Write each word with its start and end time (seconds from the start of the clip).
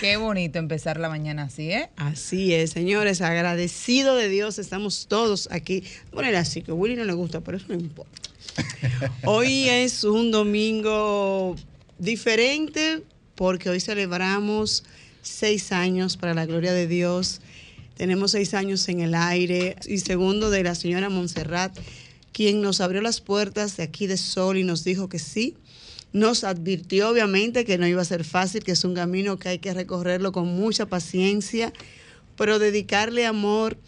Qué 0.00 0.16
bonito 0.16 0.58
empezar 0.58 0.98
la 0.98 1.10
mañana 1.10 1.42
así, 1.42 1.70
¿eh? 1.70 1.90
Así 1.96 2.54
es, 2.54 2.70
señores, 2.70 3.20
agradecido 3.20 4.16
de 4.16 4.30
Dios, 4.30 4.58
estamos 4.58 5.08
todos 5.08 5.46
aquí. 5.52 5.84
Poner 6.10 6.36
así, 6.36 6.62
que 6.62 6.70
a 6.70 6.74
Willy 6.74 6.96
no 6.96 7.04
le 7.04 7.12
gusta, 7.12 7.42
pero 7.42 7.58
eso 7.58 7.66
no 7.68 7.74
importa. 7.74 8.30
Hoy 9.26 9.68
es 9.68 10.02
un 10.04 10.30
domingo 10.30 11.54
diferente 11.98 13.02
porque 13.34 13.68
hoy 13.68 13.80
celebramos 13.80 14.84
seis 15.20 15.70
años 15.70 16.16
para 16.16 16.32
la 16.32 16.46
gloria 16.46 16.72
de 16.72 16.86
Dios. 16.86 17.42
Tenemos 17.94 18.30
seis 18.30 18.54
años 18.54 18.88
en 18.88 19.00
el 19.00 19.14
aire 19.14 19.76
y 19.86 19.98
segundo 19.98 20.48
de 20.48 20.62
la 20.62 20.74
señora 20.74 21.10
Montserrat, 21.10 21.78
quien 22.32 22.62
nos 22.62 22.80
abrió 22.80 23.02
las 23.02 23.20
puertas 23.20 23.76
de 23.76 23.82
aquí 23.82 24.06
de 24.06 24.16
Sol 24.16 24.56
y 24.56 24.64
nos 24.64 24.82
dijo 24.82 25.10
que 25.10 25.18
sí. 25.18 25.56
Nos 26.12 26.44
advirtió 26.44 27.08
obviamente 27.08 27.64
que 27.64 27.78
no 27.78 27.86
iba 27.86 28.02
a 28.02 28.04
ser 28.04 28.24
fácil, 28.24 28.64
que 28.64 28.72
es 28.72 28.84
un 28.84 28.94
camino 28.94 29.38
que 29.38 29.48
hay 29.48 29.58
que 29.58 29.72
recorrerlo 29.72 30.32
con 30.32 30.48
mucha 30.48 30.86
paciencia, 30.86 31.72
pero 32.36 32.58
dedicarle 32.58 33.26
amor, 33.26 33.78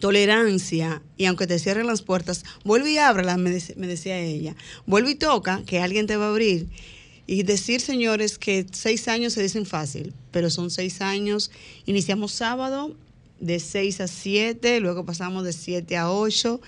tolerancia 0.00 1.02
y 1.16 1.26
aunque 1.26 1.46
te 1.46 1.58
cierren 1.58 1.86
las 1.86 2.02
puertas, 2.02 2.44
vuelve 2.64 2.92
y 2.92 2.98
ábrela, 2.98 3.36
me, 3.36 3.58
me 3.76 3.86
decía 3.86 4.18
ella. 4.18 4.56
Vuelve 4.86 5.12
y 5.12 5.14
toca, 5.14 5.62
que 5.64 5.80
alguien 5.80 6.06
te 6.06 6.16
va 6.16 6.26
a 6.26 6.30
abrir. 6.30 6.68
Y 7.26 7.44
decir, 7.44 7.80
señores, 7.80 8.38
que 8.38 8.66
seis 8.72 9.06
años 9.06 9.34
se 9.34 9.42
dicen 9.42 9.64
fácil, 9.64 10.12
pero 10.32 10.50
son 10.50 10.70
seis 10.70 11.00
años. 11.00 11.50
Iniciamos 11.86 12.32
sábado 12.32 12.96
de 13.40 13.58
6 13.58 14.02
a 14.02 14.06
7, 14.06 14.80
luego 14.80 15.04
pasamos 15.04 15.44
de 15.44 15.52
7 15.52 15.96
a 15.96 16.12
8 16.12 16.60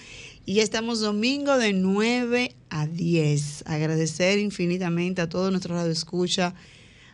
y 0.45 0.61
estamos 0.61 1.01
domingo 1.01 1.57
de 1.57 1.73
9 1.73 2.55
a 2.71 2.87
10. 2.87 3.65
Agradecer 3.67 4.39
infinitamente 4.39 5.23
a 5.23 5.29
todos 5.29 5.51
nuestros 5.51 5.79
radioescucha, 5.79 6.55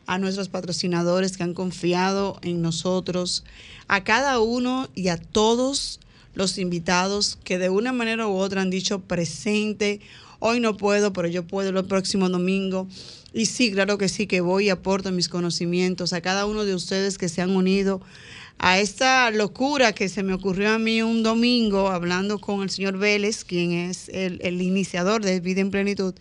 a 0.07 0.19
nuestros 0.19 0.49
patrocinadores 0.49 1.37
que 1.37 1.43
han 1.43 1.53
confiado 1.53 2.39
en 2.43 2.63
nosotros, 2.63 3.45
a 3.87 4.03
cada 4.03 4.41
uno 4.41 4.89
y 4.95 5.09
a 5.09 5.19
todos 5.19 6.01
los 6.35 6.57
invitados 6.57 7.39
que 7.45 7.59
de 7.59 7.69
una 7.69 7.93
manera 7.93 8.27
u 8.27 8.37
otra 8.37 8.63
han 8.63 8.71
dicho 8.71 9.01
presente, 9.01 10.01
hoy 10.39 10.61
no 10.61 10.77
puedo, 10.77 11.13
pero 11.13 11.29
yo 11.29 11.47
puedo 11.47 11.69
el 11.69 11.85
próximo 11.85 12.31
domingo. 12.31 12.89
Y 13.35 13.47
sí, 13.47 13.71
claro 13.73 13.99
que 13.99 14.09
sí, 14.09 14.27
que 14.27 14.41
voy 14.41 14.67
y 14.67 14.71
aporto 14.71 15.13
mis 15.13 15.29
conocimientos 15.29 16.15
a 16.15 16.23
cada 16.23 16.47
uno 16.47 16.65
de 16.65 16.75
ustedes 16.75 17.19
que 17.19 17.29
se 17.29 17.43
han 17.43 17.51
unido 17.51 18.01
a 18.59 18.81
esta 18.81 19.31
locura 19.31 19.93
que 19.93 20.09
se 20.09 20.23
me 20.23 20.35
ocurrió 20.35 20.71
a 20.73 20.79
mí 20.79 21.01
un 21.03 21.23
domingo 21.23 21.89
hablando 21.89 22.41
con 22.41 22.63
el 22.63 22.71
señor 22.71 22.99
Vélez, 22.99 23.45
quien 23.45 23.73
es 23.73 24.09
el, 24.09 24.61
iniciador 24.61 25.25
de 25.25 25.39
Vida 25.41 25.61
en 25.61 25.71
Plenitud. 25.71 26.15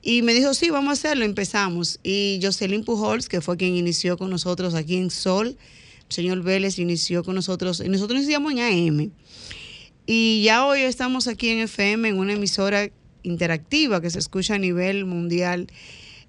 Y 0.00 0.22
me 0.22 0.34
dijo, 0.34 0.54
sí, 0.54 0.70
vamos 0.70 0.90
a 0.90 0.92
hacerlo, 0.92 1.24
empezamos. 1.24 1.98
Y 2.04 2.38
Jocelyn 2.40 2.84
Pujols, 2.84 3.28
que 3.28 3.40
fue 3.40 3.56
quien 3.56 3.74
inició 3.74 4.16
con 4.16 4.30
nosotros 4.30 4.74
aquí 4.74 4.96
en 4.96 5.10
Sol, 5.10 5.56
el 6.08 6.14
señor 6.14 6.42
Vélez 6.42 6.78
inició 6.78 7.24
con 7.24 7.34
nosotros, 7.34 7.82
y 7.84 7.88
nosotros 7.88 8.20
iniciamos 8.20 8.52
en 8.52 8.60
AM. 8.60 9.10
Y 10.06 10.42
ya 10.44 10.64
hoy 10.64 10.82
estamos 10.82 11.26
aquí 11.26 11.50
en 11.50 11.58
FM, 11.58 12.08
en 12.08 12.18
una 12.18 12.34
emisora 12.34 12.88
interactiva 13.24 14.00
que 14.00 14.10
se 14.10 14.20
escucha 14.20 14.54
a 14.54 14.58
nivel 14.58 15.04
mundial. 15.04 15.66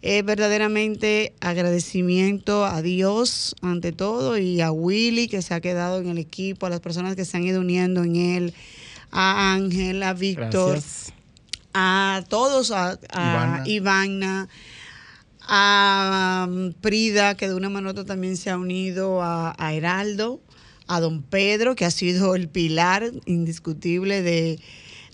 Es 0.01 0.23
verdaderamente 0.23 1.33
agradecimiento 1.41 2.65
a 2.65 2.81
Dios 2.81 3.55
ante 3.61 3.91
todo 3.91 4.37
y 4.37 4.61
a 4.61 4.71
Willy 4.71 5.27
que 5.27 5.41
se 5.41 5.53
ha 5.53 5.59
quedado 5.59 5.99
en 5.99 6.07
el 6.07 6.17
equipo, 6.17 6.65
a 6.65 6.69
las 6.69 6.79
personas 6.79 7.17
que 7.17 7.25
se 7.25 7.35
han 7.35 7.43
ido 7.43 7.59
uniendo 7.59 8.03
en 8.03 8.15
él, 8.15 8.53
a 9.11 9.53
Ángel, 9.53 10.01
a 10.03 10.13
Víctor, 10.13 10.79
a 11.73 12.23
todos, 12.29 12.71
a, 12.71 12.97
a 13.11 13.63
Ivana. 13.65 13.67
Ivana, 13.67 14.49
a 15.41 16.47
um, 16.47 16.71
Prida, 16.73 17.35
que 17.35 17.49
de 17.49 17.55
una 17.55 17.67
u 17.69 17.87
otra 17.89 18.05
también 18.05 18.37
se 18.37 18.49
ha 18.51 18.57
unido, 18.57 19.21
a, 19.21 19.53
a 19.57 19.73
Heraldo, 19.73 20.39
a 20.87 21.01
don 21.01 21.23
Pedro, 21.23 21.75
que 21.75 21.83
ha 21.83 21.91
sido 21.91 22.35
el 22.35 22.47
pilar 22.47 23.11
indiscutible 23.25 24.21
de, 24.21 24.59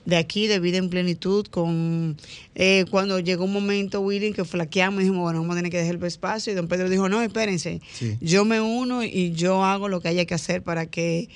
de 0.05 0.17
aquí, 0.17 0.47
de 0.47 0.59
vida 0.59 0.77
en 0.77 0.89
plenitud, 0.89 1.47
con 1.47 2.15
eh, 2.53 2.85
cuando 2.91 3.19
llegó 3.19 3.45
un 3.45 3.53
momento, 3.53 4.01
Willy, 4.01 4.33
que 4.33 4.45
flaqueamos, 4.45 4.99
dijimos, 4.99 5.21
bueno, 5.23 5.39
vamos 5.39 5.55
a 5.55 5.57
tener 5.57 5.71
que 5.71 5.77
dejar 5.79 5.95
el 5.95 6.03
espacio, 6.03 6.53
y 6.53 6.55
don 6.55 6.67
Pedro 6.67 6.89
dijo, 6.89 7.09
no, 7.09 7.21
espérense, 7.23 7.81
Sí. 7.93 8.17
yo 8.21 8.45
me 8.45 8.61
uno 8.61 9.03
y 9.03 9.31
yo 9.31 9.63
hago 9.63 9.89
lo 9.89 10.01
que 10.01 10.07
haya 10.09 10.25
que 10.25 10.33
hacer 10.35 10.61
para 10.61 10.85
que 10.85 11.27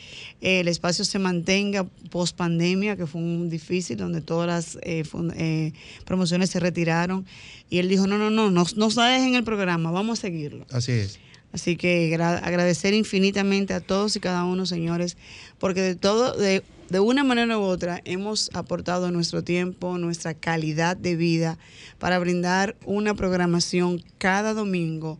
eh, 0.41 0.59
el 0.59 0.67
espacio 0.67 1.03
se 1.03 1.17
mantenga 1.19 1.83
post 2.11 2.35
pandemia, 2.37 2.95
que 2.95 3.07
fue 3.07 3.21
un 3.21 3.49
difícil, 3.49 3.97
donde 3.97 4.21
todas 4.21 4.47
las 4.47 4.77
eh, 4.83 5.03
fun- 5.03 5.33
eh, 5.35 5.73
promociones 6.05 6.49
se 6.51 6.59
retiraron. 6.59 7.25
Y 7.71 7.79
él 7.79 7.89
dijo, 7.89 8.07
no, 8.07 8.17
no, 8.17 8.29
no, 8.29 8.49
no, 8.51 8.65
no 8.75 8.89
dejen 8.89 9.35
el 9.35 9.43
programa, 9.43 9.91
vamos 9.91 10.19
a 10.19 10.21
seguirlo. 10.21 10.65
Así 10.71 10.91
es. 10.91 11.19
Así 11.51 11.75
que 11.77 12.09
gra- 12.15 12.39
agradecer 12.43 12.93
infinitamente 12.93 13.73
a 13.73 13.79
todos 13.79 14.15
y 14.15 14.19
cada 14.19 14.43
uno, 14.45 14.65
señores, 14.65 15.17
porque 15.57 15.81
de 15.81 15.95
todo, 15.95 16.37
de, 16.37 16.63
de 16.89 16.99
una 16.99 17.23
manera 17.23 17.57
u 17.57 17.61
otra, 17.61 18.01
hemos 18.05 18.51
aportado 18.53 19.09
nuestro 19.11 19.43
tiempo, 19.43 19.97
nuestra 19.97 20.33
calidad 20.35 20.95
de 20.95 21.15
vida 21.15 21.57
para 21.97 22.19
brindar 22.19 22.75
una 22.85 23.15
programación 23.15 24.03
cada 24.19 24.53
domingo 24.53 25.17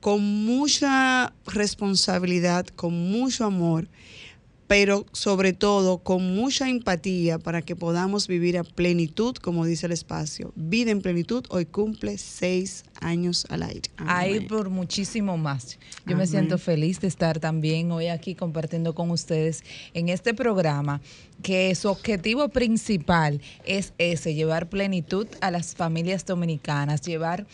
con 0.00 0.22
mucha 0.44 1.32
responsabilidad, 1.46 2.66
con 2.66 2.94
mucho 3.12 3.44
amor, 3.44 3.86
pero 4.70 5.04
sobre 5.12 5.52
todo 5.52 5.98
con 5.98 6.36
mucha 6.36 6.68
empatía 6.68 7.40
para 7.40 7.60
que 7.60 7.74
podamos 7.74 8.28
vivir 8.28 8.56
a 8.56 8.62
plenitud, 8.62 9.34
como 9.34 9.64
dice 9.64 9.86
el 9.86 9.92
espacio. 9.92 10.52
Vida 10.54 10.92
en 10.92 11.02
plenitud 11.02 11.44
hoy 11.48 11.66
cumple 11.66 12.18
seis 12.18 12.84
años 13.00 13.46
al 13.50 13.64
aire. 13.64 13.90
Ahí 13.96 14.36
Amén. 14.36 14.46
por 14.46 14.70
muchísimo 14.70 15.36
más. 15.36 15.76
Yo 16.06 16.16
me 16.16 16.24
siento 16.24 16.56
feliz 16.56 17.00
de 17.00 17.08
estar 17.08 17.40
también 17.40 17.90
hoy 17.90 18.06
aquí 18.06 18.36
compartiendo 18.36 18.94
con 18.94 19.10
ustedes 19.10 19.64
en 19.92 20.08
este 20.08 20.34
programa 20.34 21.00
que 21.42 21.74
su 21.74 21.88
objetivo 21.88 22.48
principal 22.50 23.40
es 23.66 23.92
ese, 23.98 24.34
llevar 24.34 24.68
plenitud 24.68 25.26
a 25.40 25.50
las 25.50 25.74
familias 25.74 26.24
dominicanas, 26.26 27.00
llevar 27.00 27.44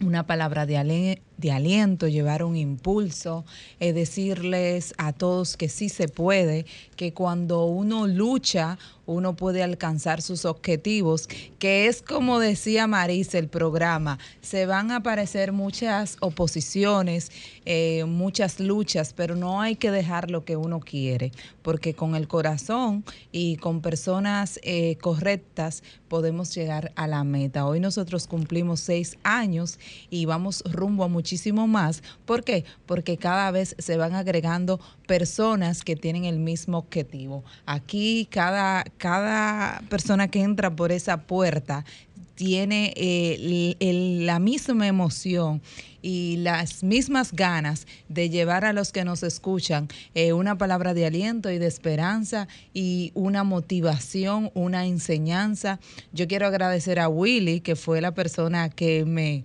una 0.00 0.26
palabra 0.26 0.66
de, 0.66 0.76
ale- 0.76 1.22
de 1.36 1.52
aliento, 1.52 2.08
llevar 2.08 2.44
un 2.44 2.56
impulso, 2.56 3.44
eh, 3.80 3.92
decirles 3.92 4.94
a 4.98 5.12
todos 5.12 5.56
que 5.56 5.68
sí 5.68 5.88
se 5.88 6.08
puede, 6.08 6.66
que 6.96 7.12
cuando 7.12 7.64
uno 7.64 8.06
lucha, 8.06 8.78
uno 9.06 9.36
puede 9.36 9.62
alcanzar 9.62 10.22
sus 10.22 10.44
objetivos, 10.44 11.28
que 11.58 11.86
es 11.88 12.00
como 12.02 12.38
decía 12.38 12.86
Marisa 12.86 13.38
el 13.38 13.48
programa, 13.48 14.18
se 14.40 14.66
van 14.66 14.90
a 14.90 14.96
aparecer 14.96 15.52
muchas 15.52 16.16
oposiciones, 16.20 17.30
eh, 17.66 18.04
muchas 18.06 18.60
luchas, 18.60 19.12
pero 19.12 19.36
no 19.36 19.60
hay 19.60 19.76
que 19.76 19.90
dejar 19.90 20.30
lo 20.30 20.44
que 20.44 20.56
uno 20.56 20.80
quiere, 20.80 21.32
porque 21.62 21.94
con 21.94 22.14
el 22.14 22.28
corazón 22.28 23.04
y 23.32 23.56
con 23.56 23.80
personas 23.80 24.58
eh, 24.62 24.96
correctas 25.00 25.82
podemos 26.08 26.54
llegar 26.54 26.92
a 26.96 27.06
la 27.06 27.24
meta. 27.24 27.66
Hoy 27.66 27.80
nosotros 27.80 28.26
cumplimos 28.26 28.80
seis 28.80 29.18
años 29.22 29.78
y 30.10 30.24
vamos 30.26 30.62
rumbo 30.64 31.04
a 31.04 31.08
muchísimo 31.28 31.66
más. 31.66 32.02
¿Por 32.26 32.44
qué? 32.44 32.64
Porque 32.84 33.16
cada 33.16 33.50
vez 33.50 33.74
se 33.78 33.96
van 33.96 34.14
agregando 34.14 34.78
personas 35.06 35.82
que 35.82 35.96
tienen 35.96 36.26
el 36.26 36.38
mismo 36.38 36.76
objetivo. 36.76 37.42
Aquí 37.64 38.28
cada, 38.30 38.84
cada 38.98 39.82
persona 39.88 40.28
que 40.28 40.42
entra 40.42 40.76
por 40.76 40.92
esa 40.92 41.22
puerta 41.22 41.86
tiene 42.34 42.92
eh, 42.96 43.74
el- 43.80 44.26
la 44.26 44.38
misma 44.38 44.86
emoción 44.86 45.62
y 46.02 46.36
las 46.38 46.82
mismas 46.82 47.32
ganas 47.32 47.86
de 48.10 48.28
llevar 48.28 48.64
a 48.66 48.72
los 48.74 48.90
que 48.92 49.04
nos 49.04 49.22
escuchan 49.22 49.88
eh, 50.14 50.32
una 50.34 50.58
palabra 50.58 50.92
de 50.94 51.06
aliento 51.06 51.50
y 51.50 51.58
de 51.58 51.66
esperanza 51.68 52.48
y 52.74 53.12
una 53.14 53.44
motivación, 53.44 54.50
una 54.52 54.84
enseñanza. 54.84 55.78
Yo 56.12 56.26
quiero 56.26 56.46
agradecer 56.48 56.98
a 56.98 57.08
Willy, 57.08 57.60
que 57.60 57.76
fue 57.76 58.00
la 58.02 58.12
persona 58.12 58.68
que 58.68 59.04
me 59.06 59.44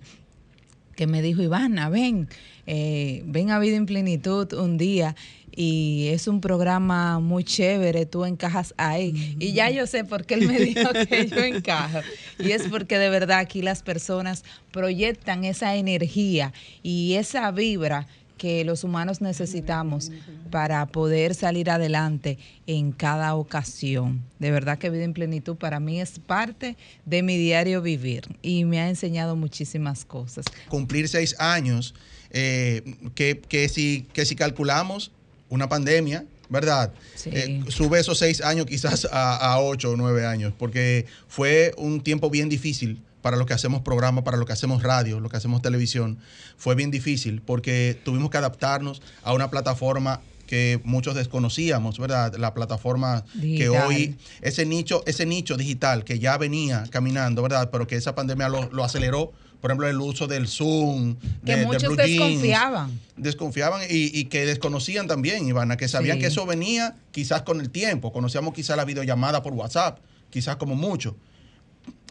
que 1.00 1.06
me 1.06 1.22
dijo, 1.22 1.40
Ivana, 1.40 1.88
ven, 1.88 2.28
eh, 2.66 3.22
ven 3.24 3.50
a 3.50 3.58
Vida 3.58 3.74
en 3.74 3.86
Plenitud 3.86 4.52
un 4.52 4.76
día. 4.76 5.16
Y 5.50 6.08
es 6.08 6.28
un 6.28 6.42
programa 6.42 7.20
muy 7.20 7.42
chévere, 7.42 8.04
tú 8.04 8.26
encajas 8.26 8.74
ahí. 8.76 9.34
Y 9.38 9.54
ya 9.54 9.70
yo 9.70 9.86
sé 9.86 10.04
por 10.04 10.26
qué 10.26 10.34
él 10.34 10.46
me 10.46 10.58
dijo 10.58 10.90
que 11.08 11.26
yo 11.30 11.38
encajo. 11.38 12.00
Y 12.38 12.50
es 12.50 12.68
porque 12.68 12.98
de 12.98 13.08
verdad 13.08 13.38
aquí 13.38 13.62
las 13.62 13.82
personas 13.82 14.44
proyectan 14.72 15.44
esa 15.44 15.74
energía 15.74 16.52
y 16.82 17.14
esa 17.14 17.50
vibra 17.50 18.06
que 18.40 18.64
los 18.64 18.84
humanos 18.84 19.20
necesitamos 19.20 20.10
para 20.50 20.86
poder 20.86 21.34
salir 21.34 21.68
adelante 21.68 22.38
en 22.66 22.90
cada 22.90 23.34
ocasión. 23.34 24.22
De 24.38 24.50
verdad 24.50 24.78
que 24.78 24.88
Vida 24.88 25.04
en 25.04 25.12
Plenitud 25.12 25.56
para 25.56 25.78
mí 25.78 26.00
es 26.00 26.18
parte 26.18 26.78
de 27.04 27.22
mi 27.22 27.36
diario 27.36 27.82
vivir 27.82 28.22
y 28.40 28.64
me 28.64 28.80
ha 28.80 28.88
enseñado 28.88 29.36
muchísimas 29.36 30.06
cosas. 30.06 30.46
cumplir 30.70 31.06
seis 31.08 31.36
años, 31.38 31.94
eh, 32.30 32.96
que, 33.14 33.38
que 33.46 33.68
si, 33.68 34.06
que 34.14 34.24
si 34.24 34.36
calculamos 34.36 35.10
una 35.50 35.68
pandemia, 35.68 36.24
¿verdad? 36.48 36.94
Sí. 37.16 37.28
Eh, 37.34 37.62
sube 37.68 38.00
esos 38.00 38.16
seis 38.16 38.40
años 38.40 38.64
quizás 38.64 39.06
a, 39.12 39.36
a 39.36 39.60
ocho 39.60 39.90
o 39.90 39.96
nueve 39.96 40.24
años, 40.24 40.54
porque 40.58 41.04
fue 41.28 41.74
un 41.76 42.00
tiempo 42.00 42.30
bien 42.30 42.48
difícil 42.48 43.02
para 43.22 43.36
los 43.36 43.46
que 43.46 43.54
hacemos 43.54 43.82
programas, 43.82 44.24
para 44.24 44.36
los 44.36 44.46
que 44.46 44.52
hacemos 44.52 44.82
radio, 44.82 45.20
los 45.20 45.30
que 45.30 45.36
hacemos 45.36 45.62
televisión. 45.62 46.18
Fue 46.56 46.74
bien 46.74 46.90
difícil 46.90 47.42
porque 47.42 47.98
tuvimos 48.04 48.30
que 48.30 48.38
adaptarnos 48.38 49.02
a 49.22 49.32
una 49.34 49.50
plataforma 49.50 50.20
que 50.46 50.80
muchos 50.82 51.14
desconocíamos, 51.14 51.98
¿verdad? 51.98 52.34
La 52.36 52.54
plataforma 52.54 53.24
que 53.40 53.68
hoy, 53.68 54.16
ese 54.42 54.66
nicho, 54.66 55.02
ese 55.06 55.24
nicho 55.24 55.56
digital 55.56 56.02
que 56.04 56.18
ya 56.18 56.36
venía 56.38 56.84
caminando, 56.90 57.40
¿verdad? 57.42 57.70
Pero 57.70 57.86
que 57.86 57.94
esa 57.96 58.14
pandemia 58.16 58.48
lo, 58.48 58.68
lo 58.72 58.82
aceleró. 58.82 59.32
Por 59.60 59.70
ejemplo, 59.70 59.86
el 59.88 60.00
uso 60.00 60.26
del 60.26 60.48
Zoom, 60.48 61.16
Que 61.44 61.52
de- 61.52 61.56
de 61.58 61.66
muchos 61.66 61.82
Blue 61.84 61.96
Jeans. 61.96 62.18
desconfiaban. 62.18 62.98
Desconfiaban 63.16 63.82
y, 63.90 64.18
y 64.18 64.24
que 64.24 64.46
desconocían 64.46 65.06
también, 65.06 65.46
Ivana, 65.46 65.76
que 65.76 65.86
sabían 65.86 66.16
Sí. 66.16 66.22
que 66.22 66.26
eso 66.28 66.46
venía 66.46 66.96
quizás 67.12 67.42
con 67.42 67.60
el 67.60 67.68
tiempo. 67.70 68.10
Conocíamos 68.12 68.54
quizás 68.54 68.76
la 68.78 68.86
videollamada 68.86 69.42
por 69.42 69.52
WhatsApp, 69.52 69.98
quizás 70.30 70.56
como 70.56 70.74
mucho. 70.74 71.14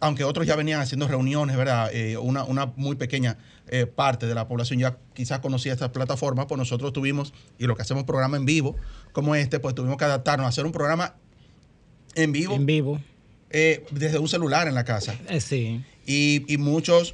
Aunque 0.01 0.23
otros 0.23 0.47
ya 0.47 0.55
venían 0.55 0.79
haciendo 0.81 1.07
reuniones, 1.07 1.57
¿verdad? 1.57 1.89
Eh, 1.93 2.17
una, 2.17 2.43
una 2.45 2.67
muy 2.77 2.95
pequeña 2.95 3.37
eh, 3.67 3.85
parte 3.85 4.25
de 4.27 4.33
la 4.35 4.47
población 4.47 4.79
ya 4.79 4.97
quizás 5.13 5.39
conocía 5.39 5.73
estas 5.73 5.89
plataformas, 5.89 6.45
pues 6.47 6.57
nosotros 6.57 6.93
tuvimos, 6.93 7.33
y 7.57 7.65
lo 7.65 7.75
que 7.75 7.81
hacemos 7.81 8.03
programa 8.05 8.37
en 8.37 8.45
vivo 8.45 8.75
como 9.11 9.35
este, 9.35 9.59
pues 9.59 9.75
tuvimos 9.75 9.97
que 9.97 10.05
adaptarnos 10.05 10.45
a 10.45 10.49
hacer 10.49 10.65
un 10.65 10.71
programa 10.71 11.15
en 12.15 12.31
vivo, 12.31 12.55
En 12.55 12.65
vivo. 12.65 12.99
eh, 13.51 13.85
desde 13.91 14.17
un 14.19 14.27
celular 14.27 14.67
en 14.67 14.73
la 14.75 14.83
casa 14.85 15.15
sí. 15.39 15.83
y, 16.05 16.45
y 16.51 16.57
muchos 16.57 17.13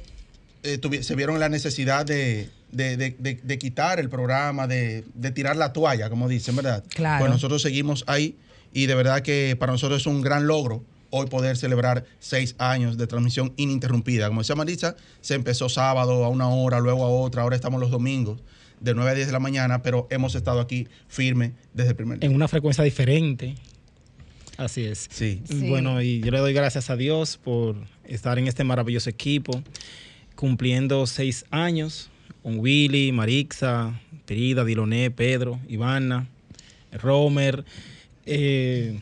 se 1.02 1.14
vieron 1.14 1.38
la 1.38 1.48
necesidad 1.48 2.04
de, 2.06 2.50
de- 2.72 2.96
de- 2.96 3.10
de- 3.18 3.40
de 3.42 3.58
quitar 3.58 4.00
el 4.00 4.08
programa, 4.08 4.66
de, 4.66 5.04
de 5.14 5.30
tirar 5.30 5.56
la 5.56 5.72
toalla, 5.72 6.10
como 6.10 6.28
dicen, 6.28 6.56
¿verdad? 6.56 6.82
Claro. 6.88 7.20
Pues 7.20 7.30
nosotros 7.32 7.62
seguimos 7.62 8.02
ahí 8.08 8.36
y 8.72 8.86
de 8.86 8.94
verdad 8.96 9.20
que 9.22 9.54
para 9.58 9.70
nosotros 9.72 10.00
es 10.00 10.06
un 10.06 10.22
gran 10.22 10.46
logro 10.48 10.82
hoy 11.10 11.26
poder 11.26 11.56
celebrar 11.56 12.04
seis 12.18 12.54
años 12.58 12.96
de 12.96 13.06
transmisión 13.06 13.52
ininterrumpida. 13.56 14.28
Como 14.28 14.40
decía 14.40 14.54
Marisa, 14.54 14.96
se 15.20 15.34
empezó 15.34 15.68
sábado 15.68 16.24
a 16.24 16.28
una 16.28 16.48
hora, 16.48 16.80
luego 16.80 17.04
a 17.04 17.08
otra, 17.08 17.42
ahora 17.42 17.56
estamos 17.56 17.80
los 17.80 17.90
domingos 17.90 18.40
de 18.80 18.94
9 18.94 19.10
a 19.10 19.14
10 19.14 19.26
de 19.26 19.32
la 19.32 19.40
mañana, 19.40 19.82
pero 19.82 20.06
hemos 20.10 20.34
estado 20.34 20.60
aquí 20.60 20.86
firme 21.08 21.52
desde 21.72 21.90
el 21.90 21.96
primer 21.96 22.18
día. 22.18 22.28
En 22.28 22.34
una 22.34 22.48
frecuencia 22.48 22.84
diferente. 22.84 23.54
Así 24.56 24.84
es. 24.84 25.08
Sí. 25.10 25.42
Sí. 25.48 25.68
Bueno, 25.68 26.00
y 26.02 26.20
yo 26.20 26.30
le 26.30 26.38
doy 26.38 26.52
gracias 26.52 26.88
a 26.90 26.96
Dios 26.96 27.36
por 27.36 27.76
estar 28.04 28.38
en 28.38 28.46
este 28.46 28.64
maravilloso 28.64 29.10
equipo, 29.10 29.62
cumpliendo 30.34 31.06
seis 31.06 31.44
años 31.50 32.10
con 32.42 32.58
Willy, 32.58 33.12
Marixa, 33.12 34.00
Perida, 34.24 34.64
Diloné, 34.64 35.10
Pedro, 35.10 35.58
Ivana, 35.68 36.28
Romer. 36.92 37.64
Eh, 38.24 39.00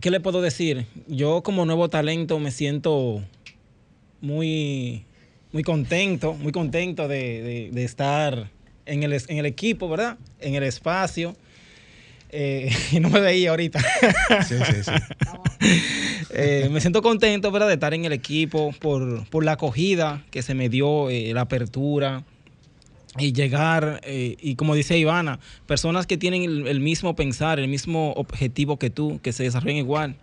¿Qué 0.00 0.10
le 0.10 0.20
puedo 0.20 0.42
decir? 0.42 0.86
Yo 1.08 1.42
como 1.42 1.64
nuevo 1.64 1.88
talento 1.88 2.38
me 2.38 2.50
siento 2.50 3.22
muy, 4.20 5.04
muy 5.52 5.62
contento, 5.62 6.34
muy 6.34 6.52
contento 6.52 7.08
de, 7.08 7.42
de- 7.42 7.70
de 7.72 7.84
estar 7.84 8.50
en 8.84 9.02
el, 9.02 9.12
en 9.14 9.38
el 9.38 9.46
equipo, 9.46 9.88
¿verdad? 9.88 10.18
En 10.40 10.54
el 10.54 10.62
espacio. 10.62 11.34
Eh, 12.30 12.70
y 12.92 13.00
no 13.00 13.08
me 13.08 13.20
veía 13.20 13.50
ahorita. 13.50 13.80
Sí, 14.46 14.54
sí, 14.58 14.82
sí. 14.84 14.92
Eh, 16.38 16.68
me 16.70 16.80
siento 16.82 17.00
contento, 17.00 17.50
¿verdad? 17.50 17.66
De 17.68 17.74
estar 17.74 17.94
en 17.94 18.04
el 18.04 18.12
equipo 18.12 18.72
por, 18.78 19.26
por 19.30 19.42
la 19.44 19.52
acogida 19.52 20.22
que 20.30 20.42
se 20.42 20.54
me 20.54 20.68
dio, 20.68 21.08
eh, 21.08 21.32
la 21.32 21.42
apertura 21.42 22.24
y 23.18 23.32
llegar, 23.32 24.00
eh, 24.04 24.36
y 24.40 24.56
como 24.56 24.74
dice 24.74 24.98
Ivana, 24.98 25.38
personas 25.66 26.06
que 26.06 26.16
tienen 26.16 26.66
el, 26.66 26.80
mismo 26.80 27.16
pensar, 27.16 27.58
el 27.58 27.68
mismo 27.68 28.12
objetivo 28.12 28.78
que 28.78 28.90
tú, 28.90 29.20
que 29.22 29.32
se 29.32 29.44
desarrollen 29.44 29.76
igual. 29.76 30.16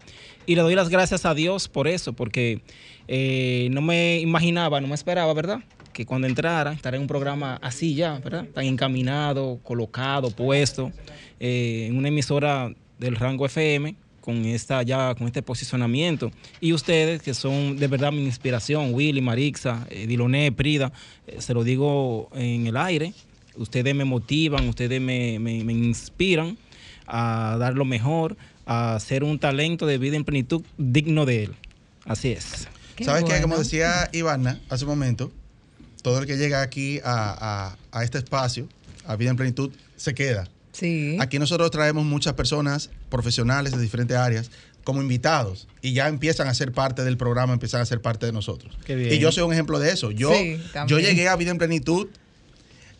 Y 0.45 0.55
le 0.55 0.61
doy 0.61 0.75
las 0.75 0.89
gracias 0.89 1.25
a 1.25 1.33
Dios 1.33 1.67
por 1.67 1.87
eso, 1.87 2.13
porque 2.13 2.61
eh, 3.07 3.69
no 3.71 3.81
me 3.81 4.19
imaginaba, 4.19 4.81
no 4.81 4.87
me 4.87 4.95
esperaba, 4.95 5.33
¿verdad? 5.33 5.59
Que 5.93 6.05
cuando 6.05 6.27
entrara, 6.27 6.73
estar 6.73 6.93
en 6.95 7.01
un 7.01 7.07
programa 7.07 7.59
así 7.61 7.95
ya, 7.95 8.19
¿verdad? 8.19 8.45
Tan 8.53 8.65
encaminado, 8.65 9.59
colocado, 9.63 10.31
puesto, 10.31 10.91
eh, 11.39 11.87
en 11.89 11.97
una 11.97 12.09
emisora 12.09 12.73
del 12.99 13.15
rango 13.15 13.45
FM, 13.45 13.95
con 14.23 14.45
esta 14.45 14.81
ya 14.83 15.13
con 15.15 15.27
este 15.27 15.41
posicionamiento 15.41 16.31
y 16.61 16.71
ustedes 16.71 17.21
que 17.21 17.33
son 17.33 17.77
de 17.77 17.87
verdad 17.87 18.11
mi 18.13 18.23
inspiración 18.23 18.93
Willy 18.93 19.19
Marixa 19.21 19.85
eh, 19.89 20.07
Diloné 20.07 20.51
Prida 20.53 20.93
eh, 21.27 21.37
se 21.41 21.53
lo 21.53 21.63
digo 21.65 22.29
en 22.33 22.65
el 22.67 22.77
aire 22.77 23.13
ustedes 23.57 23.93
me 23.93 24.05
motivan 24.05 24.69
ustedes 24.69 25.01
me, 25.01 25.39
me- 25.39 25.63
me 25.65 25.73
inspiran 25.73 26.57
a 27.05 27.57
dar 27.59 27.73
lo 27.75 27.83
mejor 27.85 28.37
a 28.65 28.97
ser 29.01 29.23
un 29.25 29.39
talento 29.39 29.85
de 29.85 29.97
vida 29.97 30.15
en 30.15 30.23
plenitud 30.23 30.61
digno 30.77 31.25
de 31.25 31.43
él 31.43 31.55
así 32.05 32.29
es 32.31 32.67
Qué 32.95 33.05
¿Sabes 33.05 33.23
qué? 33.23 33.41
Como 33.41 33.55
bueno. 33.55 33.63
decía 33.63 34.07
Ivana 34.13 34.59
hace 34.69 34.85
un 34.85 34.91
momento, 34.91 35.31
todo 36.03 36.19
el 36.19 36.27
que 36.27 36.37
llega 36.37 36.61
aquí 36.61 36.99
a, 37.03 37.73
a- 37.91 37.99
a 37.99 38.03
este 38.03 38.19
espacio, 38.19 38.67
a 39.07 39.15
Vida 39.15 39.31
en 39.31 39.35
Plenitud, 39.35 39.71
se 39.95 40.13
queda. 40.13 40.47
Sí. 40.73 41.17
Aquí 41.19 41.39
nosotros 41.39 41.71
traemos 41.71 42.05
muchas 42.05 42.33
personas 42.33 42.91
profesionales 43.13 43.71
de 43.73 43.81
diferentes 43.81 44.17
áreas 44.17 44.49
como 44.83 45.01
invitados 45.01 45.67
y 45.81 45.93
ya 45.93 46.09
empiezan 46.09 46.47
a 46.49 46.53
ser 46.53 46.73
parte 46.73 47.03
del 47.05 47.15
programa, 47.15 47.53
empiezan 47.53 47.79
a 47.81 47.85
ser 47.85 48.01
parte 48.01 48.25
de 48.25 48.33
nosotros. 48.33 48.75
Qué 48.85 48.95
bien. 48.95 49.13
Y 49.13 49.19
yo 49.19 49.31
soy 49.31 49.43
un 49.43 49.53
ejemplo 49.53 49.79
de 49.79 49.91
eso. 49.91 50.11
Yo, 50.11 50.33
Sí, 50.33 50.59
yo 50.87 50.99
llegué 50.99 51.29
a 51.29 51.35
Vida 51.37 51.51
en 51.51 51.57
Plenitud, 51.59 52.07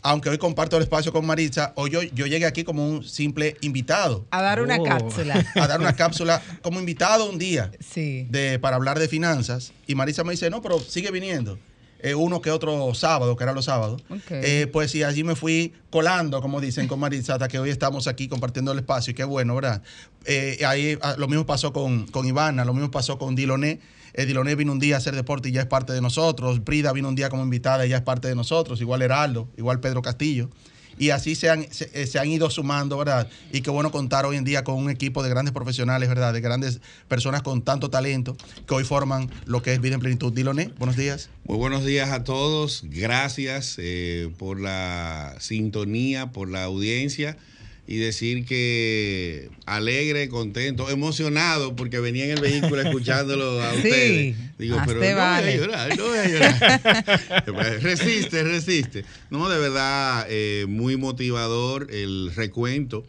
aunque 0.02 0.30
hoy 0.30 0.38
comparto 0.38 0.78
el 0.78 0.84
espacio 0.84 1.12
con 1.12 1.26
Maritza, 1.26 1.74
hoy 1.76 1.90
yo, 1.90 2.04
yo 2.04 2.26
llegué 2.28 2.46
aquí 2.46 2.64
como 2.64 2.88
un 2.88 3.04
simple 3.04 3.58
invitado, 3.62 4.26
A 4.32 4.42
dar 4.42 4.62
una 4.62 4.78
Oh. 4.78 4.84
cápsula. 4.84 5.46
a 5.56 5.68
dar 5.68 5.80
una 5.82 5.96
cápsula 5.96 6.42
como 6.62 6.80
invitado 6.80 7.30
un 7.30 7.38
día 7.38 7.72
Sí. 7.80 8.28
de, 8.30 8.60
para 8.60 8.76
hablar 8.76 9.00
de 9.00 9.08
finanzas. 9.08 9.74
Y 9.88 9.96
Marisa 9.96 10.24
me 10.24 10.32
dice, 10.32 10.50
no, 10.50 10.62
pero 10.62 10.80
sigue 10.80 11.10
viniendo. 11.12 11.58
Eh, 12.04 12.16
uno 12.16 12.42
que 12.42 12.52
otro 12.52 12.94
sábado, 12.94 13.38
que 13.38 13.44
eran 13.44 13.56
los 13.56 13.66
sábados. 13.66 14.04
Ok. 14.10 14.32
Eh, 14.32 14.68
pues 14.72 14.92
sí, 14.92 15.04
allí 15.04 15.24
me 15.24 15.36
fui 15.36 15.74
colando, 15.90 16.42
como 16.42 16.60
dicen 16.60 16.88
con 16.90 17.02
hasta 17.04 17.48
que 17.48 17.60
hoy 17.60 17.70
estamos 17.70 18.08
aquí 18.08 18.28
compartiendo 18.28 18.74
el 18.74 18.80
espacio. 18.80 19.12
Y 19.12 19.14
qué 19.14 19.24
bueno, 19.24 19.56
¿verdad? 19.56 19.82
Eh, 20.26 20.60
ahí 20.68 20.98
ah, 21.02 21.16
lo 21.18 21.30
mismo 21.30 21.46
pasó 21.46 21.72
con, 21.72 22.06
con 22.08 22.26
Ivana, 22.26 22.66
lo 22.66 22.74
mismo 22.74 22.92
pasó 22.92 23.18
con 23.18 23.36
Diloné. 23.36 23.80
Eh, 24.14 24.26
Diloné 24.26 24.56
vino 24.56 24.74
un 24.74 24.80
día 24.80 24.96
a 24.96 24.98
hacer 24.98 25.16
deporte 25.16 25.48
y 25.48 25.54
ya 25.54 25.62
es 25.62 25.68
parte 25.68 25.94
de 25.94 26.02
nosotros. 26.02 26.60
Prida 26.60 26.92
vino 26.92 27.08
un 27.08 27.16
día 27.16 27.30
como 27.30 27.42
invitada 27.42 27.86
y 27.86 27.90
ya 27.90 27.98
es 27.98 28.04
parte 28.04 28.28
de 28.28 28.36
nosotros. 28.36 28.82
Igual 28.82 29.02
Heraldo, 29.02 29.48
igual 29.58 29.80
Pedro 29.80 30.02
Castillo. 30.02 30.50
Y 30.98 31.10
así 31.10 31.36
se 31.36 31.50
han, 31.50 31.72
se, 31.72 31.90
eh, 31.94 32.08
se 32.08 32.20
han 32.20 32.30
ido 32.30 32.50
sumando, 32.50 32.98
¿verdad? 32.98 33.28
Y 33.52 33.62
qué 33.62 33.70
bueno 33.70 33.92
contar 33.92 34.26
hoy 34.26 34.38
en 34.38 34.44
día 34.44 34.64
con 34.64 34.76
un 34.76 34.90
equipo 34.90 35.24
de 35.24 35.30
grandes 35.30 35.54
profesionales, 35.54 36.10
¿verdad? 36.10 36.34
De 36.34 36.42
grandes 36.42 36.82
personas 37.08 37.42
con 37.42 37.62
tanto 37.62 37.90
talento 37.90 38.36
que 38.68 38.74
hoy 38.74 38.84
forman 38.84 39.30
lo 39.46 39.62
que 39.62 39.74
es 39.74 39.82
Vida 39.82 39.96
en 39.96 40.02
Plenitud. 40.02 40.34
Diloné, 40.34 40.72
buenos 40.78 40.96
días. 40.96 41.30
Muy 41.46 41.58
buenos 41.58 41.86
días 41.86 42.12
a 42.12 42.24
todos. 42.24 42.84
Gracias 42.86 43.76
eh, 43.78 44.30
por 44.38 44.60
la 44.60 45.36
sintonía, 45.40 46.32
por 46.32 46.50
la 46.50 46.64
audiencia 46.64 47.38
y 47.86 47.98
decir 47.98 48.46
que 48.46 49.50
alegre, 49.66 50.30
contento, 50.30 50.90
emocionado 50.90 51.76
porque 51.76 52.00
venía 52.00 52.26
en 52.26 52.32
el 52.32 52.40
vehículo 52.42 52.82
escuchándolo 52.82 53.62
a 53.62 53.72
Sí, 53.72 53.78
ustedes. 53.78 54.36
Digo, 54.58 54.78
pero 54.86 55.00
no 55.02 55.16
vale. 55.18 55.46
voy 55.46 55.54
a 55.54 55.58
llorar, 55.58 55.98
no 55.98 56.08
voy 56.08 56.18
a 56.18 56.28
llorar. 56.30 57.80
resiste, 57.82 58.44
resiste. 58.44 59.04
No, 59.30 59.50
de 59.50 59.60
verdad, 59.60 60.26
eh, 60.30 60.66
muy 60.70 60.96
motivador 60.98 61.88
el 61.92 62.32
recuento 62.36 63.06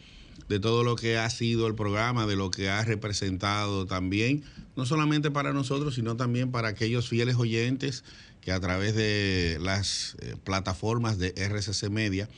de 0.49 0.59
todo 0.61 0.83
lo 0.85 0.97
que 0.97 1.17
ha 1.19 1.31
sido 1.31 1.67
el 1.67 1.75
programa, 1.75 2.27
de 2.27 2.37
lo 2.37 2.51
que 2.51 2.69
ha 2.69 2.85
representado 2.85 3.87
también, 3.87 4.43
no 4.77 4.85
solamente 4.87 5.31
para 5.31 5.53
nosotros, 5.53 5.95
sino 5.95 6.17
también 6.17 6.51
para 6.51 6.69
aquellos 6.69 7.09
fieles 7.09 7.37
oyentes 7.37 8.05
que 8.41 8.53
a 8.53 8.61
través 8.61 8.95
de 8.95 9.59
las 9.63 10.17
eh, 10.21 10.35
plataformas 10.45 11.19
de 11.19 11.33
RCC 11.37 11.89
Media, 11.89 12.29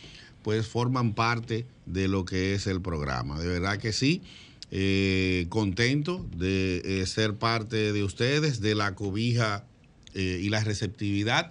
pues 0.47 0.69
forman 0.69 1.13
parte 1.13 1.67
de 1.87 2.07
lo 2.07 2.25
que 2.25 2.55
es 2.55 2.69
el 2.69 2.81
programa. 2.81 3.37
De 3.41 3.49
verdad 3.49 3.79
que 3.79 3.93
sí, 3.93 4.23
eh, 4.71 5.47
contento 5.49 6.25
de 6.37 6.83
eh, 6.85 7.07
ser 7.07 7.35
parte 7.35 7.93
de 7.93 8.05
ustedes, 8.05 8.61
de 8.61 8.77
la 8.77 8.95
cobija 8.95 9.65
eh, 10.15 10.39
y 10.41 10.49
la 10.49 10.63
receptividad 10.63 11.51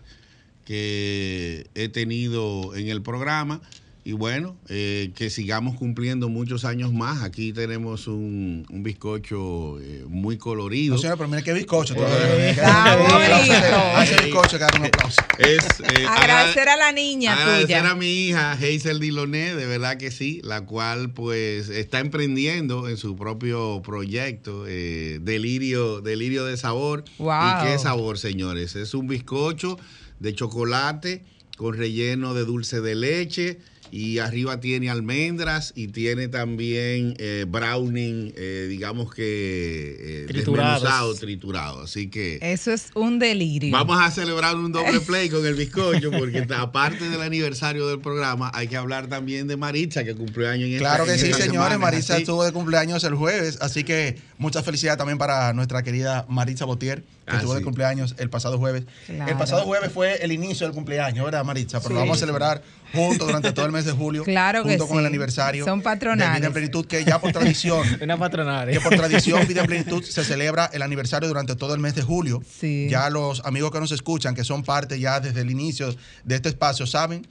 que 0.63 1.67
he 1.75 1.89
tenido 1.89 2.73
en 2.73 2.87
el 2.87 3.01
programa 3.01 3.59
y 4.07 4.11
bueno, 4.13 4.55
eh, 4.69 5.11
que 5.15 5.31
sigamos 5.31 5.77
cumpliendo 5.77 6.29
muchos 6.29 6.63
años 6.63 6.93
más. 6.93 7.23
Aquí 7.23 7.51
tenemos 7.53 8.05
un, 8.07 8.63
un 8.69 8.83
bizcocho 8.83 9.79
eh, 9.81 10.05
muy 10.07 10.37
colorido. 10.37 10.93
No, 10.93 11.01
señora, 11.01 11.17
pero 11.17 11.27
mira 11.27 11.41
qué 11.41 11.53
bizcocho. 11.53 11.95
Eh, 11.97 12.51
Está 12.51 12.95
bonito. 12.97 13.77
Hace 13.95 14.23
bizcocho, 14.25 14.57
que 14.59 14.63
dar 14.63 14.79
un 14.79 14.85
aplauso. 14.85 15.21
Es, 15.39 15.65
eh, 15.79 16.05
Agradecer 16.07 16.69
a 16.69 16.75
la 16.77 16.91
niña 16.91 17.33
Agradecer 17.33 17.79
tuya. 17.79 17.89
a 17.91 17.95
mi 17.95 18.27
hija 18.27 18.51
Hazel 18.51 18.99
Diloné, 18.99 19.55
de 19.55 19.65
verdad 19.65 19.97
que 19.97 20.11
sí, 20.11 20.39
la 20.43 20.61
cual 20.67 21.09
pues 21.11 21.69
está 21.69 21.99
emprendiendo 21.99 22.87
en 22.87 22.97
su 22.97 23.15
propio 23.15 23.81
proyecto, 23.81 24.65
eh, 24.67 25.17
Delirio, 25.23 26.01
Delirio 26.01 26.45
de 26.45 26.57
Sabor. 26.57 27.05
Wow. 27.17 27.31
¿Y 27.33 27.65
qué 27.65 27.79
sabor, 27.79 28.19
señores? 28.19 28.75
Es 28.75 28.93
un 28.93 29.07
bizcocho 29.07 29.79
de 30.19 30.35
chocolate 30.35 31.23
con 31.57 31.75
relleno 31.75 32.35
de 32.35 32.45
dulce 32.45 32.81
de 32.81 32.93
leche. 32.93 33.57
Y 33.91 34.19
arriba 34.19 34.59
tiene 34.59 34.89
almendras 34.89 35.71
y 35.75 35.87
tiene 35.87 36.27
también 36.27 37.15
eh, 37.17 37.45
browning, 37.47 38.33
eh, 38.35 38.65
digamos 38.69 39.13
que 39.13 40.25
eh, 40.25 40.33
desmenuzado, 40.33 41.13
triturado. 41.15 41.83
Así 41.83 42.09
que 42.09 42.39
Eso 42.41 42.71
es 42.71 42.87
un 42.95 43.19
delirio. 43.19 43.71
Vamos 43.71 43.97
a 44.01 44.11
celebrar 44.11 44.55
un 44.55 44.71
doble 44.71 44.99
play 45.01 45.29
con 45.29 45.45
el 45.45 45.55
bizcocho, 45.55 46.11
porque 46.11 46.45
aparte 46.57 47.09
del 47.09 47.21
aniversario 47.21 47.87
del 47.87 47.99
programa, 47.99 48.51
hay 48.53 48.67
que 48.67 48.77
hablar 48.77 49.07
también 49.07 49.47
de 49.47 49.57
Maritza, 49.57 50.03
que 50.03 50.15
cumplió 50.15 50.49
año 50.49 50.65
en 50.65 50.73
esta 50.73 50.83
Claro 50.85 51.05
que 51.05 51.13
en 51.13 51.19
sí, 51.19 51.25
esta 51.27 51.43
señores. 51.45 51.73
semana, 51.73 51.97
¿así? 51.97 52.13
estuvo 52.13 52.43
de 52.43 52.51
cumpleaños 52.51 53.03
el 53.03 53.15
jueves, 53.15 53.57
así 53.61 53.83
que 53.83 54.17
mucha 54.37 54.63
felicidad 54.63 54.97
también 54.97 55.17
para 55.17 55.53
nuestra 55.53 55.83
querida 55.83 56.25
Maritza 56.27 56.65
Botier, 56.65 57.03
que 57.25 57.31
Ah, 57.31 57.35
estuvo 57.37 57.53
de 57.53 57.59
sí. 57.59 57.63
cumpleaños 57.65 58.15
el 58.19 58.29
pasado 58.29 58.57
jueves. 58.59 58.83
Claro. 59.07 59.31
El 59.31 59.37
pasado 59.37 59.63
jueves 59.63 59.91
fue 59.91 60.23
el 60.23 60.31
inicio 60.31 60.67
del 60.67 60.75
cumpleaños, 60.75 61.25
¿verdad, 61.25 61.43
Maritza? 61.43 61.79
Pero 61.81 61.95
lo 61.95 62.01
vamos 62.01 62.17
a 62.17 62.19
celebrar 62.19 62.61
juntos 62.93 63.27
durante 63.27 63.51
todo 63.51 63.65
el 63.65 63.71
mes 63.71 63.83
de 63.85 63.91
julio, 63.93 64.23
Claro 64.23 64.63
que 64.63 64.69
junto 64.69 64.87
con 64.87 64.97
sí. 64.97 64.99
el 65.01 65.05
aniversario 65.07 65.65
Son 65.65 65.79
de 65.79 65.83
patronales. 65.83 66.37
Vida 66.37 66.47
en 66.47 66.53
Plenitud, 66.53 66.85
que 66.85 67.03
ya 67.03 67.19
por 67.19 67.31
tradición 67.31 67.83
Una 68.01 68.17
patronaria. 68.17 68.73
que 68.77 68.79
por 68.81 68.95
tradición 68.95 69.45
Vida 69.47 69.61
en 69.61 69.67
Plenitud 69.67 70.03
se 70.03 70.23
celebra 70.23 70.69
el 70.71 70.81
aniversario 70.83 71.27
durante 71.27 71.55
todo 71.55 71.73
el 71.73 71.79
mes 71.79 71.95
de 71.95 72.03
julio. 72.03 72.41
Sí. 72.59 72.87
Ya 72.89 73.09
los 73.09 73.43
amigos 73.43 73.71
que 73.71 73.79
nos 73.79 73.91
escuchan, 73.91 74.35
que 74.35 74.43
son 74.43 74.63
parte 74.63 74.99
ya 74.99 75.19
desde 75.19 75.41
el 75.41 75.49
inicio 75.49 75.95
de 76.23 76.35
este 76.35 76.49
espacio, 76.49 76.85
saben 76.85 77.25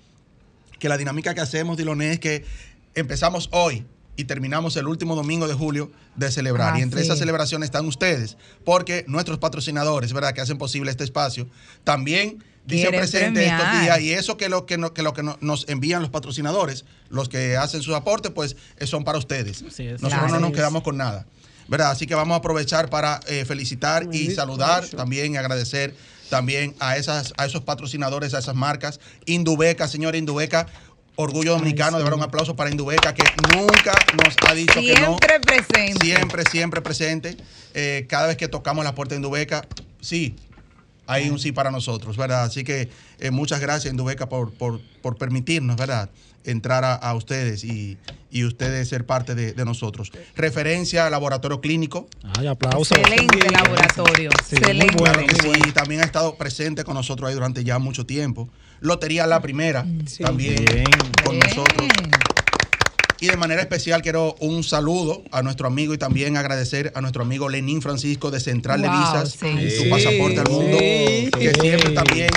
que 0.81 0.89
la 0.89 0.99
dinámica 0.99 1.35
que 1.35 1.41
hacemos, 1.41 1.77
Diloné, 1.77 2.13
es 2.13 2.19
que 2.21 2.45
empezamos 2.95 3.49
hoy 3.53 3.87
y 4.17 4.25
terminamos 4.25 4.77
el 4.77 4.87
último 4.87 5.15
domingo 5.17 5.49
de 5.49 5.55
julio 5.55 5.91
de 6.17 6.31
celebrar. 6.31 6.75
Ah, 6.75 6.79
y 6.79 6.83
entre 6.83 7.01
sí. 7.01 7.07
esas 7.07 7.19
celebraciones 7.19 7.67
están 7.67 7.87
ustedes, 7.87 8.37
porque 8.65 9.05
nuestros 9.09 9.39
patrocinadores, 9.39 10.13
¿verdad?, 10.13 10.33
que 10.35 10.41
hacen 10.41 10.59
posible 10.59 10.91
este 10.91 11.05
espacio, 11.05 11.49
también 11.85 12.43
dicen 12.67 12.91
Quieren 12.91 13.01
presente 13.01 13.45
estos 13.47 13.81
días. 13.83 14.01
Y 14.01 14.13
eso 14.13 14.37
que 14.37 14.49
lo 14.49 14.67
que, 14.67 14.79
no- 14.79 14.95
que, 14.95 15.03
lo 15.03 15.13
que 15.13 15.23
no- 15.23 15.37
nos 15.41 15.69
envían 15.69 16.01
los 16.01 16.11
patrocinadores, 16.11 16.85
los 17.11 17.29
que 17.29 17.57
hacen 17.57 17.83
sus 17.83 17.95
aportes, 17.95 18.33
pues 18.35 18.57
eh, 18.79 18.87
son 18.87 19.05
para 19.05 19.19
ustedes. 19.19 19.63
Nosotros 19.63 20.01
Claro. 20.01 20.29
no 20.29 20.41
nos 20.41 20.53
quedamos 20.53 20.83
con 20.83 20.97
nada. 20.97 21.27
¿verdad? 21.67 21.93
Así 21.93 22.07
que 22.07 22.15
vamos 22.15 22.35
a 22.35 22.39
aprovechar 22.39 22.91
para 22.91 23.21
eh, 23.27 23.47
felicitar 23.47 24.07
y 24.13 24.31
saludar 24.33 24.87
también 24.87 25.33
y 25.33 25.39
agradecer 25.39 25.95
también 26.29 26.75
a, 26.79 26.99
esas, 26.99 27.33
a 27.39 27.47
esos 27.47 27.63
patrocinadores, 27.63 28.35
a 28.35 28.39
esas 28.41 28.55
marcas. 28.55 29.01
Indubeca, 29.25 29.89
señora 29.89 30.19
Indubeca, 30.19 30.67
Orgullo 31.17 31.53
Dominicano, 31.53 31.99
de 31.99 32.05
verdad 32.05 32.19
un 32.19 32.25
aplauso 32.25 32.57
para 32.57 32.71
Indubeca, 32.71 33.15
que 33.15 33.23
nunca 33.55 33.93
nos 34.23 34.35
ha 34.49 34.55
dicho 34.55 34.81
que 34.81 34.95
no. 35.01 35.17
Siempre 35.19 35.41
presente. 35.41 36.05
Siempre, 36.07 36.45
siempre 36.51 36.81
presente. 36.83 37.37
Eh, 37.73 38.07
cada 38.09 38.27
vez 38.27 38.37
que 38.37 38.49
tocamos 38.49 38.85
la 38.85 38.95
puerta 38.95 39.15
de 39.15 39.19
Indubeca, 39.21 39.67
sí, 40.01 40.35
hay 41.07 41.31
un 41.31 41.39
sí 41.39 41.53
para 41.53 41.71
nosotros, 41.71 42.17
¿verdad? 42.17 42.45
Así 42.45 42.65
que 42.65 42.89
eh, 43.21 43.31
muchas 43.31 43.61
gracias, 43.61 43.93
Indubeca, 43.93 44.29
por, 44.29 44.53
por, 44.53 44.81
por 45.03 45.17
permitirnos, 45.17 45.77
¿verdad? 45.77 46.11
Entrar 46.45 46.85
a, 46.85 46.95
a 46.95 47.15
ustedes 47.15 47.63
y, 47.65 47.97
y 48.31 48.45
ustedes 48.45 48.89
ser 48.89 49.07
parte 49.07 49.35
de, 49.35 49.53
de 49.53 49.65
nosotros. 49.65 50.13
Referencia 50.37 51.07
al 51.07 51.13
laboratorio 51.13 51.61
clínico. 51.61 52.07
Ay, 52.37 52.49
aplausos. 52.49 52.99
Excelente 52.99 53.51
laboratorio. 53.51 54.31
Sí, 54.47 54.57
muy 54.57 54.63
Excelente. 54.63 54.97
bueno. 54.99 55.23
Sí, 55.65 55.73
también 55.73 56.01
ha 56.01 56.05
estado 56.05 56.35
presente 56.37 56.85
con 56.85 56.95
nosotros 56.95 57.29
ahí 57.29 57.35
durante 57.35 57.63
ya 57.65 57.79
mucho 57.79 58.05
tiempo. 58.05 58.49
Lotería 58.81 59.27
La 59.27 59.41
Primera, 59.41 59.87
también 60.21 60.65
Bien. 60.65 60.85
con 61.25 61.39
Bien. 61.39 61.49
nosotros. 61.49 61.87
Y 63.21 63.29
de 63.29 63.37
manera 63.37 63.63
especial 63.63 64.03
quiero 64.03 64.35
un 64.41 64.63
saludo 64.65 65.23
a 65.31 65.43
nuestro 65.43 65.67
amigo 65.67 65.95
y 65.95 65.99
también 65.99 66.37
agradecer 66.37 66.93
a 66.95 67.01
nuestro 67.01 67.23
amigo 67.23 67.49
Lenín 67.49 67.81
Francisco 67.81 68.31
de 68.31 68.41
Central 68.41 68.83
de 68.83 68.89
Wow, 68.89 68.99
Visas, 68.99 69.31
sí. 69.41 69.71
Sí, 69.71 69.89
pasaporte 69.89 70.41
al 70.41 70.49
mundo, 70.51 70.77
sí. 70.79 71.31
que 71.39 71.55
Sí. 71.55 71.61
siempre 71.61 71.91
también, 71.91 72.29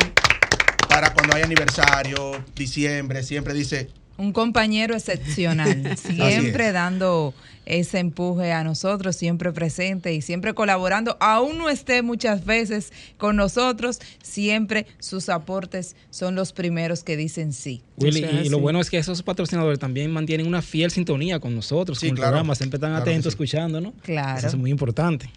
para 0.88 1.14
cuando 1.14 1.36
hay 1.36 1.42
aniversario, 1.44 2.42
diciembre, 2.56 3.24
siempre 3.24 3.54
dice, 3.54 3.90
Un 4.18 4.34
compañero 4.34 4.96
excepcional, 4.96 5.96
siempre 6.04 6.68
es. 6.68 6.74
dando 6.74 7.34
ese 7.66 8.00
empuje 8.00 8.52
a 8.54 8.64
nosotros, 8.64 9.16
siempre 9.16 9.52
presente 9.52 10.14
y 10.14 10.22
siempre 10.22 10.54
colaborando, 10.54 11.18
aún 11.20 11.58
no 11.58 11.70
esté 11.70 12.02
muchas 12.02 12.46
veces 12.46 12.94
con 13.18 13.36
nosotros, 13.36 14.00
siempre 14.24 14.88
sus 15.00 15.28
aportes 15.30 15.96
son 16.10 16.34
los 16.36 16.54
primeros 16.54 17.04
que 17.04 17.18
dicen 17.18 17.52
sí. 17.54 17.84
Willy, 17.98 18.24
O 18.24 18.30
sea, 18.30 18.42
y 18.42 18.50
lo 18.50 18.58
sí. 18.58 18.62
bueno 18.62 18.80
es 18.80 18.90
que 18.90 18.98
esos 18.98 19.22
patrocinadores 19.22 19.80
también 19.80 20.12
mantienen 20.12 20.48
una 20.48 20.62
fiel 20.62 20.92
sintonía 20.92 21.40
con 21.40 21.54
nosotros, 21.56 22.00
Sí, 22.00 22.08
con 22.08 22.16
el 22.16 22.20
claro. 22.22 22.32
programa, 22.32 22.56
siempre 22.56 22.78
están 22.78 22.92
Claro 22.92 23.02
atentos 23.04 23.24
sí. 23.34 23.36
escuchando, 23.36 23.82
¿no? 23.82 23.94
Claro. 24.02 24.38
Eso 24.40 24.48
es 24.48 24.56
muy 24.56 24.72
importante. 24.72 25.30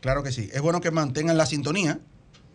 Claro 0.00 0.22
que 0.22 0.30
sí. 0.32 0.48
Es 0.52 0.60
bueno 0.62 0.80
que 0.80 0.90
mantengan 0.92 1.36
la 1.36 1.46
sintonía, 1.46 1.98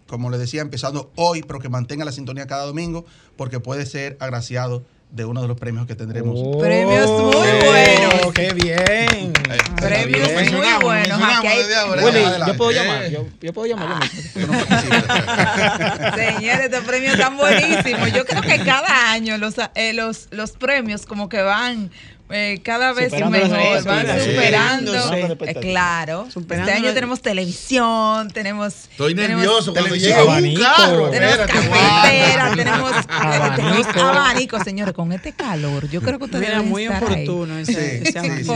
como 0.07 0.29
les 0.29 0.39
decía, 0.39 0.62
empezando 0.62 1.12
hoy, 1.15 1.43
pero 1.46 1.60
que 1.60 1.67
mantengan 1.69 2.05
la 2.05 2.12
sintonía 2.13 2.48
cada 2.48 2.65
domingo, 2.65 3.05
porque 3.36 3.60
puede 3.60 3.86
ser 3.86 4.15
agraciado 4.22 4.84
de 5.09 5.25
uno 5.25 5.41
de 5.41 5.47
los 5.47 5.57
premios 5.57 5.87
que 5.87 5.95
tendremos. 5.95 6.57
Premios 6.57 7.09
muy 7.09 7.35
Oh, 7.35 7.65
buenos. 7.65 8.33
¡Qué 8.33 8.53
bien! 8.53 9.33
Premios 9.77 10.29
muy 10.51 10.67
buenos. 10.83 11.21
Aquí 11.23 11.47
hay- 11.47 11.57
desde 11.59 11.75
ahora. 11.75 12.03
Willy, 12.03 12.19
adelante. 12.19 12.51
yo 12.51 12.57
puedo 12.57 12.71
Eh. 12.71 12.73
llamar. 12.75 13.09
Yo, 13.09 13.25
yo 13.41 13.53
puedo 13.53 13.67
llamar. 13.67 14.03
yo 14.35 14.47
mismo. 14.47 14.53
Señores, 16.15 16.65
estos 16.65 16.83
premios 16.83 17.13
están 17.13 17.37
buenísimos. 17.37 18.11
Yo 18.13 18.25
creo 18.25 18.41
que 18.41 18.59
cada 18.63 19.11
año 19.11 19.37
los, 19.37 19.55
eh, 19.75 19.93
los, 19.93 20.27
los 20.31 20.51
premios 20.51 21.05
como 21.05 21.29
que 21.29 21.41
van 21.41 21.89
eh, 22.29 22.60
cada 22.63 22.91
vez 22.93 23.05
Superando 23.12 23.38
las 23.39 23.50
mejor, 23.50 23.84
van 23.86 24.19
superando. 24.19 24.93
Sí. 24.93 25.00
Eh, 25.46 25.55
claro. 25.62 26.27
Superando 26.29 26.69
este 26.69 26.77
año 26.79 26.89
la- 26.89 26.93
tenemos 26.93 27.22
televisión, 27.22 28.29
tenemos... 28.31 28.74
Estoy 28.91 29.15
tenemos- 29.15 29.41
nervioso 29.43 29.74
cuando 29.74 29.96
llega 29.96 30.24
un 30.24 30.29
Abanico. 30.31 30.62
carro. 30.62 31.10
Tenemos 31.10 31.38
cafetera, 31.38 32.51
tenemos 32.55 32.91
Abanico. 33.07 33.55
tenemos 33.55 33.88
abanico, 33.98 34.63
señores, 34.63 34.93
con 34.93 35.12
este 35.13 35.31
calor. 35.34 35.89
Yo 35.89 36.01
creo 36.01 36.19
que 36.19 36.25
ustedes 36.25 36.50
Mira, 36.50 36.62
muy 36.62 36.84
estar 36.84 37.03
ahí. 37.03 37.24
oportuno 37.27 37.57
ese, 37.60 38.03
Sí, 38.03 38.10
ese 38.10 38.43
sí. 38.43 38.51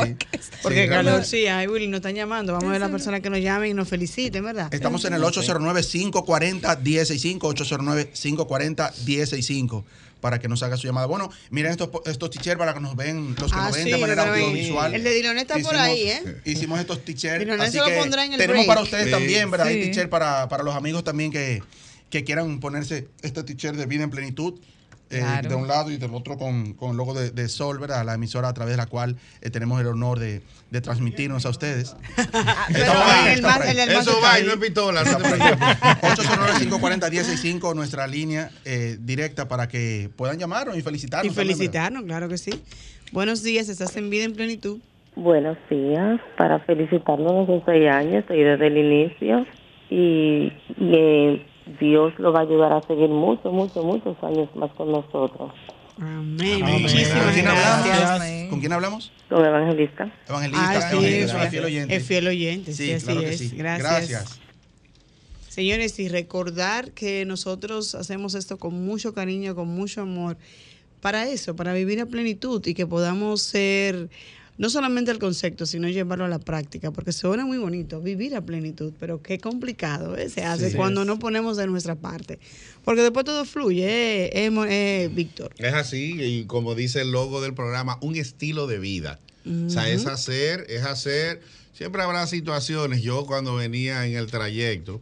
Porque 0.62 0.84
Sí, 0.84 0.90
calor 0.90 1.24
sí 1.24 1.48
hay, 1.48 1.68
Willy, 1.68 1.88
nos 1.88 2.00
están 2.00 2.16
llamando. 2.16 2.52
Vamos 2.54 2.68
a 2.70 2.72
ver 2.74 2.82
la 2.82 2.90
persona 2.90 3.22
que 3.22 3.30
nos 3.30 3.40
llamen 3.40 3.72
y 3.72 3.74
nos 3.74 3.88
feliciten, 3.88 4.44
¿verdad? 4.44 4.68
Estamos 4.74 5.06
en 5.06 5.14
el 5.14 5.24
809-540-165, 5.24 7.40
809-540-165 7.42 9.84
para 10.22 10.40
que 10.40 10.48
nos 10.48 10.64
haga 10.64 10.78
su 10.78 10.88
llamada. 10.88 11.08
Bueno, 11.08 11.30
miren 11.50 11.72
estos, 11.72 11.90
estos 12.06 12.30
t-shirts 12.30 12.58
para 12.58 12.74
que 12.74 12.80
nos 12.80 12.96
ven, 12.96 13.36
los 13.38 13.52
que 13.52 13.58
Ah, 13.60 13.66
nos 13.66 13.76
ven 13.76 13.84
sí, 13.86 13.92
de 13.92 13.98
manera 13.98 14.32
audiovisual. 14.32 14.94
El 14.96 15.04
de 15.04 15.14
Diloné 15.14 15.42
está 15.42 15.58
por 15.60 15.76
ahí, 15.76 16.04
¿eh? 16.04 16.42
Hicimos 16.46 16.80
estos 16.80 17.04
t-shirts. 17.04 17.40
Diloné 17.40 17.64
así 17.64 17.74
se 17.74 17.78
lo 17.80 17.86
que 17.88 17.98
pondrá 17.98 18.24
en 18.26 18.34
el 18.34 18.38
tenemos 18.38 18.58
break. 18.60 18.68
para 18.68 18.82
ustedes 18.82 19.06
Sí. 19.06 19.12
también, 19.12 19.52
¿verdad? 19.52 19.68
Hay 19.68 19.82
t-shirt 19.92 20.10
para, 20.10 20.48
para 20.48 20.64
los 20.64 20.76
amigos 20.76 21.04
también 21.04 21.32
que, 21.32 21.62
que 22.10 22.24
quieran 22.24 22.60
ponerse 22.60 23.08
este 23.22 23.44
t-shirt 23.44 23.76
de 23.76 23.86
vida 23.88 24.04
en 24.04 24.10
plenitud. 24.12 24.60
Eh, 25.12 25.20
Claro. 25.20 25.50
de 25.50 25.56
un 25.56 25.68
lado 25.68 25.92
y 25.92 25.98
del 25.98 26.14
otro 26.14 26.38
con, 26.38 26.74
con 26.74 26.92
el 26.92 26.98
logo 26.98 27.14
de, 27.14 27.32
de 27.32 27.48
Sol, 27.50 27.78
¿verdad? 27.80 28.06
La 28.06 28.14
emisora 28.16 28.48
a 28.50 28.54
través 28.54 28.74
de 28.74 28.78
la 28.78 28.86
cual 28.88 29.18
eh, 29.42 29.50
tenemos 29.50 29.80
el 29.82 29.88
honor 29.88 30.20
de, 30.20 30.42
de 30.70 30.82
transmitirnos 30.82 31.46
a 31.46 31.50
ustedes. 31.50 31.96
Ah, 32.34 32.68
por 32.70 32.78
ahí, 32.78 33.34
el 33.36 33.42
más- 33.42 33.66
Eso 34.08 34.20
va 34.24 34.40
y 34.40 34.44
no 34.44 34.52
es 34.54 34.58
pistola. 34.58 35.02
Está 35.02 35.18
no 35.18 35.24
te 35.24 35.30
por 35.30 35.42
ahí. 35.42 35.56
preocupes. 35.58 36.72
809-540-165, 36.72 37.76
nuestra 37.76 38.08
línea 38.08 38.50
eh, 38.66 38.98
directa 39.00 39.48
para 39.48 39.68
que 39.68 40.10
puedan 40.16 40.38
llamarnos 40.40 40.78
y 40.78 40.82
felicitarnos. 40.82 41.32
Y 41.32 41.36
también, 41.36 41.58
felicitarnos, 41.58 42.04
claro 42.04 42.28
que 42.30 42.38
sí. 42.38 42.52
Buenos 43.12 43.44
días, 43.44 43.70
estás 43.70 43.96
en 43.98 44.10
vida 44.10 44.24
en 44.24 44.34
plenitud. 44.34 44.80
Buenos 45.16 45.58
días, 45.70 46.20
para 46.38 46.60
felicitarnos 46.60 47.50
en 47.50 47.64
seis 47.66 47.90
años, 47.92 48.24
y 48.30 48.38
desde 48.42 48.68
el 48.68 48.78
inicio, 48.78 49.46
y, 49.90 50.54
y, 50.78 50.96
eh, 50.96 51.46
Dios 51.80 52.14
lo 52.18 52.32
va 52.34 52.40
a 52.40 52.44
ayudar 52.44 52.74
a 52.74 52.82
seguir 52.84 53.10
muchos, 53.10 53.52
muchos, 53.54 53.84
muchos 53.86 54.16
años 54.24 54.50
más 54.56 54.72
con 54.74 54.92
nosotros. 54.92 55.52
Amén. 55.98 56.64
Amén. 56.64 56.82
Muchísimas 56.82 57.24
¿Con 57.24 57.34
quién 57.34 57.48
hablamos? 57.48 57.86
gracias. 57.86 58.50
¿Con 58.50 58.60
quién 58.60 58.74
hablamos? 58.74 59.12
Evangelista, 59.30 60.12
Evangelista. 60.28 60.70
Ah, 60.70 60.82
sí, 60.82 60.96
Evangelista, 60.96 61.44
es, 61.44 61.50
fiel 61.52 61.66
oyente. 61.66 61.96
es 61.96 62.08
fiel 62.08 62.28
oyente, 62.28 62.74
sí, 62.74 62.86
Sí, 62.86 62.94
así 62.94 63.06
claro 63.06 63.22
es. 63.22 63.38
sí. 63.38 63.52
Gracias. 63.56 64.40
Señores, 65.48 66.00
y 66.00 66.08
recordar 66.08 66.92
que 66.92 67.26
nosotros 67.26 67.94
hacemos 67.96 68.36
esto 68.36 68.58
con 68.58 68.86
mucho 68.86 69.14
cariño, 69.14 69.54
con 69.54 69.68
mucho 69.68 70.02
amor, 70.02 70.38
para 71.02 71.28
eso, 71.28 71.56
para 71.56 71.74
vivir 71.74 72.00
a 72.00 72.06
plenitud 72.06 72.66
y 72.66 72.74
que 72.74 72.88
podamos 72.88 73.42
ser 73.42 74.10
no 74.58 74.70
solamente 74.70 75.12
el 75.12 75.18
concepto, 75.20 75.66
sino 75.66 75.88
llevarlo 75.90 76.26
a 76.26 76.28
la 76.28 76.40
práctica, 76.40 76.92
porque 76.92 77.12
suena 77.12 77.46
muy 77.46 77.58
bonito, 77.58 78.00
vivir 78.02 78.36
a 78.36 78.42
plenitud, 78.46 78.94
pero 79.00 79.22
qué 79.22 79.40
complicado 79.40 80.16
¿eh? 80.18 80.30
se 80.30 80.44
hace 80.44 80.72
Sí. 80.72 80.78
cuando 80.78 81.04
no 81.06 81.18
ponemos 81.20 81.58
de 81.58 81.68
nuestra 81.68 81.96
parte. 81.96 82.40
Porque 82.84 83.02
después 83.02 83.26
todo 83.26 83.46
fluye, 83.46 83.86
eh, 83.86 84.30
eh, 84.34 84.52
eh, 84.70 85.10
Víctor. 85.14 85.54
Es 85.58 85.74
así, 85.74 86.22
y 86.22 86.46
como 86.46 86.76
dice 86.76 87.02
el 87.02 87.12
logo 87.12 87.42
del 87.42 87.54
programa, 87.54 87.98
un 88.02 88.16
estilo 88.16 88.68
de 88.68 88.80
vida. 88.80 89.20
O 89.66 89.70
sea, 89.70 89.90
es 89.90 90.06
hacer, 90.06 90.66
es 90.70 90.84
hacer. 90.84 91.42
Siempre 91.74 92.04
habrá 92.04 92.28
situaciones. 92.28 93.02
Yo 93.02 93.26
cuando 93.26 93.56
venía 93.56 94.06
en 94.06 94.16
el 94.16 94.28
trayecto, 94.28 95.02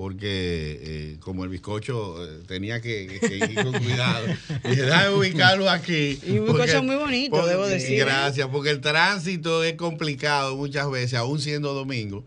porque 0.00 0.78
eh, 0.82 1.16
como 1.20 1.44
el 1.44 1.50
bizcocho 1.50 2.24
eh, 2.24 2.38
tenía 2.48 2.80
que, 2.80 3.18
que 3.20 3.36
ir 3.36 3.54
con 3.62 3.72
cuidado, 3.82 4.26
dije, 4.64 4.82
déjame 4.82 5.10
ubicarlo 5.14 5.68
aquí. 5.68 6.18
Y 6.26 6.38
un 6.38 6.46
bizcocho 6.46 6.82
muy 6.82 6.96
bonito, 6.96 7.46
debo 7.46 7.66
decir. 7.66 7.98
Gracias, 7.98 8.48
porque 8.48 8.70
el 8.70 8.80
tránsito 8.80 9.62
es 9.62 9.74
complicado 9.74 10.56
muchas 10.56 10.90
veces, 10.90 11.18
aún 11.18 11.38
siendo 11.38 11.74
domingo. 11.74 12.24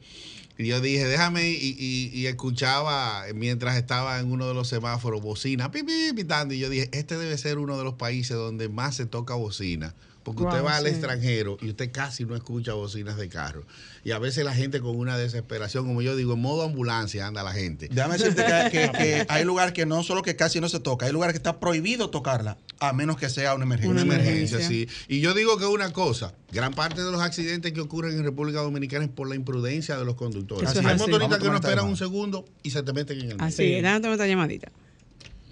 Y 0.56 0.68
yo 0.68 0.82
dije, 0.82 1.06
déjame, 1.06 1.50
y, 1.50 1.76
y- 1.80 2.12
y 2.14 2.28
escuchaba 2.28 3.24
mientras 3.34 3.76
estaba 3.76 4.20
en 4.20 4.32
uno 4.32 4.48
de 4.48 4.54
los 4.54 4.68
semáforos 4.68 5.24
bocina, 5.24 5.72
pi, 5.72 5.82
pi, 5.82 6.14
pitando. 6.16 6.54
Y 6.54 6.60
yo 6.60 6.70
dije, 6.70 6.90
este 6.94 7.18
debe 7.18 7.36
ser 7.40 7.58
uno 7.58 7.76
de 7.76 7.84
los 7.84 7.96
países 7.96 8.38
donde 8.38 8.70
más 8.70 8.96
se 8.96 9.08
toca 9.08 9.34
bocina. 9.34 9.96
Porque 10.24 10.44
usted 10.44 10.64
va 10.64 10.78
al 10.78 10.88
extranjero 10.88 11.58
y 11.62 11.70
usted 11.70 11.92
casi 11.92 12.24
no 12.24 12.34
escucha 12.36 12.74
bocinas 12.74 13.18
de 13.18 13.28
carro. 13.28 13.66
Y 14.06 14.12
a 14.12 14.20
veces 14.20 14.46
la 14.46 14.54
gente 14.54 14.80
con 14.80 14.96
una 14.98 15.18
desesperación, 15.18 15.86
como 15.86 16.02
yo 16.02 16.16
digo, 16.16 16.34
en 16.36 16.40
modo 16.40 16.64
ambulancia 16.64 17.28
anda 17.28 17.44
la 17.44 17.52
gente. 17.52 17.90
Déjame 17.92 18.18
decirte 18.18 18.44
que, 18.46 18.70
que- 18.72 18.92
que 18.98 19.26
hay 19.28 19.44
lugares 19.44 19.74
que 19.74 19.86
no 19.86 20.02
solo 20.04 20.22
que 20.22 20.36
casi 20.38 20.62
no 20.62 20.70
se 20.70 20.80
toca, 20.80 21.06
hay 21.08 21.12
lugares 21.12 21.34
que 21.34 21.38
está 21.40 21.60
prohibido 21.60 22.10
tocarla, 22.10 22.58
a 22.80 22.94
menos 22.94 23.18
que 23.18 23.30
sea 23.30 23.54
una 23.54 23.66
emergencia. 23.66 23.92
Una 23.92 24.02
emergencia, 24.02 24.66
sí. 24.66 24.88
Y 25.10 25.20
yo 25.20 25.34
digo 25.34 25.58
que 25.58 25.66
una 25.66 25.92
cosa, 25.92 26.34
gran 26.52 26.74
parte 26.74 27.04
de 27.04 27.12
los 27.12 27.20
accidentes 27.22 27.74
que 27.74 27.82
ocurren 27.82 28.18
en 28.18 28.24
República 28.24 28.62
Dominicana 28.62 29.04
es 29.04 29.12
por 29.12 29.28
la 29.28 29.36
imprudencia 29.36 29.98
de 29.98 30.06
los 30.06 30.16
conductores. 30.16 30.70
Eso 30.70 30.80
es 30.80 30.86
Hay 30.86 30.98
motoristas 30.98 31.40
que 31.40 31.50
no 31.50 31.56
esperan 31.56 31.86
un 31.86 31.98
segundo 31.98 32.46
y 32.64 32.72
se 32.72 32.82
te 32.82 32.94
meten 32.94 33.20
en 33.20 33.32
el 33.32 33.42
Así, 33.42 33.58
Sí. 33.58 33.74
es, 33.74 33.82
déjame 33.84 34.00
tomar 34.00 34.14
esta 34.14 34.28
llamadita. 34.28 34.72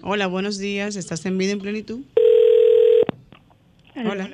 Hola, 0.02 0.28
buenos 0.28 0.58
días, 0.58 0.96
¿estás 0.96 1.26
en 1.26 1.38
vida 1.38 1.52
en 1.52 1.60
plenitud? 1.60 2.00
Hola. 3.96 4.30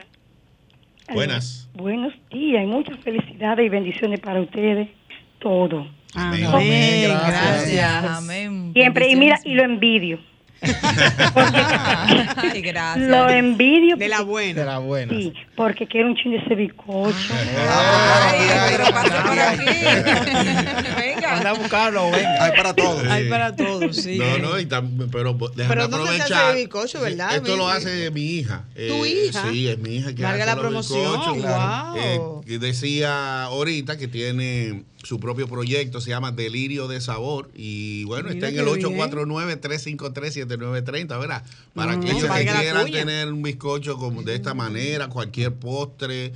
Buenas. 1.14 1.70
Buenos 1.74 2.14
días 2.32 2.64
y 2.64 2.68
muchas 2.68 2.98
felicidades 3.00 3.66
y 3.66 3.70
bendiciones 3.70 4.20
para 4.20 4.42
ustedes. 4.42 4.90
Todo. 5.40 5.88
Amén. 6.14 6.46
Amén, 6.46 7.04
Gracias. 7.10 7.28
gracias. 7.28 8.04
Amén. 8.06 8.72
Siempre. 8.74 9.10
Y 9.10 9.16
mira, 9.16 9.40
y 9.44 9.54
lo 9.54 9.64
envidio. 9.64 10.20
Ay, 12.36 12.62
gracias. 12.62 13.08
Lo 13.10 13.30
envidio. 13.30 13.96
De 13.98 14.08
la 14.08 14.18
porque- 14.18 14.30
buena. 14.32 14.60
De 14.60 14.66
la 14.66 14.78
buena. 14.80 15.14
Sí, 15.14 15.34
porque 15.56 15.88
quiero 15.88 16.08
un 16.08 16.16
chin 16.16 16.32
de 16.32 16.38
ese 16.38 16.56
bizcocho. 16.56 17.34
Ay, 17.34 18.40
Ay, 18.40 18.72
pero 18.72 18.86
ay, 18.86 18.92
pasa 18.94 19.24
por 19.24 19.32
ay. 19.40 19.60
aquí. 19.60 19.66
Venga. 21.02 21.38
Anda 21.38 21.50
a 21.50 21.54
buscarlo, 21.54 22.12
venga. 22.12 22.44
Hay 22.44 22.52
para 22.56 22.74
todos. 22.74 23.04
Hay 23.08 23.30
para 23.30 23.56
todos, 23.56 23.96
sí. 23.96 24.18
No, 24.18 24.38
no, 24.40 24.60
y 24.60 24.66
tam- 24.66 25.10
pero 25.12 25.34
déjame 25.34 25.68
Pero 25.68 25.88
¿dónde 25.88 26.08
se 26.18 26.22
hace 26.24 26.34
aprovechar. 26.34 26.50
el 26.52 26.56
bizcocho, 26.64 27.02
verdad? 27.02 27.36
Esto 27.36 27.58
lo 27.58 27.66
Mi- 27.68 27.72
hace 27.72 28.12
mi 28.12 28.22
hija. 28.22 28.64
¿Tu 28.76 29.06
hija? 29.06 29.50
Sí, 29.52 29.68
es 29.68 29.78
mi 29.80 29.98
hija 29.98 30.14
que 30.16 30.24
Valga 30.24 30.38
hace 30.44 30.46
la 30.46 30.56
los 30.56 30.62
promoción, 30.62 31.36
bizcochos. 31.36 31.94
wow. 31.94 32.44
Eh, 32.48 32.60
decía 32.60 33.44
ahorita 33.44 33.98
que 33.98 34.08
tiene 34.08 34.84
su 35.04 35.20
propio 35.20 35.48
proyecto, 35.48 36.02
se 36.02 36.10
llama 36.10 36.32
Delirio 36.32 36.88
de 36.88 37.00
Sabor. 37.02 37.50
Y 37.56 38.04
bueno, 38.06 38.24
Mira 38.30 38.36
está 38.36 38.48
en 38.50 38.60
el 38.60 38.68
qué 40.48 40.56
bien. 40.58 40.72
849-353-7930, 40.86 41.20
¿verdad? 41.20 41.44
Para 41.74 41.96
No, 41.96 42.02
aquellos 42.02 42.22
que 42.32 42.44
la 42.44 42.60
quieran 42.62 42.92
tener 42.92 43.32
un 43.32 43.42
bizcocho 43.42 43.98
como 43.98 44.24
de 44.24 44.36
esta 44.36 44.54
manera, 44.54 45.08
cualquier 45.10 45.54
postre. 45.54 46.34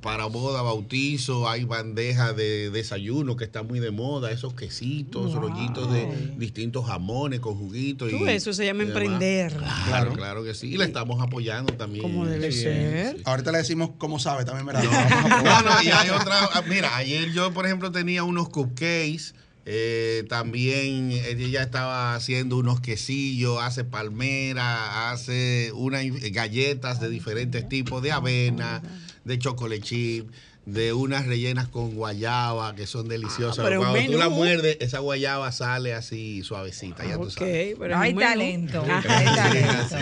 Para 0.00 0.26
boda, 0.26 0.60
bautizo, 0.60 1.48
hay 1.48 1.64
bandejas 1.64 2.36
de 2.36 2.68
desayuno 2.68 3.36
que 3.36 3.44
está 3.44 3.62
muy 3.62 3.80
de 3.80 3.90
moda, 3.90 4.30
esos 4.32 4.52
quesitos, 4.52 5.32
rollitos 5.32 5.90
de 5.90 6.34
distintos 6.36 6.84
jamones 6.86 7.40
con 7.40 7.54
juguitos. 7.54 8.10
Tú, 8.10 8.26
y- 8.26 8.28
eso 8.28 8.52
se 8.52 8.66
llama 8.66 8.82
y 8.82 8.88
emprender. 8.88 9.54
Claro, 9.86 10.12
claro 10.12 10.44
que 10.44 10.52
sí. 10.52 10.66
Y 10.74 10.76
le 10.76 10.84
estamos 10.84 11.22
apoyando 11.22 11.72
también. 11.72 12.02
Como 12.02 12.26
debe 12.26 12.52
Sí, 12.52 12.60
ser. 12.64 13.16
sí. 13.16 13.22
Ahorita 13.24 13.50
le 13.50 13.58
decimos 13.58 13.92
cómo 13.96 14.18
sabe 14.18 14.44
también, 14.44 14.66
¿verdad? 14.66 14.84
No, 14.84 15.62
no, 15.62 15.82
y 15.82 15.88
hay 15.88 16.10
otra. 16.10 16.50
ah, 16.52 16.62
Mira, 16.68 16.94
ayer 16.96 17.32
yo, 17.32 17.54
por 17.54 17.64
ejemplo, 17.64 17.90
tenía 17.90 18.24
unos 18.24 18.50
cupcakes. 18.50 19.32
Eh, 19.66 20.24
también 20.28 21.10
ella 21.10 21.62
estaba 21.62 22.14
haciendo 22.14 22.58
unos 22.58 22.80
quesillos, 22.80 23.62
hace 23.62 23.84
palmera, 23.84 25.10
hace 25.10 25.72
unas 25.74 26.04
galletas 26.32 27.00
de 27.00 27.08
diferentes 27.08 27.68
tipos, 27.68 28.02
de 28.02 28.12
avena, 28.12 28.82
de 29.24 29.38
chocolate 29.38 29.80
chip, 29.80 30.30
de 30.66 30.92
unas 30.92 31.26
rellenas 31.26 31.68
con 31.68 31.94
guayaba 31.94 32.74
que 32.74 32.86
son 32.86 33.08
deliciosas. 33.08 33.58
Ah, 33.60 33.68
pero 33.68 33.80
Cuando 33.80 34.12
tú 34.12 34.18
la 34.18 34.28
muerdes, 34.28 34.76
esa 34.80 34.98
guayaba 34.98 35.50
sale 35.52 35.94
así 35.94 36.42
suavecita, 36.42 37.06
ya 37.06 37.16
tú 37.16 37.30
sabes. 37.30 37.74
pero 37.78 37.96
Hay 37.96 38.14
talento. 38.14 38.82
Hay 39.08 39.24
talento. 39.26 39.96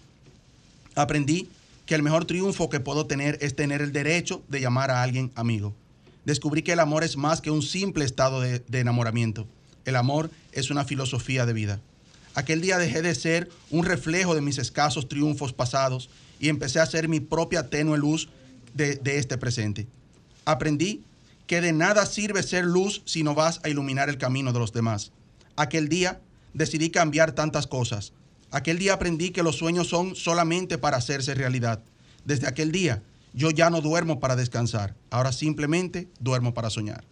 Aprendí 0.96 1.50
que 1.86 1.96
el 1.96 2.04
mejor 2.04 2.26
triunfo 2.26 2.70
que 2.70 2.80
puedo 2.80 3.06
tener 3.06 3.38
es 3.42 3.56
tener 3.56 3.82
el 3.82 3.92
derecho 3.92 4.44
de 4.48 4.62
llamar 4.62 4.92
a 4.92 5.02
alguien 5.02 5.32
amigo. 5.36 5.74
Descubrí 6.26 6.62
que 6.62 6.74
el 6.74 6.80
amor 6.80 7.04
es 7.04 7.18
más 7.18 7.42
que 7.42 7.52
un 7.52 7.62
simple 7.62 8.06
estado 8.06 8.40
de, 8.40 8.64
enamoramiento. 8.72 9.48
El 9.86 9.98
amor 9.98 10.32
es 10.54 10.70
una 10.70 10.86
filosofía 10.86 11.46
de 11.46 11.54
vida. 11.54 11.82
Aquel 12.36 12.62
día 12.62 12.78
dejé 12.78 13.02
de 13.02 13.16
ser 13.16 13.50
un 13.70 13.86
reflejo 13.86 14.36
de 14.36 14.42
mis 14.42 14.58
escasos 14.58 15.08
triunfos 15.08 15.54
pasados 15.54 16.10
y 16.40 16.50
empecé 16.50 16.80
a 16.80 16.86
ser 16.86 17.08
mi 17.08 17.20
propia 17.20 17.70
tenue 17.70 17.98
luz 17.98 18.30
de, 18.74 18.96
de 18.96 19.18
este 19.18 19.38
presente. 19.38 19.88
Aprendí 20.46 21.04
que 21.48 21.62
de 21.62 21.74
nada 21.74 22.06
sirve 22.06 22.42
ser 22.44 22.66
luz 22.66 23.04
si 23.06 23.24
no 23.24 23.36
vas 23.36 23.60
a 23.64 23.70
iluminar 23.70 24.10
el 24.10 24.18
camino 24.18 24.52
de 24.52 24.60
los 24.60 24.74
demás. 24.74 25.12
Aquel 25.56 25.90
día 25.90 26.20
decidí 26.54 26.90
cambiar 26.90 27.34
tantas 27.34 27.68
cosas. 27.68 28.14
Aquel 28.52 28.80
día 28.80 28.94
aprendí 28.94 29.32
que 29.32 29.44
los 29.44 29.58
sueños 29.58 29.88
son 29.88 30.16
solamente 30.16 30.78
para 30.78 30.98
hacerse 30.98 31.34
realidad. 31.34 31.82
Desde 32.26 32.48
aquel 32.48 32.72
día 32.72 33.04
yo 33.34 33.50
ya 33.50 33.70
no 33.70 33.82
duermo 33.82 34.20
para 34.20 34.36
descansar, 34.36 34.96
ahora 35.10 35.32
simplemente 35.32 36.08
duermo 36.20 36.54
para 36.54 36.70
soñar. 36.70 37.04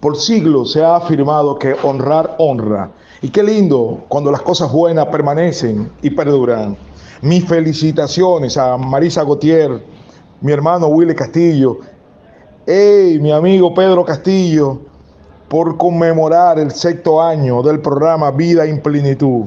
Por 0.00 0.16
siglos 0.16 0.72
se 0.72 0.82
ha 0.82 0.96
afirmado 0.96 1.58
que 1.58 1.74
honrar 1.82 2.36
honra. 2.38 2.90
Y 3.24 3.30
qué 3.30 3.42
lindo 3.42 4.04
cuando 4.08 4.30
las 4.30 4.42
cosas 4.42 4.70
buenas 4.70 5.06
permanecen 5.06 5.90
y 6.02 6.10
perduran. 6.10 6.76
Mis 7.22 7.42
felicitaciones 7.48 8.58
a 8.58 8.76
Marisa 8.76 9.24
Gautier, 9.24 9.82
mi 10.42 10.52
hermano 10.52 10.88
Willy 10.88 11.14
Castillo, 11.14 11.78
hey, 12.66 13.18
mi 13.22 13.32
amigo 13.32 13.72
Pedro 13.72 14.04
Castillo, 14.04 14.78
por 15.48 15.78
conmemorar 15.78 16.58
el 16.58 16.70
sexto 16.70 17.22
año 17.22 17.62
del 17.62 17.80
programa 17.80 18.30
Vida 18.30 18.66
en 18.66 18.82
Plenitud. 18.82 19.46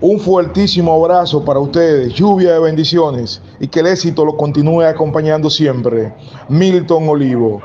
Un 0.00 0.20
fuertísimo 0.20 0.94
abrazo 0.94 1.44
para 1.44 1.58
ustedes, 1.58 2.14
lluvia 2.14 2.52
de 2.52 2.60
bendiciones 2.60 3.42
y 3.58 3.66
que 3.66 3.80
el 3.80 3.88
éxito 3.88 4.24
lo 4.24 4.36
continúe 4.36 4.82
acompañando 4.82 5.50
siempre. 5.50 6.14
Milton 6.48 7.08
Olivo. 7.08 7.60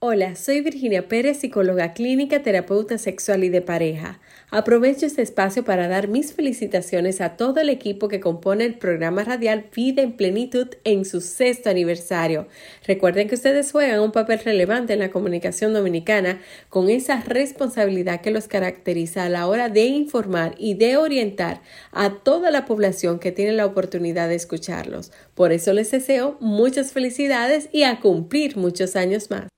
Hola, 0.00 0.34
soy 0.34 0.62
Virginia 0.62 1.06
Pérez, 1.06 1.38
psicóloga 1.38 1.92
clínica, 1.92 2.42
terapeuta 2.42 2.98
sexual 2.98 3.44
y 3.44 3.50
de 3.50 3.62
pareja. 3.62 4.18
Aprovecho 4.50 5.04
este 5.04 5.20
espacio 5.20 5.62
para 5.62 5.88
dar 5.88 6.08
mis 6.08 6.32
felicitaciones 6.32 7.20
a 7.20 7.36
todo 7.36 7.60
el 7.60 7.68
equipo 7.68 8.08
que 8.08 8.18
compone 8.18 8.64
el 8.64 8.78
programa 8.78 9.22
radial 9.22 9.66
Vida 9.76 10.00
en 10.00 10.16
Plenitud 10.16 10.68
en 10.84 11.04
su 11.04 11.20
sexto 11.20 11.68
aniversario. 11.68 12.48
Recuerden 12.86 13.28
que 13.28 13.34
ustedes 13.34 13.70
juegan 13.70 14.00
un 14.00 14.10
papel 14.10 14.38
relevante 14.38 14.94
en 14.94 15.00
la 15.00 15.10
comunicación 15.10 15.74
dominicana 15.74 16.40
con 16.70 16.88
esa 16.88 17.20
responsabilidad 17.20 18.22
que 18.22 18.30
los 18.30 18.48
caracteriza 18.48 19.24
a 19.24 19.28
la 19.28 19.46
hora 19.46 19.68
de 19.68 19.84
informar 19.84 20.54
y 20.56 20.72
de 20.72 20.96
orientar 20.96 21.60
a 21.92 22.14
toda 22.14 22.50
la 22.50 22.64
población 22.64 23.18
que 23.18 23.32
tiene 23.32 23.52
la 23.52 23.66
oportunidad 23.66 24.30
de 24.30 24.36
escucharlos. 24.36 25.12
Por 25.34 25.52
eso 25.52 25.74
les 25.74 25.90
deseo 25.90 26.38
muchas 26.40 26.92
felicidades 26.92 27.68
y 27.70 27.82
a 27.82 28.00
cumplir 28.00 28.56
muchos 28.56 28.96
años 28.96 29.30
más. 29.30 29.57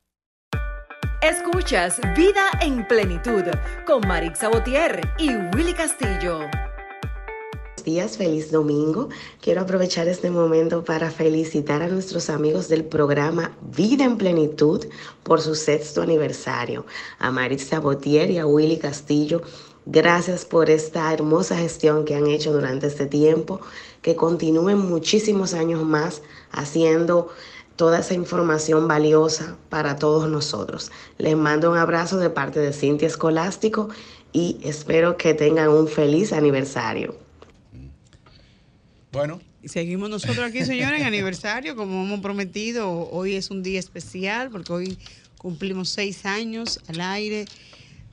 Escuchas 1.22 2.00
Vida 2.16 2.48
en 2.62 2.88
Plenitud 2.88 3.42
con 3.87 4.09
Marix 4.09 4.38
Sabotier 4.38 5.02
y 5.18 5.28
Willy 5.54 5.74
Castillo. 5.74 6.38
Buenos 6.38 7.85
días, 7.85 8.16
feliz 8.16 8.50
domingo. 8.50 9.11
Quiero 9.42 9.61
aprovechar 9.61 10.09
este 10.09 10.30
momento 10.30 10.83
para 10.83 11.11
felicitar 11.11 11.83
a 11.83 11.88
nuestros 11.88 12.30
amigos 12.30 12.68
del 12.68 12.87
programa 12.87 13.54
Vida 13.76 14.04
en 14.04 14.16
Plenitud 14.16 14.87
por 15.22 15.42
su 15.42 15.54
sexto 15.54 16.00
aniversario. 16.00 16.87
A 17.18 17.30
Marix 17.30 17.64
Sabotier 17.64 18.30
y 18.30 18.38
a 18.38 18.46
Willy 18.46 18.78
Castillo, 18.78 19.42
gracias 19.85 20.46
por 20.46 20.70
esta 20.70 21.12
hermosa 21.12 21.54
gestión 21.54 22.06
que 22.06 22.14
han 22.14 22.28
hecho 22.28 22.50
durante 22.50 22.87
este 22.87 23.04
tiempo. 23.04 23.61
Que 24.00 24.16
continúen 24.16 24.78
muchísimos 24.78 25.52
años 25.52 25.85
más 25.85 26.22
haciendo 26.50 27.28
toda 27.80 28.00
esa 28.00 28.12
información 28.12 28.86
valiosa 28.88 29.56
para 29.70 29.96
todos 29.96 30.28
nosotros. 30.28 30.92
Les 31.16 31.34
mando 31.34 31.70
un 31.70 31.78
abrazo 31.78 32.18
de 32.18 32.28
parte 32.28 32.60
de 32.60 32.74
Cintia 32.74 33.08
Escolástico 33.08 33.88
y 34.34 34.58
espero 34.62 35.16
que 35.16 35.32
tengan 35.32 35.70
un 35.70 35.88
feliz 35.88 36.34
aniversario. 36.34 37.16
Bueno. 39.12 39.40
Seguimos 39.64 40.10
nosotros 40.10 40.40
aquí, 40.40 40.62
señores, 40.62 41.00
en 41.00 41.06
aniversario, 41.06 41.74
como 41.74 42.04
hemos 42.04 42.20
prometido. 42.20 43.08
Hoy 43.10 43.34
es 43.34 43.50
un 43.50 43.62
día 43.62 43.78
especial 43.78 44.50
porque 44.50 44.74
hoy 44.74 44.98
cumplimos 45.38 45.88
seis 45.88 46.26
años 46.26 46.80
al 46.86 47.00
aire 47.00 47.46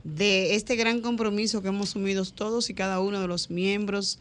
de 0.02 0.54
este 0.54 0.76
gran 0.76 1.02
compromiso 1.02 1.60
que 1.60 1.68
hemos 1.68 1.90
asumido 1.90 2.24
todos 2.24 2.70
y 2.70 2.74
cada 2.74 3.00
uno 3.00 3.20
de 3.20 3.28
los 3.28 3.50
miembros 3.50 4.18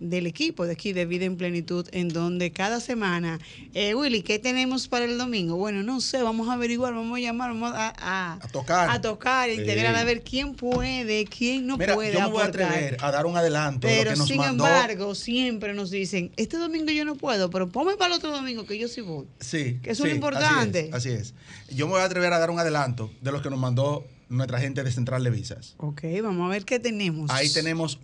del 0.00 0.26
equipo 0.26 0.66
de 0.66 0.72
aquí 0.72 0.92
de 0.92 1.06
Vida 1.06 1.26
en 1.26 1.36
Plenitud, 1.36 1.86
en 1.92 2.08
donde 2.08 2.50
cada 2.52 2.80
semana, 2.80 3.38
eh, 3.74 3.94
Willy, 3.94 4.22
¿qué 4.22 4.38
tenemos 4.38 4.88
para 4.88 5.04
el 5.04 5.18
domingo? 5.18 5.56
Bueno, 5.56 5.82
no 5.82 6.00
sé, 6.00 6.22
vamos 6.22 6.48
a 6.48 6.54
averiguar, 6.54 6.94
vamos 6.94 7.16
a 7.16 7.20
llamar, 7.20 7.50
vamos 7.50 7.72
a, 7.74 7.92
a, 7.98 8.32
A 8.42 8.48
tocar. 8.48 8.90
a 8.90 9.00
tocar, 9.00 9.48
a 9.50 9.52
integrar, 9.52 9.94
Sí. 9.94 10.00
a 10.00 10.04
ver 10.04 10.22
quién 10.22 10.54
puede, 10.54 11.26
quién 11.26 11.66
no 11.66 11.76
Mira, 11.76 11.94
puede 11.94 12.12
yo 12.14 12.20
me 12.20 12.26
voy 12.28 12.42
a 12.42 12.46
atrever 12.46 12.96
a 13.00 13.10
dar 13.10 13.26
un 13.26 13.36
adelanto 13.36 13.86
de 13.86 13.92
lo 13.94 13.98
Pero 14.00 14.10
que 14.12 14.18
nos 14.18 14.28
sin 14.28 14.36
mandó. 14.38 14.66
embargo, 14.66 15.14
siempre 15.14 15.74
nos 15.74 15.90
dicen, 15.90 16.32
este 16.36 16.56
domingo 16.56 16.90
yo 16.90 17.04
no 17.04 17.14
puedo, 17.16 17.50
pero 17.50 17.68
ponme 17.68 17.96
para 17.96 18.06
el 18.14 18.18
otro 18.18 18.30
domingo 18.32 18.64
que 18.66 18.78
yo 18.78 18.88
sí 18.88 19.02
voy. 19.02 19.26
Sí. 19.40 19.78
Que 19.82 19.90
eso 19.90 20.04
es 20.04 20.10
lo 20.10 20.14
importante. 20.16 20.90
Así 20.92 21.10
es, 21.10 21.20
así 21.20 21.34
es. 21.68 21.76
Yo 21.76 21.86
me 21.86 21.92
voy 21.92 22.00
a 22.00 22.04
atrever 22.04 22.32
a 22.32 22.38
dar 22.38 22.50
un 22.50 22.58
adelanto 22.58 23.10
de 23.20 23.32
los 23.32 23.42
que 23.42 23.50
nos 23.50 23.58
mandó 23.58 24.04
nuestra 24.28 24.60
gente 24.60 24.82
de 24.82 24.90
Central 24.92 25.24
de 25.24 25.30
Visas. 25.30 25.74
Ok, 25.76 26.02
vamos 26.22 26.46
a 26.46 26.50
ver 26.50 26.64
qué 26.64 26.78
tenemos. 26.78 27.30
Ahí 27.30 27.52
tenemos 27.52 27.98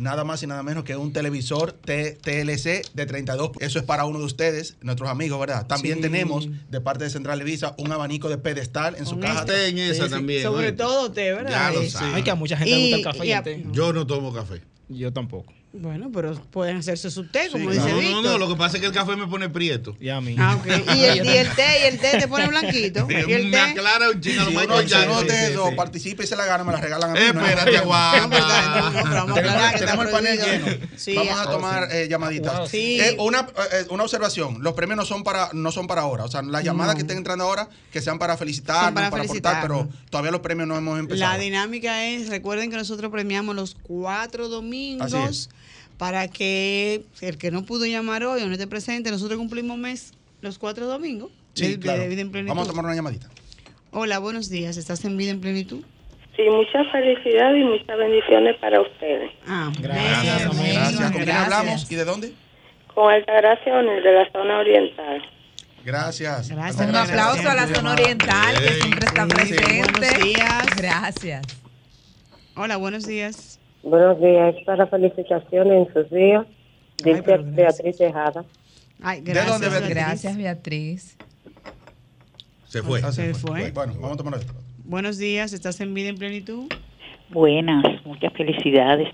nada 0.00 0.24
más 0.24 0.42
y 0.42 0.46
nada 0.46 0.62
menos 0.62 0.82
que 0.84 0.96
un 0.96 1.12
televisor 1.12 1.72
T- 1.72 2.12
TLC 2.22 2.82
de 2.94 3.06
32. 3.06 3.50
Eso 3.60 3.78
es 3.78 3.84
para 3.84 4.06
uno 4.06 4.18
de 4.18 4.24
ustedes, 4.24 4.76
nuestros 4.80 5.10
amigos, 5.10 5.38
¿verdad? 5.38 5.66
También 5.66 5.96
Sí. 5.96 6.00
tenemos 6.02 6.48
de 6.70 6.80
parte 6.80 7.04
de 7.04 7.10
Central 7.10 7.38
de 7.38 7.44
Visa 7.44 7.74
un 7.78 7.92
abanico 7.92 8.28
de 8.28 8.38
pedestal 8.38 8.96
en 8.96 9.04
su 9.04 9.12
Con 9.12 9.20
caja. 9.22 9.44
Té 9.44 9.68
en 9.68 9.78
esa 9.78 10.08
también, 10.08 10.42
Sobre 10.42 10.72
todo 10.72 11.12
té, 11.12 11.32
¿verdad? 11.34 11.50
Ya 11.50 11.70
lo 11.70 11.82
Sí. 11.82 11.90
sabes. 11.90 12.14
Ay, 12.14 12.22
que 12.22 12.30
a 12.30 12.34
mucha 12.34 12.56
gente 12.56 12.74
le 12.74 12.80
gusta 12.82 12.96
el 12.96 13.04
café 13.04 13.26
y, 13.26 13.28
y 13.28 13.32
el 13.32 13.42
té. 13.42 13.64
Yo 13.72 13.92
no 13.92 14.06
tomo 14.06 14.32
café. 14.32 14.62
Yo 14.88 15.12
tampoco. 15.12 15.52
Bueno, 15.72 16.10
pero 16.12 16.34
pueden 16.50 16.78
hacerse 16.78 17.12
su 17.12 17.28
té, 17.28 17.48
como 17.52 17.66
No, 17.66 17.70
dice 17.70 17.88
no, 17.92 17.98
Víctor. 18.00 18.22
no, 18.24 18.38
lo 18.38 18.48
que 18.48 18.56
pasa 18.56 18.76
es 18.76 18.80
que 18.80 18.88
el 18.88 18.92
café 18.92 19.14
me 19.14 19.28
pone 19.28 19.48
prieto. 19.48 19.96
Y 20.00 20.08
a 20.08 20.20
mí. 20.20 20.34
Ah. 20.36 20.58
Y 20.66 21.04
el, 21.04 21.24
y 21.24 21.28
el 21.28 21.48
té, 21.54 21.64
y 21.82 21.86
el 21.86 21.98
té 22.00 22.18
te 22.18 22.26
pone 22.26 22.48
blanquito. 22.48 23.06
Sí, 23.08 23.14
Y 23.28 23.32
el 23.32 23.44
me 23.44 23.50
té. 23.52 23.60
aclara 23.60 24.10
un 24.10 24.20
chino, 24.20 24.50
lo 24.50 24.60
de 25.22 25.28
Sí, 25.28 25.34
esos 25.52 25.68
sí. 25.70 25.74
participa 25.76 26.24
y 26.24 26.26
se 26.26 26.34
la 26.34 26.44
gana, 26.44 26.64
me 26.64 26.72
la 26.72 26.80
regalan 26.80 27.10
a 27.10 27.14
mí. 27.14 27.20
no 27.32 27.40
hay 27.44 27.50
Espérate, 27.52 27.70
problema. 27.82 28.20
No, 28.20 29.04
no, 29.04 29.26
no, 29.28 29.34
Tenemos, 29.34 29.60
que 29.60 29.74
está 29.74 29.78
tenemos 29.78 30.06
el 30.06 30.10
panel 30.12 30.38
prohibido. 30.38 30.66
lleno. 30.68 30.86
Sí, 30.96 31.14
Vamos 31.14 31.38
a 31.38 31.50
tomar 31.50 31.88
eh, 31.92 32.08
llamaditas. 32.08 32.68
Sí. 32.68 32.98
Eh, 33.00 33.16
una, 33.20 33.46
eh, 33.72 33.86
una 33.90 34.02
observación. 34.02 34.62
Los 34.62 34.74
premios 34.74 34.96
no 34.96 35.04
son 35.04 35.22
para 35.22 35.50
no 35.52 35.70
son 35.70 35.86
para 35.86 36.00
ahora. 36.02 36.24
O 36.24 36.28
sea, 36.28 36.42
las 36.42 36.64
llamadas 36.64 36.94
No. 36.94 36.96
que 36.96 37.02
estén 37.02 37.18
entrando 37.18 37.44
ahora, 37.44 37.68
que 37.92 38.00
sean 38.00 38.18
para 38.18 38.36
felicitarnos, 38.36 38.86
Son 38.86 38.94
para 38.94 39.10
para, 39.10 39.22
aportar, 39.22 39.62
pero 39.62 39.88
todavía 40.10 40.32
los 40.32 40.40
premios 40.40 40.66
no 40.66 40.76
hemos 40.76 40.98
empezado. 40.98 41.30
La 41.32 41.38
dinámica 41.38 42.06
es, 42.08 42.28
recuerden 42.28 42.70
que 42.72 42.76
nosotros 42.76 43.10
premiamos 43.12 43.54
los 43.54 43.76
cuatro 43.80 44.44
Así 44.46 44.52
domingos 44.52 45.12
es. 45.14 45.48
Para 46.00 46.28
que 46.28 47.02
el 47.20 47.36
que 47.36 47.50
no 47.50 47.62
pudo 47.66 47.84
llamar 47.84 48.24
hoy 48.24 48.40
o 48.40 48.46
no 48.46 48.52
esté 48.54 48.66
presente, 48.66 49.10
nosotros 49.10 49.38
cumplimos 49.38 49.76
mes 49.76 50.14
los 50.40 50.58
cuatro 50.58 50.86
domingos 50.86 51.30
Sí, 51.52 51.64
de, 51.64 51.68
de 51.72 51.78
claro. 51.78 52.08
Vida 52.08 52.22
en 52.22 52.30
Plenitud. 52.30 52.48
Vamos 52.56 52.68
a 52.68 52.70
tomar 52.70 52.86
una 52.86 52.94
llamadita. 52.94 53.28
Hola, 53.90 54.18
buenos 54.18 54.48
días. 54.48 54.78
¿Estás 54.78 55.04
en 55.04 55.18
Vida 55.18 55.32
en 55.32 55.42
Plenitud? 55.42 55.84
Sí, 56.36 56.42
mucha 56.50 56.90
felicidad 56.90 57.52
y 57.54 57.64
muchas 57.64 57.98
bendiciones 57.98 58.56
para 58.56 58.80
ustedes. 58.80 59.30
Ah, 59.46 59.70
Gracias. 59.78 60.24
Gracias. 60.24 60.46
¿Con 60.46 60.56
quién 61.12 61.24
Gracias. 61.26 61.36
hablamos 61.44 61.92
y 61.92 61.94
de 61.96 62.04
dónde? 62.06 62.32
Con 62.94 63.12
Altagracia 63.12 63.74
Onel 63.74 64.02
de 64.02 64.12
la 64.14 64.32
zona 64.32 64.58
oriental. 64.58 65.22
Gracias. 65.84 66.48
Gracias. 66.48 66.88
Un 66.88 66.96
aplauso 66.96 67.46
a 67.46 67.54
la 67.54 67.66
zona 67.66 67.92
oriental 67.92 68.54
que 68.58 68.72
siempre 68.80 69.06
está 69.06 69.24
Sí, 69.26 69.34
presente. 69.34 69.82
buenos 69.92 70.24
días. 70.24 70.66
Gracias. 70.78 71.42
Hola, 72.56 72.78
buenos 72.78 73.06
días. 73.06 73.59
Buenos 73.82 74.20
días, 74.20 74.54
para 74.66 74.86
felicitaciones 74.86 75.88
en 75.88 75.92
sus 75.94 76.10
días. 76.10 76.46
Dice. 77.02 77.22
Beatriz 77.38 77.96
Tejada. 77.96 78.44
Ay, 79.02 79.20
¿De 79.22 79.32
gracias. 79.32 79.52
dónde, 79.52 79.68
Beatriz? 79.70 79.94
Gracias, 79.94 80.36
Beatriz. 80.36 81.16
Se 82.66 82.82
fue. 82.82 83.00
Ah, 83.02 83.10
Se 83.12 83.32
fue. 83.34 83.70
Bueno, 83.72 83.94
vamos 83.94 84.12
a 84.12 84.16
tomar 84.18 84.34
esto. 84.38 84.52
Buenos 84.84 85.18
días. 85.18 85.52
¿Estás 85.52 85.80
en 85.80 85.94
Vida 85.94 86.08
en 86.10 86.16
Plenitud? 86.18 86.64
Buenas, 87.30 87.84
muchas 88.04 88.32
felicidades. 88.34 89.08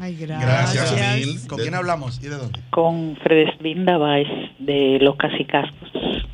Ay, 0.00 0.16
gracias. 0.16 0.74
Gracias, 0.74 1.16
Mil. 1.16 1.48
¿Con 1.48 1.58
quién 1.58 1.74
hablamos 1.74 2.18
y 2.22 2.28
de 2.28 2.36
dónde? 2.36 2.60
Con 2.70 3.16
Fredeslinda 3.22 3.96
Báez 3.96 4.26
de 4.58 4.98
Los 5.00 5.16
Casicascos. 5.16 5.90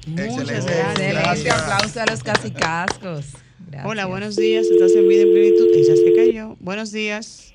Muchas 0.09 0.27
Excelente. 0.27 0.53
gracias. 0.55 0.89
Excelente 0.91 1.13
Gracias. 1.23 1.63
aplauso 1.63 2.01
a 2.01 2.07
los 2.07 2.23
casicascos. 2.25 3.35
Gracias. 3.73 3.91
Hola, 3.91 4.05
buenos 4.05 4.37
días. 4.37 4.67
¿Estás 4.71 4.95
en 4.95 5.09
Vida 5.09 5.23
en 5.23 5.33
Plenitud? 5.33 5.67
Ella 5.75 5.97
se 5.97 6.15
cayó. 6.15 6.57
Buenos 6.61 6.93
días. 6.93 7.55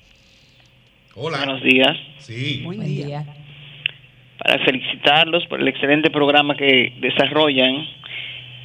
Hola. 1.14 1.38
Buenos 1.38 1.62
días. 1.62 1.96
Sí. 2.18 2.62
Buen 2.64 2.78
Buen 2.78 2.88
día. 2.88 3.06
día. 3.06 3.26
Para 4.38 4.64
felicitarlos 4.64 5.46
por 5.46 5.60
el 5.60 5.68
excelente 5.68 6.10
programa 6.10 6.56
que 6.56 6.92
desarrollan 7.00 7.86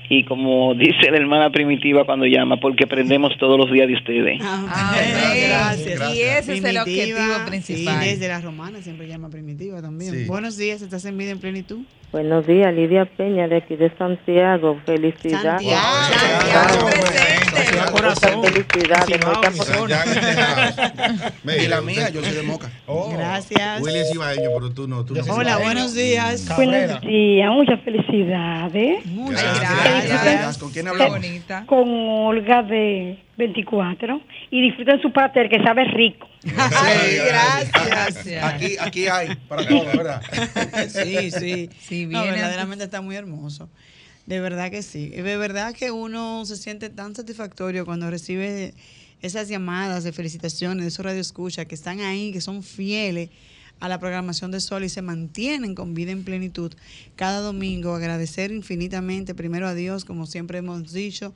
y 0.09 0.23
como 0.23 0.73
dice 0.73 1.11
la 1.11 1.17
hermana 1.17 1.51
primitiva 1.51 2.05
cuando 2.05 2.25
llama, 2.25 2.57
porque 2.57 2.85
aprendemos 2.85 3.37
todos 3.37 3.57
los 3.57 3.71
días 3.71 3.87
de 3.87 3.93
ustedes. 3.93 4.39
Gracias. 4.39 6.15
Y 6.15 6.21
ese 6.21 6.57
es 6.57 6.63
el 6.63 6.77
objetivo 6.77 7.19
principal. 7.47 8.01
Sí, 8.01 8.09
desde 8.09 8.27
la 8.29 8.41
romana 8.41 8.81
siempre 8.81 9.07
llama 9.07 9.29
primitiva 9.29 9.79
también. 9.79 10.11
Sí. 10.11 10.25
Buenos 10.25 10.57
días, 10.57 10.81
¿estás 10.81 11.05
en 11.05 11.19
vida 11.19 11.29
en 11.29 11.39
plenitud? 11.39 11.81
Buenos 12.13 12.45
días, 12.45 12.71
Lidia 12.71 13.05
Peña 13.05 13.47
de 13.47 13.57
aquí 13.57 13.75
de 13.75 13.89
Santiago. 13.97 14.79
Felicidades. 14.85 15.67
Santiago. 15.67 16.89
Santiago 17.51 17.97
presente. 17.97 18.87
Ya 18.87 19.03
que 19.03 19.17
te- 21.43 21.63
Y 21.63 21.67
la 21.67 21.81
mía, 21.81 22.09
yo 22.09 22.23
soy 22.23 22.33
de 22.33 22.43
Moca. 22.43 22.69
Gracias. 23.17 23.81
Willy 23.81 23.97
es 23.97 24.13
ibaeño, 24.13 24.47
pero 24.53 24.69
tú 24.71 24.87
no. 24.87 25.03
Tú 25.03 25.15
Hola, 25.15 25.23
Cibaeño. 25.23 25.59
buenos 25.59 25.95
días. 25.95 26.45
Cabrera. 26.47 26.71
Buenos 26.99 27.01
días, 27.01 27.49
muchas 27.51 27.81
felicidades. 27.81 29.05
Muchas 29.07 29.59
Gracias. 29.59 30.23
gracias. 30.23 30.57
¿Con 30.59 30.71
quién 30.71 30.87
hablamos? 30.89 31.15
bonita. 31.15 31.63
Con 31.65 31.89
Olga 31.89 32.61
de 32.61 33.17
24 33.37 34.21
y 34.51 34.61
disfruten 34.61 35.01
su 35.01 35.11
pastel 35.11 35.49
que 35.49 35.61
sabe 35.63 35.85
rico. 35.85 36.27
Ay, 36.57 37.17
gracias. 37.27 38.43
Aquí, 38.43 38.75
aquí 38.79 39.07
hay 39.07 39.35
para 39.47 39.65
todos, 39.67 39.85
¿verdad? 39.85 40.21
Sí, 40.89 41.31
sí. 41.31 41.69
Sí, 41.79 42.05
No, 42.05 42.23
verdaderamente 42.23 42.83
está 42.83 43.01
muy 43.01 43.15
hermoso. 43.15 43.69
De 44.25 44.39
verdad 44.39 44.71
que 44.71 44.83
sí. 44.83 45.09
De 45.09 45.37
verdad 45.37 45.73
que 45.73 45.91
uno 45.91 46.45
se 46.45 46.55
siente 46.55 46.89
tan 46.89 47.15
satisfactorio 47.15 47.85
cuando 47.85 48.09
recibe 48.09 48.73
esas 49.21 49.47
llamadas 49.47 50.03
de 50.03 50.11
felicitaciones 50.11 50.83
de 50.83 50.89
esos 50.89 51.05
radioescuchas 51.05 51.65
que 51.65 51.75
están 51.75 52.01
ahí, 52.01 52.31
que 52.31 52.41
son 52.41 52.61
fieles 52.61 53.29
a 53.79 53.89
la 53.89 53.99
programación 53.99 54.51
de 54.51 54.61
Sol 54.61 54.83
y 54.83 54.89
se 54.89 55.01
mantienen 55.01 55.75
con 55.75 55.93
vida 55.93 56.11
en 56.11 56.23
plenitud 56.23 56.73
cada 57.15 57.39
domingo. 57.39 57.95
Agradecer 57.95 58.51
infinitamente 58.51 59.35
primero 59.35 59.67
a 59.67 59.73
Dios, 59.73 60.05
como 60.05 60.25
siempre 60.25 60.59
hemos 60.59 60.93
dicho, 60.93 61.33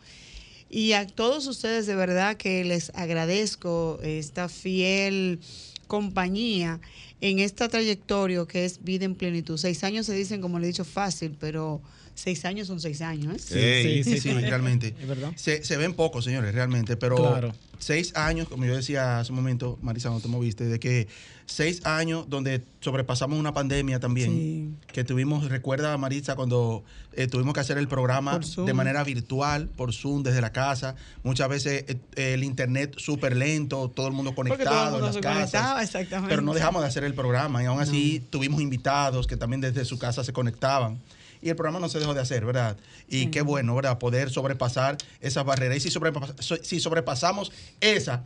Y 0.69 0.93
a 0.93 1.08
todos 1.08 1.47
ustedes 1.47 1.88
de 1.88 1.95
verdad 1.95 2.36
que 2.38 2.63
les 2.63 2.91
agradezco 2.93 3.99
esta 4.03 4.49
fiel 4.49 5.39
compañía 5.88 6.80
en 7.21 7.39
esta 7.39 7.67
trayectoria 7.67 8.45
que 8.45 8.65
es 8.65 8.84
vida 8.84 9.06
en 9.06 9.15
plenitud. 9.15 9.58
Seis 9.58 9.84
años 9.84 10.06
se 10.06 10.13
dicen, 10.13 10.41
como 10.41 10.60
le 10.60 10.65
he 10.65 10.67
dicho, 10.67 10.86
fácil, 10.86 11.36
pero 11.39 11.82
seis 12.15 12.45
años 12.45 12.67
son 12.67 12.80
seis 12.80 13.01
años. 13.01 13.51
¿eh? 13.51 14.03
Sí, 14.03 14.12
sí, 14.12 14.19
sí, 14.19 14.32
realmente. 14.34 14.93
Se, 15.36 15.63
se 15.63 15.77
ven 15.77 15.93
pocos, 15.93 16.25
señores, 16.25 16.53
realmente, 16.53 16.97
pero 16.97 17.15
Claro. 17.15 17.56
seis 17.80 18.15
años, 18.15 18.47
como 18.49 18.65
yo 18.65 18.75
decía 18.75 19.19
hace 19.19 19.32
un 19.32 19.38
momento, 19.38 19.77
Marisa, 19.82 20.10
no 20.10 20.19
te 20.19 20.27
moviste, 20.27 20.65
de 20.65 20.80
que 20.80 21.08
seis 21.45 21.86
años 21.86 22.25
donde 22.30 22.62
sobrepasamos 22.82 23.39
una 23.39 23.53
pandemia 23.53 23.99
también, 23.99 24.77
que 24.91 25.03
tuvimos, 25.03 25.47
recuerda 25.49 25.95
Marisa, 25.97 26.36
cuando 26.36 26.84
eh, 27.13 27.27
tuvimos 27.27 27.53
que 27.53 27.62
hacer 27.62 27.77
el 27.77 27.88
programa 27.88 28.39
de 28.39 28.73
manera 28.73 29.03
virtual, 29.03 29.69
por 29.69 29.93
Zoom, 29.93 30.23
desde 30.23 30.41
la 30.41 30.51
casa, 30.51 30.95
muchas 31.23 31.47
veces 31.47 31.86
eh, 31.88 32.34
el 32.34 32.43
internet 32.43 32.95
súper 32.97 33.38
lento, 33.38 33.89
todo 33.89 34.08
el 34.08 34.13
mundo 34.13 34.36
Porque 34.36 34.49
todo 34.51 34.56
el 34.56 34.67
conectado 34.67 34.91
mundo 34.99 35.08
en 35.08 35.23
las 35.23 35.51
casas. 35.51 36.08
Pero 36.27 36.41
no 36.41 36.53
dejamos 36.53 36.82
de 36.82 36.88
hacer 36.89 37.03
el 37.07 37.13
programa 37.15 37.63
y 37.63 37.65
aún 37.65 37.79
así 37.79 38.23
tuvimos 38.29 38.61
invitados 38.61 39.25
que 39.27 39.35
también 39.37 39.61
desde 39.61 39.83
su 39.85 39.97
casa 39.97 40.23
se 40.23 40.33
conectaban. 40.33 40.99
Y 41.41 41.49
el 41.49 41.55
programa 41.55 41.79
no 41.79 41.87
se 41.87 41.99
dejó 41.99 42.13
de 42.15 42.21
hacer, 42.21 42.45
¿verdad? 42.45 42.77
Y 43.07 43.27
qué 43.27 43.41
bueno, 43.41 43.75
¿verdad? 43.75 43.99
Poder 43.99 44.29
sobrepasar 44.31 44.97
esas 45.21 45.45
barreras. 45.45 45.77
Y 45.77 45.79
si, 45.81 45.89
sobrepas- 45.89 46.33
so- 46.41 46.57
si 46.63 46.79
sobrepasamos 46.79 47.51
esa, 47.79 48.23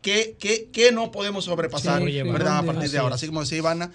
¿qué, 0.00 0.36
qué, 0.40 0.70
qué 0.72 0.90
no 0.90 1.10
podemos 1.12 1.44
sobrepasar, 1.44 2.02
Sí, 2.02 2.22
¿verdad? 2.22 2.58
A 2.58 2.62
partir 2.62 2.90
de 2.90 2.98
ahora. 2.98 3.16
Así 3.16 3.26
como 3.26 3.40
decía 3.42 3.58
Ivana, 3.58 3.92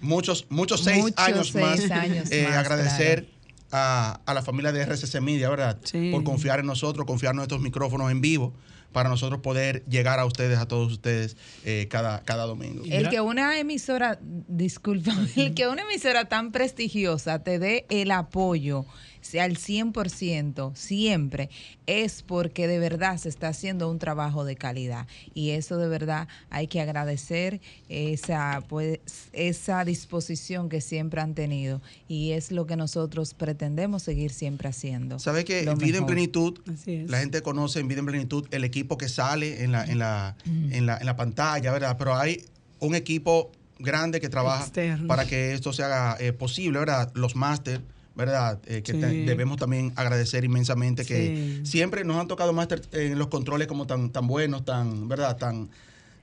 muchos, 0.00 0.46
muchos 0.48 0.82
seis 0.82 1.02
Muchos 1.02 1.18
años 1.26 1.54
más. 1.54 1.76
seis 1.78 1.90
años 1.90 2.28
eh, 2.30 2.44
más, 2.48 2.56
agradecer 2.56 3.28
a, 3.70 4.20
a 4.24 4.32
la 4.34 4.40
familia 4.42 4.72
de 4.72 4.80
RCC 4.86 5.20
Media, 5.20 5.50
¿verdad? 5.50 5.78
Por 6.10 6.24
confiar 6.24 6.60
en 6.60 6.66
nosotros, 6.66 7.06
confiar 7.06 7.34
en 7.34 7.42
estos 7.42 7.60
micrófonos 7.60 8.10
en 8.10 8.20
vivo 8.22 8.54
para 8.96 9.10
nosotros 9.10 9.42
poder 9.42 9.84
llegar 9.84 10.18
a 10.20 10.24
ustedes, 10.24 10.58
a 10.58 10.66
todos 10.66 10.90
ustedes, 10.90 11.36
eh, 11.66 11.86
cada, 11.90 12.22
cada 12.22 12.46
domingo. 12.46 12.82
El 12.88 13.10
que 13.10 13.20
una 13.20 13.58
emisora, 13.58 14.18
disculpa, 14.22 15.12
el 15.36 15.52
que 15.52 15.68
una 15.68 15.82
emisora 15.82 16.30
tan 16.30 16.50
prestigiosa 16.50 17.42
te 17.42 17.58
dé 17.58 17.84
el 17.90 18.10
apoyo 18.10 18.86
sea 19.26 19.44
al 19.44 19.56
100% 19.56 20.74
siempre 20.74 21.50
es 21.86 22.22
porque 22.22 22.66
de 22.66 22.78
verdad 22.78 23.18
se 23.18 23.28
está 23.28 23.48
haciendo 23.48 23.90
un 23.90 23.98
trabajo 23.98 24.44
de 24.44 24.56
calidad 24.56 25.06
y 25.34 25.50
eso 25.50 25.76
de 25.76 25.88
verdad 25.88 26.28
hay 26.50 26.66
que 26.66 26.80
agradecer 26.80 27.60
esa 27.88 28.62
pues 28.68 29.00
esa 29.32 29.84
disposición 29.84 30.68
que 30.68 30.80
siempre 30.80 31.20
han 31.20 31.34
tenido 31.34 31.80
y 32.08 32.32
es 32.32 32.50
lo 32.52 32.66
que 32.66 32.76
nosotros 32.76 33.34
pretendemos 33.34 34.02
seguir 34.02 34.30
siempre 34.30 34.68
haciendo. 34.68 35.18
¿Sabe 35.18 35.44
que 35.44 35.64
Lo 35.64 35.76
Vida 35.76 35.98
en. 35.98 36.06
Plenitud, 36.06 36.58
la 36.86 37.18
gente 37.18 37.42
conoce 37.42 37.80
en 37.80 37.88
Vida 37.88 38.00
en 38.00 38.06
Plenitud 38.06 38.46
el 38.50 38.64
equipo 38.64 38.96
que 38.96 39.08
sale 39.08 39.62
en 39.64 39.72
la, 39.72 39.84
en 39.84 39.98
la, 39.98 40.36
en 40.44 40.86
la, 40.86 40.98
en 40.98 41.06
la 41.06 41.16
pantalla, 41.16 41.72
¿verdad? 41.72 41.96
Pero 41.98 42.16
hay 42.16 42.44
un 42.78 42.94
equipo 42.94 43.50
grande 43.78 44.20
que 44.20 44.28
trabaja 44.28 44.64
Externo. 44.64 45.06
para 45.06 45.26
que 45.26 45.52
esto 45.52 45.72
se 45.72 45.82
haga 45.82 46.16
eh, 46.20 46.32
posible, 46.32 46.78
¿verdad? 46.78 47.10
Los 47.14 47.36
máster, 47.36 47.82
¿verdad? 48.16 48.58
Eh, 48.66 48.82
que 48.82 48.92
Sí. 48.92 48.98
te- 49.00 49.06
debemos 49.24 49.58
también 49.58 49.92
agradecer 49.94 50.44
inmensamente 50.44 51.04
que 51.04 51.60
Sí. 51.62 51.70
siempre 51.70 52.02
nos 52.04 52.16
han 52.16 52.26
tocado 52.26 52.52
máster 52.52 52.82
en 52.92 53.18
los 53.18 53.28
controles 53.28 53.68
como 53.68 53.86
tan, 53.86 54.10
tan 54.10 54.26
buenos, 54.26 54.64
tan, 54.64 55.06
¿verdad? 55.08 55.36
Tan, 55.36 55.68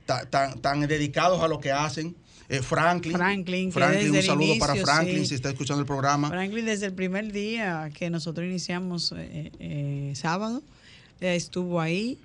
tan, 0.04 0.28
tan, 0.28 0.60
tan 0.60 0.80
dedicados 0.82 1.40
a 1.42 1.48
lo 1.48 1.60
que 1.60 1.70
hacen. 1.72 2.14
Eh, 2.50 2.60
Franklin, 2.60 3.16
Franklin, 3.16 3.72
Franklin, 3.72 4.14
un 4.16 4.22
saludo 4.22 4.58
para 4.58 4.74
inicio, 4.74 4.86
Franklin 4.92 5.20
sí. 5.20 5.26
si 5.28 5.34
está 5.36 5.48
escuchando 5.48 5.80
el 5.80 5.86
programa. 5.86 6.28
Franklin, 6.28 6.66
desde 6.66 6.86
el 6.86 6.92
primer 6.92 7.32
día 7.32 7.90
que 7.94 8.10
nosotros 8.10 8.44
iniciamos 8.46 9.14
eh, 9.16 9.50
eh, 9.60 10.12
sábado, 10.14 10.62
eh, 11.22 11.36
estuvo 11.36 11.80
ahí. 11.80 12.18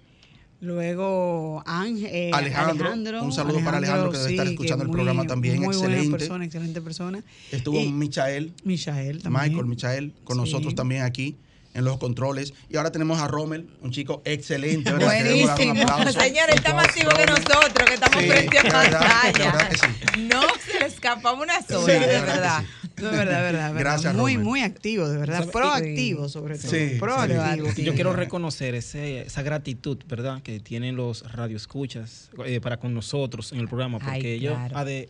Luego 0.62 1.64
Ángel, 1.66 2.10
eh, 2.12 2.32
Alejandro, 2.34 2.92
un 3.24 3.32
saludo 3.32 3.64
para 3.64 3.78
Alejandro, 3.78 4.12
que 4.12 4.18
debe 4.18 4.32
estar 4.32 4.46
sí, 4.48 4.54
escuchando 4.54 4.84
el 4.84 4.90
muy- 4.90 4.96
programa 4.96 5.26
también, 5.26 5.56
Muy 5.58 5.68
buena 5.76 5.80
excelente. 5.94 6.18
persona, 6.18 6.46
excelente 6.46 6.82
persona. 6.82 7.24
Estuvo 7.52 7.80
Y 7.80 7.92
Michael, 7.94 8.54
Michael 8.66 9.22
también. 9.22 9.44
Michael, 9.52 9.66
Michael, 9.68 10.14
con 10.26 10.36
Sí. 10.36 10.42
nosotros 10.42 10.76
también 10.76 11.04
aquí 11.04 11.38
en 11.74 11.86
los 11.86 11.98
controles. 11.98 12.54
Y 12.70 12.76
ahora 12.76 12.92
tenemos 12.92 13.20
a 13.22 13.28
Rommel, 13.30 13.70
un 13.82 13.92
chico 13.92 14.22
excelente, 14.26 14.92
¿verdad? 14.92 15.08
Buenísimo. 15.08 15.52
Señores, 16.12 16.56
está 16.56 16.74
más 16.74 16.88
activo 16.88 17.12
que 17.12 17.26
nosotros, 17.26 17.88
que 17.88 17.94
estamos 17.94 18.20
Sí, 18.22 18.28
frente 18.30 18.60
a 18.60 18.64
pantalla. 18.64 19.70
No 20.18 20.42
se 20.66 20.80
le 20.80 20.86
escapa 20.88 21.32
una 21.34 21.62
sola, 21.62 21.94
de 21.94 22.00
verdad 22.00 22.64
que 23.00 23.06
verdad. 23.18 23.38
De 23.38 23.44
verdad, 23.44 23.68
de 23.68 23.74
verdad. 23.74 23.80
Gracias, 23.80 24.16
Muy, 24.16 24.38
muy 24.38 24.62
activo, 24.62 25.08
de 25.08 25.18
verdad. 25.18 25.40
¿Sabe? 25.40 25.52
Proactivo, 25.52 26.30
sobre 26.30 26.58
todo. 26.58 26.72
Sí, 26.72 26.98
Proactivo. 27.00 27.72
sí. 27.74 27.84
Yo 27.84 27.94
quiero 27.94 28.14
reconocer 28.14 28.76
ese- 28.76 29.22
esa 29.22 29.42
gratitud, 29.42 29.98
¿verdad? 30.08 30.42
Que 30.42 30.60
tienen 30.60 30.96
los 30.96 31.24
radioescuchas 31.32 32.30
eh, 32.46 32.60
para 32.62 32.78
con 32.78 32.94
nosotros 32.94 33.52
en 33.52 33.60
el 33.60 33.68
programa, 33.68 34.00
porque 34.00 34.12
Ay, 34.16 34.26
ellos, 34.28 34.54
claro. 34.54 34.78
a 34.78 34.86
de- 34.86 35.10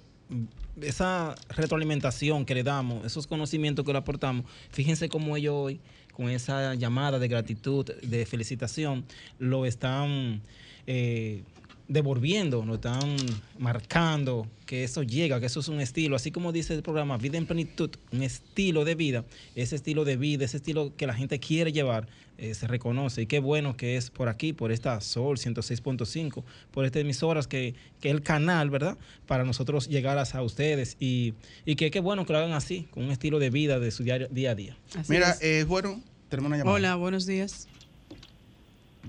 esa 0.81 1.35
retroalimentación 1.49 2.45
que 2.45 2.55
le 2.55 2.63
damos, 2.63 3.05
esos 3.05 3.27
conocimientos 3.27 3.83
que 3.85 3.91
le 3.91 3.97
aportamos, 3.97 4.45
fíjense 4.71 5.09
cómo 5.09 5.35
ellos 5.35 5.53
hoy, 5.55 5.79
con 6.13 6.29
esa 6.29 6.75
llamada 6.75 7.17
de 7.19 7.27
gratitud, 7.27 7.85
de 7.85 8.25
felicitación, 8.25 9.05
lo 9.39 9.65
están 9.65 10.41
eh, 10.87 11.43
devolviendo, 11.89 12.63
lo 12.63 12.75
están 12.75 13.15
marcando, 13.57 14.47
que 14.67 14.83
eso 14.83 15.01
llega, 15.03 15.39
que 15.39 15.47
eso 15.47 15.59
es 15.59 15.67
un 15.67 15.81
estilo, 15.81 16.15
así 16.15 16.31
como 16.31 16.51
dice 16.51 16.75
el 16.75 16.83
programa 16.83 17.17
Vida 17.17 17.37
en 17.39 17.47
Plenitud, 17.47 17.89
un 18.11 18.21
estilo 18.21 18.85
de 18.85 18.93
vida, 18.95 19.25
ese 19.55 19.75
estilo 19.75 20.05
de 20.05 20.15
vida, 20.15 20.45
ese 20.45 20.57
estilo 20.57 20.95
que 20.95 21.07
la 21.07 21.15
gente 21.15 21.39
quiere 21.39 21.71
llevar, 21.71 22.07
eh, 22.37 22.53
se 22.53 22.67
reconoce. 22.67 23.23
Y 23.23 23.25
qué 23.25 23.39
bueno 23.39 23.75
que 23.75 23.97
es 23.97 24.11
por 24.11 24.29
aquí, 24.29 24.53
por 24.53 24.71
esta 24.71 25.01
Sol 25.01 25.37
106.5, 25.37 26.43
por 26.71 26.85
estas 26.85 27.01
emisoras, 27.01 27.47
que, 27.47 27.73
que 27.99 28.09
es 28.09 28.15
el 28.15 28.21
canal, 28.21 28.69
¿verdad? 28.69 28.95
Para 29.25 29.43
nosotros 29.43 29.89
llegar 29.89 30.17
hasta 30.19 30.41
ustedes. 30.43 30.95
Y, 30.99 31.33
y 31.65 31.75
que 31.75 31.89
qué 31.91 31.99
bueno 31.99 32.25
que 32.25 32.33
lo 32.33 32.39
hagan 32.39 32.53
así, 32.53 32.87
con 32.91 33.03
un 33.03 33.11
estilo 33.11 33.39
de 33.39 33.49
vida 33.49 33.79
de 33.79 33.89
su 33.91 34.03
diario, 34.03 34.27
día 34.29 34.51
a 34.51 34.55
día. 34.55 34.77
Así 34.95 35.11
Mira, 35.11 35.31
es. 35.31 35.41
eh, 35.41 35.63
bueno, 35.67 36.01
tenemos 36.29 36.47
una 36.49 36.57
llamada. 36.59 36.75
Hola, 36.77 36.95
buenos 36.95 37.25
días. 37.25 37.67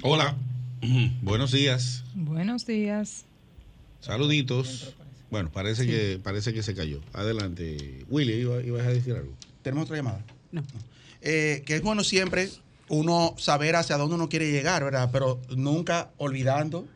Hola. 0.03 0.35
Buenos 1.23 1.53
días. 1.53 2.05
Buenos 2.15 2.67
días. 2.67 3.25
Saluditos. 4.01 4.95
Bueno, 5.31 5.51
parece 5.53 5.87
que 5.87 6.19
parece 6.23 6.53
que 6.55 6.63
se 6.63 6.75
cayó. 6.75 7.01
Adelante. 7.13 8.05
Willy, 8.09 8.33
iba- 8.35 8.63
ibas 8.63 8.87
a 8.87 8.91
decir 8.91 9.15
algo. 9.15 9.33
¿Tenemos 9.63 9.85
otra 9.85 9.97
llamada? 9.97 10.25
No. 10.53 10.63
Eh, 11.21 11.63
que 11.67 11.77
es 11.77 11.83
bueno 11.83 12.03
siempre 12.03 12.49
uno 12.89 13.35
saber 13.39 13.77
hacia 13.77 13.97
dónde 13.99 14.15
uno 14.15 14.29
quiere 14.29 14.51
llegar, 14.51 14.83
¿verdad? 14.83 15.11
Pero 15.13 15.39
nunca 15.55 16.11
olvidando 16.17 16.87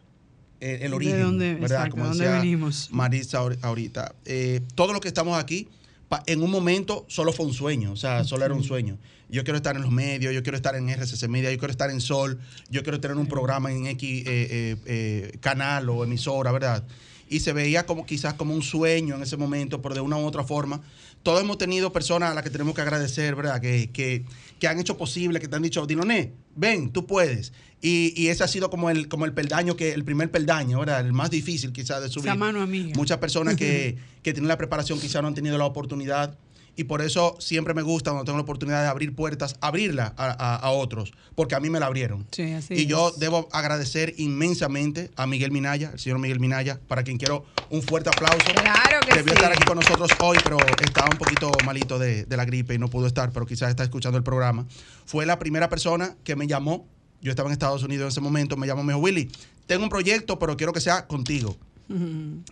eh, 0.61 0.79
el 0.83 0.91
De 0.91 0.97
origen, 0.97 1.21
dónde- 1.21 1.55
¿verdad? 1.55 1.87
exacto, 1.87 2.03
dónde 2.03 2.27
venimos. 2.29 2.89
Marisa 2.91 3.39
ahor- 3.41 3.59
ahorita. 3.61 4.15
Eh, 4.25 4.63
todo 4.75 4.95
lo 4.95 5.01
que 5.01 5.09
estamos 5.09 5.39
aquí, 5.39 5.69
pa- 6.09 6.23
en 6.27 6.43
un 6.43 6.51
momento 6.51 7.05
solo 7.09 7.33
fue 7.35 7.45
un 7.45 7.53
sueño, 7.53 7.93
o 7.93 7.97
sea, 7.97 8.25
solo 8.25 8.47
era 8.47 8.55
un 8.55 8.65
sueño. 8.65 8.97
Yo 9.35 9.43
quiero 9.43 9.57
estar 9.57 9.75
en 9.75 9.83
los 9.83 9.91
medios, 9.91 10.33
yo 10.33 10.45
quiero 10.45 10.57
estar 10.57 10.77
en 10.77 10.89
RCC 10.89 11.27
Media, 11.27 11.51
yo 11.51 11.59
quiero 11.59 11.73
estar 11.73 11.91
en 11.91 12.01
Sol, 12.01 12.39
yo 12.71 12.85
quiero 12.85 13.01
tener 13.01 13.17
un 13.17 13.27
programa 13.27 13.73
en 13.73 13.89
X 13.89 14.21
eh, 14.21 14.25
eh, 14.29 14.77
eh, 14.87 15.39
canal 15.41 15.89
o 15.91 16.05
emisora, 16.05 16.53
¿verdad? 16.53 16.85
Y 17.29 17.41
se 17.41 17.53
veía 17.53 17.85
como 17.85 18.07
quizás 18.07 18.35
como 18.35 18.55
un 18.55 18.63
sueño 18.63 19.17
en 19.17 19.23
ese 19.23 19.37
momento, 19.37 19.83
pero 19.83 19.97
de 19.97 20.01
una 20.01 20.17
u 20.19 20.25
otra 20.25 20.45
forma. 20.45 20.83
Todos 21.25 21.43
hemos 21.43 21.59
tenido 21.59 21.93
personas 21.93 22.31
a 22.31 22.35
las 22.35 22.45
que 22.45 22.51
tenemos 22.51 22.77
que 22.77 22.83
agradecer, 22.83 23.35
¿verdad? 23.35 23.61
Que, 23.61 23.91
que, 23.91 24.25
que 24.61 24.69
han 24.69 24.79
hecho 24.79 24.97
posible, 24.97 25.41
que 25.41 25.49
te 25.49 25.57
han 25.57 25.63
dicho, 25.63 25.85
Diloné, 25.85 26.33
ven, 26.55 26.91
tú 26.93 27.05
puedes. 27.05 27.53
Y, 27.83 28.15
y 28.17 28.29
ese 28.29 28.45
ha 28.45 28.49
sido 28.49 28.71
como 28.71 28.89
el, 28.89 29.09
como 29.09 29.25
el 29.25 29.33
peldaño, 29.33 29.75
que, 29.75 29.95
el 29.95 30.05
primer 30.05 30.31
peldaño, 30.31 30.79
¿verdad? 30.79 31.01
El 31.01 31.13
más 31.13 31.31
difícil 31.31 31.73
quizás 31.73 32.03
de 32.03 32.09
subir. 32.09 32.29
Esa 32.29 32.37
mano 32.37 32.63
amiga. 32.63 32.93
Muchas 32.95 33.19
personas 33.19 33.57
que, 33.57 33.97
que 34.23 34.33
tienen 34.33 34.47
la 34.47 34.59
preparación 34.59 35.01
quizás 35.01 35.23
no 35.23 35.29
han 35.29 35.35
tenido 35.35 35.59
la 35.59 35.65
oportunidad. 35.65 36.39
Y 36.77 36.85
por 36.85 37.03
eso 37.03 37.37
siempre 37.39 37.73
me 37.73 37.83
gusta 37.83 38.11
cuando 38.11 38.25
tengo 38.25 38.37
la 38.39 38.43
oportunidad 38.43 38.83
de 38.83 38.89
abrir 38.89 39.15
puertas, 39.15 39.57
abrirla 39.61 40.13
a, 40.17 40.27
a- 40.27 40.57
a 40.57 40.71
otros, 40.71 41.13
porque 41.37 41.55
a 41.55 41.61
mí 41.61 41.71
me 41.71 41.79
la 41.79 41.87
abrieron. 41.87 42.27
Sí, 42.33 42.53
así 42.53 42.75
y 42.75 42.87
yo 42.87 43.11
es. 43.11 43.19
debo 43.21 43.49
agradecer 43.53 44.13
inmensamente 44.19 45.11
a 45.17 45.27
Miguel 45.27 45.53
Minaya, 45.53 45.91
el 45.93 45.99
señor 46.01 46.19
Miguel 46.19 46.41
Minaya, 46.41 46.81
para 46.89 47.03
quien 47.05 47.17
quiero 47.17 47.45
un 47.71 47.81
fuerte 47.83 48.09
aplauso. 48.11 48.45
Claro 48.55 49.01
que 49.09 49.15
Debió 49.15 49.33
sí. 49.35 49.39
estar 49.39 49.53
aquí 49.53 49.65
con 49.65 49.77
nosotros 49.79 50.11
hoy, 50.21 50.37
pero 50.43 50.59
estaba 50.85 51.09
un 51.11 51.17
poquito 51.19 51.53
malito 51.65 51.99
de, 51.99 52.25
de 52.25 52.37
la 52.37 52.45
gripe 52.45 52.75
y 52.75 52.79
no 52.79 52.89
pudo 52.89 53.07
estar, 53.07 53.31
pero 53.31 53.47
quizás 53.47 53.71
está 53.71 53.85
escuchando 53.85 54.19
el 54.19 54.25
programa. 54.25 54.67
Fue 55.07 55.27
la 55.27 55.39
primera 55.39 55.69
persona 55.69 56.17
que 56.25 56.35
me 56.37 56.47
llamó. 56.49 56.89
Yo 57.23 57.31
estaba 57.31 57.49
en 57.49 57.53
Estados 57.53 57.83
Unidos 57.85 58.03
en 58.03 58.09
ese 58.09 58.21
momento, 58.21 58.57
me 58.57 58.67
llamó 58.67 58.83
me 58.83 58.93
dijo, 58.93 59.03
Willy, 59.03 59.31
tengo 59.67 59.85
un 59.85 59.89
proyecto, 59.91 60.39
pero 60.39 60.57
quiero 60.57 60.73
que 60.73 60.81
sea 60.81 61.07
contigo. 61.07 61.57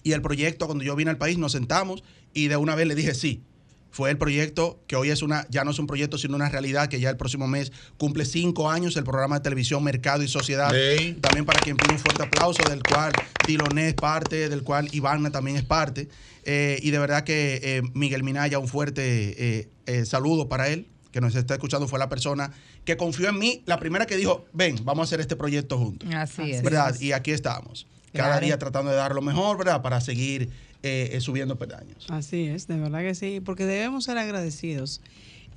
Y 0.02 0.12
el 0.12 0.22
proyecto, 0.22 0.66
cuando 0.66 0.84
yo 0.84 0.94
vine 0.94 1.10
al 1.10 1.18
país, 1.18 1.36
nos 1.38 1.52
sentamos 1.52 2.04
y 2.34 2.48
de 2.48 2.56
una 2.56 2.74
vez 2.74 2.86
le 2.86 2.94
dije 2.94 3.14
sí. 3.14 3.42
Fue 3.92 4.10
el 4.10 4.16
proyecto 4.18 4.80
que 4.86 4.96
hoy 4.96 5.10
es 5.10 5.22
una, 5.22 5.46
ya 5.50 5.64
no 5.64 5.70
es 5.70 5.78
un 5.78 5.86
proyecto, 5.86 6.16
sino 6.18 6.34
una 6.34 6.48
realidad 6.48 6.88
que 6.88 6.98
ya 6.98 7.10
el 7.10 7.16
próximo 7.18 7.46
mes 7.46 7.70
cumple 7.98 8.24
cinco 8.24 8.70
años 8.70 8.96
el 8.96 9.04
programa 9.04 9.36
de 9.36 9.42
televisión 9.42 9.84
Mercado 9.84 10.22
y 10.22 10.28
Sociedad. 10.28 10.72
También 11.20 11.44
para 11.44 11.60
quien 11.60 11.76
pide 11.76 11.92
un 11.92 11.98
fuerte 11.98 12.22
aplauso, 12.22 12.62
del 12.68 12.82
cual 12.82 13.12
Diloné 13.46 13.88
es 13.88 13.94
parte, 13.94 14.48
del 14.48 14.62
cual 14.62 14.88
Ivana 14.92 15.30
también 15.30 15.58
es 15.58 15.64
parte. 15.64 16.08
Eh, 16.44 16.78
y 16.82 16.90
de 16.90 16.98
verdad 16.98 17.22
que 17.22 17.60
eh, 17.62 17.82
Miguel 17.94 18.24
Minaya, 18.24 18.58
un 18.58 18.66
fuerte 18.66 19.60
eh, 19.60 19.68
eh, 19.86 20.04
saludo 20.06 20.48
para 20.48 20.68
él, 20.68 20.88
que 21.12 21.20
nos 21.20 21.34
está 21.34 21.54
escuchando 21.54 21.86
fue 21.86 21.98
la 21.98 22.08
persona 22.08 22.50
que 22.86 22.96
confió 22.96 23.28
en 23.28 23.38
mí, 23.38 23.62
la 23.66 23.78
primera 23.78 24.06
que 24.06 24.16
dijo, 24.16 24.46
ven, 24.54 24.76
vamos 24.84 25.00
a 25.00 25.04
hacer 25.04 25.20
este 25.20 25.36
proyecto 25.36 25.76
juntos. 25.78 26.08
Así 26.14 26.50
es. 26.52 26.62
¿Verdad? 26.62 26.98
Y 26.98 27.12
aquí 27.12 27.30
estamos. 27.30 27.86
Cada 28.14 28.30
Claro. 28.30 28.46
día 28.46 28.58
tratando 28.58 28.90
de 28.90 28.96
dar 28.96 29.14
lo 29.14 29.22
mejor, 29.22 29.58
¿verdad? 29.58 29.82
Para 29.82 30.00
seguir 30.00 30.50
eh, 30.82 31.10
eh, 31.12 31.20
subiendo 31.20 31.56
peldaños. 31.58 32.06
Así 32.08 32.44
es, 32.44 32.66
de 32.66 32.76
verdad 32.76 33.00
que 33.00 33.14
sí, 33.14 33.40
porque 33.40 33.64
debemos 33.66 34.04
ser 34.04 34.18
agradecidos. 34.18 35.00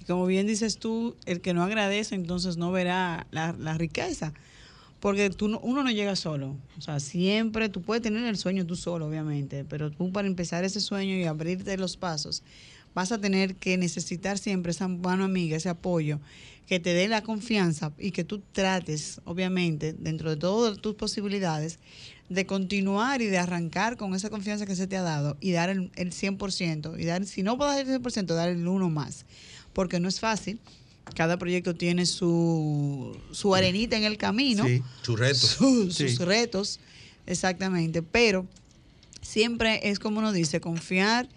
Y 0.02 0.06
como 0.06 0.26
bien 0.26 0.46
dices 0.48 0.78
tú, 0.78 1.16
el 1.26 1.42
que 1.42 1.54
no 1.54 1.64
agradece 1.64 2.16
entonces 2.16 2.58
no 2.58 2.72
verá 2.72 3.28
la, 3.32 3.54
riqueza, 3.78 4.34
porque 5.00 5.30
tú 5.30 5.48
no- 5.48 5.60
uno 5.60 5.84
no 5.84 5.92
llega 5.92 6.16
solo. 6.16 6.56
O 6.78 6.82
sea, 6.82 7.00
siempre 7.00 7.70
tú 7.70 7.82
puedes 7.82 8.04
tener 8.04 8.24
el 8.26 8.38
sueño 8.38 8.66
tú 8.66 8.76
solo, 8.76 9.08
obviamente, 9.08 9.66
pero 9.66 9.92
tú 9.92 10.12
para 10.12 10.28
empezar 10.28 10.64
ese 10.64 10.80
sueño 10.80 11.16
y 11.16 11.24
abrirte 11.26 11.78
los 11.78 11.98
pasos, 11.98 12.44
vas 12.94 13.12
a 13.12 13.20
tener 13.20 13.56
que 13.56 13.78
necesitar 13.78 14.38
siempre 14.38 14.72
esa 14.72 14.88
mano 14.88 15.26
amiga, 15.26 15.58
ese 15.58 15.70
apoyo, 15.70 16.20
que 16.66 16.80
te 16.80 16.94
dé 16.94 17.08
la 17.08 17.22
confianza 17.22 17.94
y 18.00 18.12
que 18.12 18.24
tú 18.24 18.42
trates, 18.52 19.22
obviamente, 19.26 19.94
dentro 19.94 20.30
de 20.32 20.38
todas 20.38 20.80
tus 20.80 20.96
posibilidades, 20.96 21.78
de 22.30 22.46
continuar 22.46 23.22
y 23.22 23.28
de 23.28 23.38
arrancar 23.38 23.98
con 23.98 24.16
esa 24.16 24.30
confianza 24.30 24.66
que 24.66 24.76
se 24.76 24.88
te 24.88 24.98
ha 24.98 25.04
dado 25.04 25.38
y 25.42 25.52
dar 25.52 25.70
el, 25.70 25.92
el 25.96 26.12
100% 26.12 27.00
y 27.00 27.06
dar, 27.06 27.26
si 27.26 27.44
no 27.44 27.58
puedes 27.58 27.76
dar 27.76 27.86
el 27.86 28.02
100%, 28.02 28.34
dar 28.34 28.50
el 28.50 28.68
uno 28.68 28.90
más, 28.90 29.26
porque 29.74 30.00
no 30.00 30.08
es 30.10 30.20
fácil. 30.20 30.60
Cada 31.16 31.38
proyecto 31.38 31.76
tiene 31.76 32.08
su, 32.08 33.16
su 33.32 33.54
arenita 33.54 33.96
en 33.96 34.06
el 34.06 34.18
camino, 34.18 34.66
Sí, 34.66 34.82
sus 35.04 35.20
retos. 35.20 35.40
su- 35.52 35.92
Sí. 35.92 36.10
sus 36.10 36.26
retos, 36.26 36.80
exactamente, 37.28 38.02
pero 38.02 38.48
siempre 39.22 39.88
es 39.90 40.00
como 40.00 40.20
uno 40.20 40.32
dice, 40.32 40.60
confiar 40.60 41.30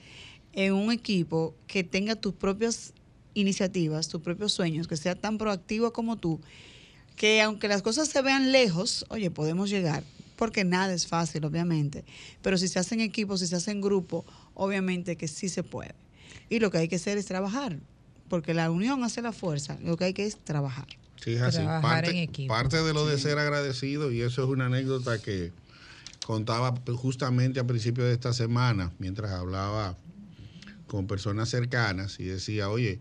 en 0.54 0.72
un 0.72 0.90
equipo 0.90 1.54
que 1.66 1.84
tenga 1.84 2.16
tus 2.16 2.32
propias 2.34 2.92
iniciativas, 3.34 4.08
tus 4.08 4.22
propios 4.22 4.52
sueños, 4.54 4.88
que 4.88 4.96
sea 4.96 5.14
tan 5.14 5.36
proactivo 5.38 5.92
como 5.92 6.16
tú, 6.16 6.40
que 7.14 7.42
aunque 7.42 7.68
las 7.68 7.82
cosas 7.82 8.08
se 8.08 8.22
vean 8.22 8.52
lejos, 8.52 9.04
oye, 9.10 9.30
podemos 9.30 9.68
llegar, 9.70 10.02
porque 10.38 10.64
nada 10.64 10.94
es 10.94 11.06
fácil, 11.08 11.44
obviamente, 11.44 12.04
pero 12.40 12.56
si 12.56 12.68
se 12.68 12.78
hacen 12.78 13.00
equipos, 13.00 13.40
si 13.40 13.48
se 13.48 13.56
hacen 13.56 13.80
grupos, 13.80 14.24
obviamente 14.54 15.16
que 15.16 15.26
sí 15.26 15.48
se 15.48 15.64
puede. 15.64 15.94
Y 16.48 16.60
lo 16.60 16.70
que 16.70 16.78
hay 16.78 16.88
que 16.88 16.96
hacer 16.96 17.18
es 17.18 17.26
trabajar, 17.26 17.76
porque 18.28 18.54
la 18.54 18.70
unión 18.70 19.02
hace 19.02 19.20
la 19.20 19.32
fuerza, 19.32 19.76
lo 19.82 19.96
que 19.96 20.04
hay 20.04 20.14
que 20.14 20.24
es 20.24 20.38
trabajar. 20.38 20.86
Sí, 21.16 21.32
es 21.32 21.42
así. 21.42 21.58
Trabajar 21.58 21.82
Parte, 21.82 22.10
en 22.10 22.16
equipo. 22.18 22.54
parte 22.54 22.80
de 22.82 22.94
lo 22.94 23.04
de 23.04 23.18
ser 23.18 23.38
agradecido, 23.38 24.12
y 24.12 24.22
eso 24.22 24.44
es 24.44 24.48
una 24.48 24.66
anécdota 24.66 25.20
que 25.20 25.50
contaba 26.24 26.74
justamente 26.94 27.58
a 27.58 27.66
principio 27.66 28.04
de 28.04 28.12
esta 28.12 28.32
semana, 28.32 28.92
mientras 28.98 29.32
hablaba 29.32 29.96
con 30.86 31.08
personas 31.08 31.48
cercanas 31.48 32.20
y 32.20 32.24
decía, 32.24 32.70
oye, 32.70 33.00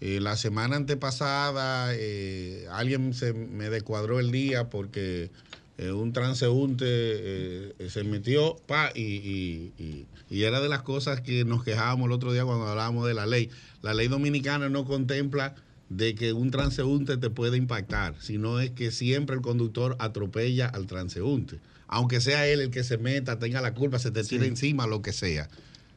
eh, 0.00 0.18
la 0.20 0.36
semana 0.36 0.76
antepasada 0.76 1.94
eh, 1.94 2.66
alguien 2.72 3.14
se 3.14 3.32
me 3.32 3.70
descuadró 3.70 4.18
el 4.18 4.32
día 4.32 4.68
porque 4.68 5.30
eh, 5.78 5.90
un 5.92 6.12
transeúnte 6.12 6.84
eh, 6.88 7.72
se 7.90 8.04
metió 8.04 8.56
pa, 8.66 8.90
y, 8.94 9.02
y- 9.02 9.72
y- 9.78 10.06
y 10.30 10.42
era 10.44 10.60
de 10.60 10.68
las 10.68 10.82
cosas 10.82 11.20
que 11.20 11.44
nos 11.44 11.64
quejábamos 11.64 12.06
el 12.06 12.12
otro 12.12 12.32
día 12.32 12.44
cuando 12.44 12.66
hablábamos 12.66 13.06
de 13.06 13.14
la 13.14 13.26
ley. 13.26 13.50
La 13.82 13.94
ley 13.94 14.08
dominicana 14.08 14.68
no 14.68 14.84
contempla 14.84 15.54
de 15.88 16.14
que 16.14 16.32
un 16.32 16.50
transeúnte 16.50 17.16
te 17.18 17.28
puede 17.30 17.56
impactar, 17.56 18.14
sino 18.20 18.58
es 18.60 18.70
que 18.70 18.90
siempre 18.90 19.36
el 19.36 19.42
conductor 19.42 19.96
atropella 19.98 20.66
al 20.66 20.86
transeúnte. 20.86 21.58
Aunque 21.86 22.20
sea 22.20 22.46
él 22.48 22.60
el 22.60 22.70
que 22.70 22.82
se 22.84 22.96
meta, 22.98 23.38
tenga 23.38 23.60
la 23.60 23.74
culpa, 23.74 23.98
se 23.98 24.10
te 24.10 24.24
tire 24.24 24.46
encima, 24.46 24.86
lo 24.86 25.02
que 25.02 25.12
sea. 25.12 25.48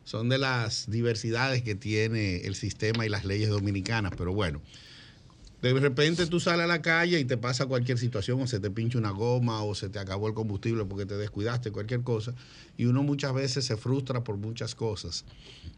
Son 0.03 0.29
de 0.29 0.37
las 0.37 0.89
diversidades 0.91 1.63
que 1.63 1.75
tiene 1.75 2.37
el 2.45 2.55
sistema 2.55 3.05
y 3.05 3.09
las 3.09 3.25
leyes 3.25 3.49
dominicanas, 3.49 4.11
pero 4.17 4.33
bueno. 4.33 4.61
De 5.61 5.73
repente 5.73 6.27
tú 6.27 6.39
sales 6.39 6.65
a 6.65 6.67
la 6.67 6.83
calle 6.83 7.19
y 7.19 7.25
te 7.25 7.35
pasa 7.35 7.65
cualquier 7.65 7.97
situación, 7.97 8.39
o 8.39 8.47
se 8.47 8.59
te 8.59 8.69
pincha 8.69 8.99
una 8.99 9.09
goma, 9.09 9.63
o 9.63 9.73
se 9.73 9.89
te 9.89 9.97
acabó 9.97 10.27
el 10.27 10.35
combustible 10.35 10.85
porque 10.85 11.07
te 11.07 11.17
descuidaste, 11.17 11.71
cualquier 11.71 12.01
cosa. 12.01 12.35
Y 12.77 12.85
uno 12.85 13.01
muchas 13.01 13.33
veces 13.33 13.65
se 13.65 13.75
frustra 13.75 14.23
por 14.23 14.37
muchas 14.37 14.75
cosas. 14.75 15.25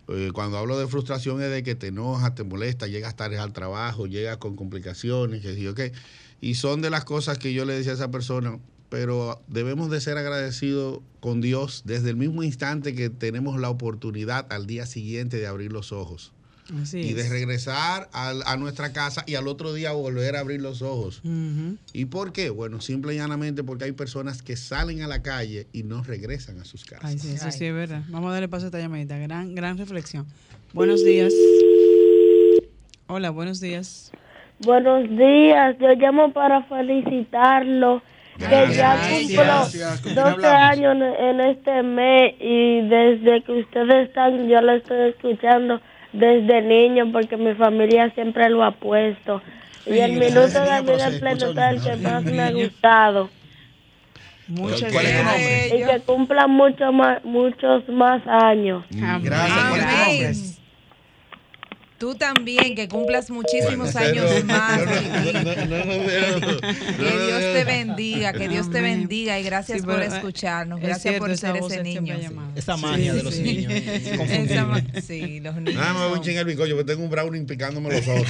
Eh, 0.10 0.32
cuando 0.34 0.58
hablo 0.58 0.78
de 0.78 0.88
frustración 0.88 1.42
es 1.42 1.50
de 1.50 1.64
que 1.64 1.76
te 1.76 1.88
enojas, 1.88 2.36
te 2.36 2.44
molesta, 2.44 2.88
llegas 2.88 3.16
tarde 3.16 3.38
al 3.38 3.54
trabajo, 3.54 4.06
llegas 4.06 4.38
con 4.38 4.58
complicaciones, 4.58 5.42
que 5.42 5.56
sí, 5.56 5.66
ok. 5.68 5.80
Y 6.42 6.56
son 6.56 6.82
de 6.82 6.90
las 6.90 7.06
cosas 7.06 7.38
que 7.38 7.54
yo 7.54 7.64
le 7.64 7.74
decía 7.74 7.94
a 7.94 7.96
esa 7.96 8.12
persona, 8.12 8.60
pero 8.90 9.42
debemos 9.48 9.90
de 9.90 10.02
ser 10.02 10.18
agradecidos 10.18 11.00
con 11.22 11.40
Dios 11.40 11.84
desde 11.86 12.10
el 12.10 12.18
mismo 12.18 12.44
instante 12.44 12.94
que 12.94 13.10
tenemos 13.10 13.58
la 13.62 13.70
oportunidad 13.70 14.52
al 14.52 14.68
día 14.68 14.86
siguiente 14.86 15.38
de 15.38 15.48
abrir 15.48 15.72
los 15.72 15.94
ojos 15.94 16.34
Así 16.82 17.00
y 17.00 17.14
de 17.14 17.22
es. 17.22 17.30
regresar 17.30 18.10
a, 18.14 18.58
nuestra 18.58 18.94
casa 18.94 19.24
y 19.26 19.36
al 19.36 19.48
otro 19.48 19.74
día 19.74 19.92
volver 19.92 20.36
a 20.36 20.42
abrir 20.42 20.62
los 20.62 20.82
ojos. 20.82 21.22
¿Y 21.94 22.06
por 22.06 22.32
qué? 22.32 22.50
Bueno, 22.50 22.82
simple 22.82 23.14
y 23.14 23.18
llanamente 23.18 23.64
porque 23.64 23.86
hay 23.86 23.92
personas 23.92 24.42
que 24.42 24.56
salen 24.56 25.02
a 25.02 25.08
la 25.08 25.22
calle 25.22 25.68
y 25.74 25.84
no 25.84 26.04
regresan 26.04 26.60
a 26.60 26.66
sus 26.66 26.86
casas. 26.86 27.06
Ay, 27.06 27.18
sí, 27.20 27.32
eso 27.34 27.52
sí 27.52 27.66
es 27.66 27.74
verdad. 27.74 28.04
Vamos 28.10 28.30
a 28.30 28.34
darle 28.34 28.48
paso 28.48 28.66
a 28.66 28.68
esta 28.68 28.80
llamadita. 28.80 29.18
Gran, 29.18 29.56
gran 29.56 29.78
reflexión. 29.78 30.26
Buenos 30.74 31.04
días. 31.04 31.34
Hola, 33.08 33.32
buenos 33.32 33.60
días. 33.60 34.12
Buenos 34.60 35.10
días, 35.10 35.76
yo 35.80 35.88
llamo 35.96 36.32
para 36.34 36.64
felicitarlo. 36.64 38.02
Que 38.38 38.46
ya 38.46 38.96
Gracias. 38.96 39.20
cumplo 39.22 39.44
Gracias. 39.44 40.02
¿Con 40.02 40.14
quién 40.14 40.16
12 40.16 40.30
hablamos? 40.30 40.72
años 40.72 40.96
en, 40.96 41.26
en 41.26 41.42
este 41.42 41.84
mes 41.84 42.34
y 42.40 42.82
desde 42.88 43.44
que 43.44 43.52
ustedes 43.52 44.08
están, 44.08 44.48
yo 44.48 44.62
lo 44.62 44.74
estoy 44.74 45.10
escuchando 45.10 45.82
desde 46.14 46.62
niño 46.62 47.12
porque 47.12 47.38
mi 47.38 47.54
familia 47.54 48.10
siempre 48.12 48.50
lo 48.50 48.64
ha 48.64 48.72
puesto. 48.72 49.42
Y 49.86 49.98
el 49.98 50.14
minuto 50.14 50.62
de 50.62 50.82
vida 50.82 51.08
en 51.08 51.20
plenitud 51.20 51.58
es 51.58 51.86
el 51.86 51.92
que 51.92 51.96
más 52.08 52.24
me 52.24 52.42
ha 52.42 52.52
gustado. 52.52 53.30
Muchas 54.48 54.92
¿Cuál 54.92 55.06
es 55.06 55.18
tu 55.18 55.24
nombre? 55.24 55.68
Y 55.68 55.86
que 55.86 56.00
cumpla 56.06 56.48
mucho 56.48 56.92
más, 56.92 57.24
muchos 57.24 57.88
más 57.88 58.22
años. 58.28 58.84
Gracias. 58.90 59.70
¿Cuál 59.70 59.80
es 59.80 59.88
tu 59.88 60.26
Amén. 60.26 60.59
Tú 62.00 62.16
también, 62.16 62.76
que 62.76 62.88
cumplas 62.88 63.30
muchísimos 63.30 63.92
Bueno, 63.94 64.22
años 64.24 64.46
más. 64.46 64.80
no, 64.80 64.86
no, 64.86 66.58
Que 66.98 67.26
Dios 67.28 67.42
te 67.54 67.64
bendiga, 67.66 68.32
que 68.34 68.48
Dios 68.48 68.72
te 68.72 68.82
bendiga 68.82 69.38
y 69.38 69.44
gracias 69.44 69.82
Sí, 69.82 69.86
por 69.86 70.02
eh, 70.02 70.06
escucharnos. 70.06 70.80
es 70.80 70.86
Gracias 70.86 71.02
cierto, 71.02 71.28
por 71.28 71.38
ser 71.38 71.58
ese 71.58 71.84
niño. 71.84 72.16
Esa 72.56 72.78
magia 72.78 73.14
de 73.14 73.24
los 73.24 73.38
niños. 73.38 73.74
Esa 73.74 75.02
sí, 75.02 75.40
los 75.42 75.56
niños. 75.56 75.76
Nada 75.76 75.94
más 75.94 76.04
son- 76.04 76.18
un 76.20 76.22
chingar 76.22 76.48
el 76.50 76.56
porque 76.58 76.84
tengo 76.86 77.04
un 77.04 77.10
brownie 77.10 77.44
picándome 77.44 77.90
los 77.92 78.08
ojos. 78.08 78.28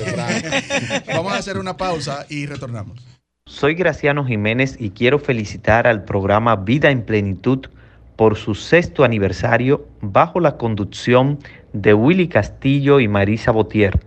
Vamos 1.08 1.34
a 1.34 1.38
hacer 1.38 1.58
una 1.58 1.78
pausa 1.78 2.26
y 2.28 2.48
retornamos. 2.48 3.00
Soy 3.46 3.76
Graciano 3.76 4.26
Jiménez 4.26 4.78
y 4.80 4.90
quiero 4.92 5.20
felicitar 5.20 5.86
al 5.88 6.04
programa 6.06 6.56
Vida 6.56 6.90
en 6.92 7.04
Plenitud 7.04 7.68
por 8.16 8.36
su 8.36 8.54
sexto 8.54 9.04
aniversario 9.04 9.88
bajo 10.02 10.40
la 10.40 10.58
conducción 10.58 11.38
de 11.38 11.59
Willy 11.74 12.28
Castillo 12.28 13.00
y 13.00 13.08
Marisa 13.08 13.52
Botier, 13.52 14.00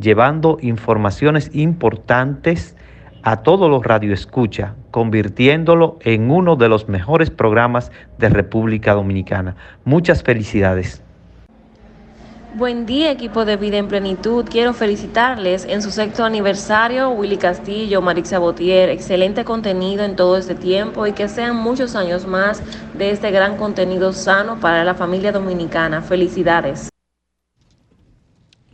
llevando 0.00 0.58
informaciones 0.60 1.50
importantes 1.54 2.76
a 3.22 3.42
todos 3.42 3.68
los 3.68 3.84
radioescucha, 3.84 4.74
convirtiéndolo 4.92 5.98
en 6.02 6.30
uno 6.30 6.54
de 6.54 6.68
los 6.68 6.88
mejores 6.88 7.30
programas 7.30 7.90
de 8.18 8.28
República 8.28 8.94
Dominicana. 8.94 9.56
Muchas 9.84 10.22
felicidades. 10.22 11.02
Buen 12.54 12.86
día 12.86 13.10
equipo 13.10 13.44
de 13.44 13.56
Vida 13.56 13.76
en 13.76 13.88
Plenitud. 13.88 14.46
Quiero 14.48 14.72
felicitarles 14.72 15.66
en 15.66 15.82
su 15.82 15.90
sexto 15.90 16.24
aniversario, 16.24 17.10
Willy 17.10 17.36
Castillo, 17.36 18.00
Marixa 18.00 18.38
Botier. 18.38 18.88
Excelente 18.88 19.44
contenido 19.44 20.04
en 20.04 20.16
todo 20.16 20.38
este 20.38 20.54
tiempo 20.54 21.06
y 21.06 21.12
que 21.12 21.28
sean 21.28 21.56
muchos 21.56 21.94
años 21.96 22.26
más 22.26 22.62
de 22.94 23.10
este 23.10 23.30
gran 23.30 23.58
contenido 23.58 24.14
sano 24.14 24.58
para 24.58 24.84
la 24.84 24.94
familia 24.94 25.32
dominicana. 25.32 26.00
Felicidades. 26.00 26.88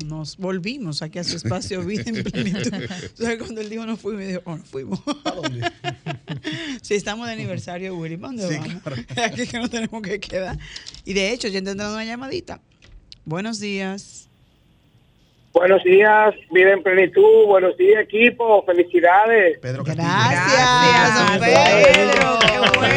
Nos 0.04 0.36
volvimos 0.36 1.02
aquí 1.02 1.18
a 1.18 1.24
su 1.24 1.36
espacio 1.36 1.82
Vida 1.84 2.04
en 2.06 2.22
Plenitud. 2.24 2.70
¿Sabes 3.14 3.38
cuando 3.38 3.60
él 3.60 3.70
dijo 3.70 3.86
no 3.86 3.96
fuimos? 3.96 4.20
Me 4.20 4.26
dijo, 4.28 4.42
oh, 4.44 4.56
no 4.56 4.64
fuimos. 4.64 5.00
¿A 5.24 5.30
dónde? 5.30 5.70
sí, 6.82 6.94
estamos 6.94 7.26
de 7.26 7.32
aniversario, 7.34 7.96
Willy. 7.96 8.16
¿Para 8.16 8.32
dónde 8.32 8.48
Sí, 8.48 8.58
vamos? 8.58 8.82
claro. 8.82 9.02
Aquí 9.26 9.46
que 9.46 9.58
nos 9.58 9.70
tenemos 9.70 10.02
que 10.02 10.20
quedar. 10.20 10.58
Y 11.04 11.12
de 11.14 11.32
hecho, 11.32 11.48
ya 11.48 11.58
entrando 11.58 11.92
una 11.92 12.04
llamadita. 12.04 12.60
Buenos 13.24 13.60
días. 13.60 14.28
Buenos 15.52 15.84
días, 15.84 16.34
vida 16.50 16.72
en 16.72 16.82
plenitud. 16.82 17.46
Buenos 17.46 17.76
días, 17.76 18.02
equipo. 18.02 18.64
Felicidades. 18.64 19.58
Pedro 19.58 19.84
Gracias, 19.84 21.30
don 21.30 21.40
Pedro. 21.40 22.38
Qué 22.40 22.58
bueno. 22.78 22.92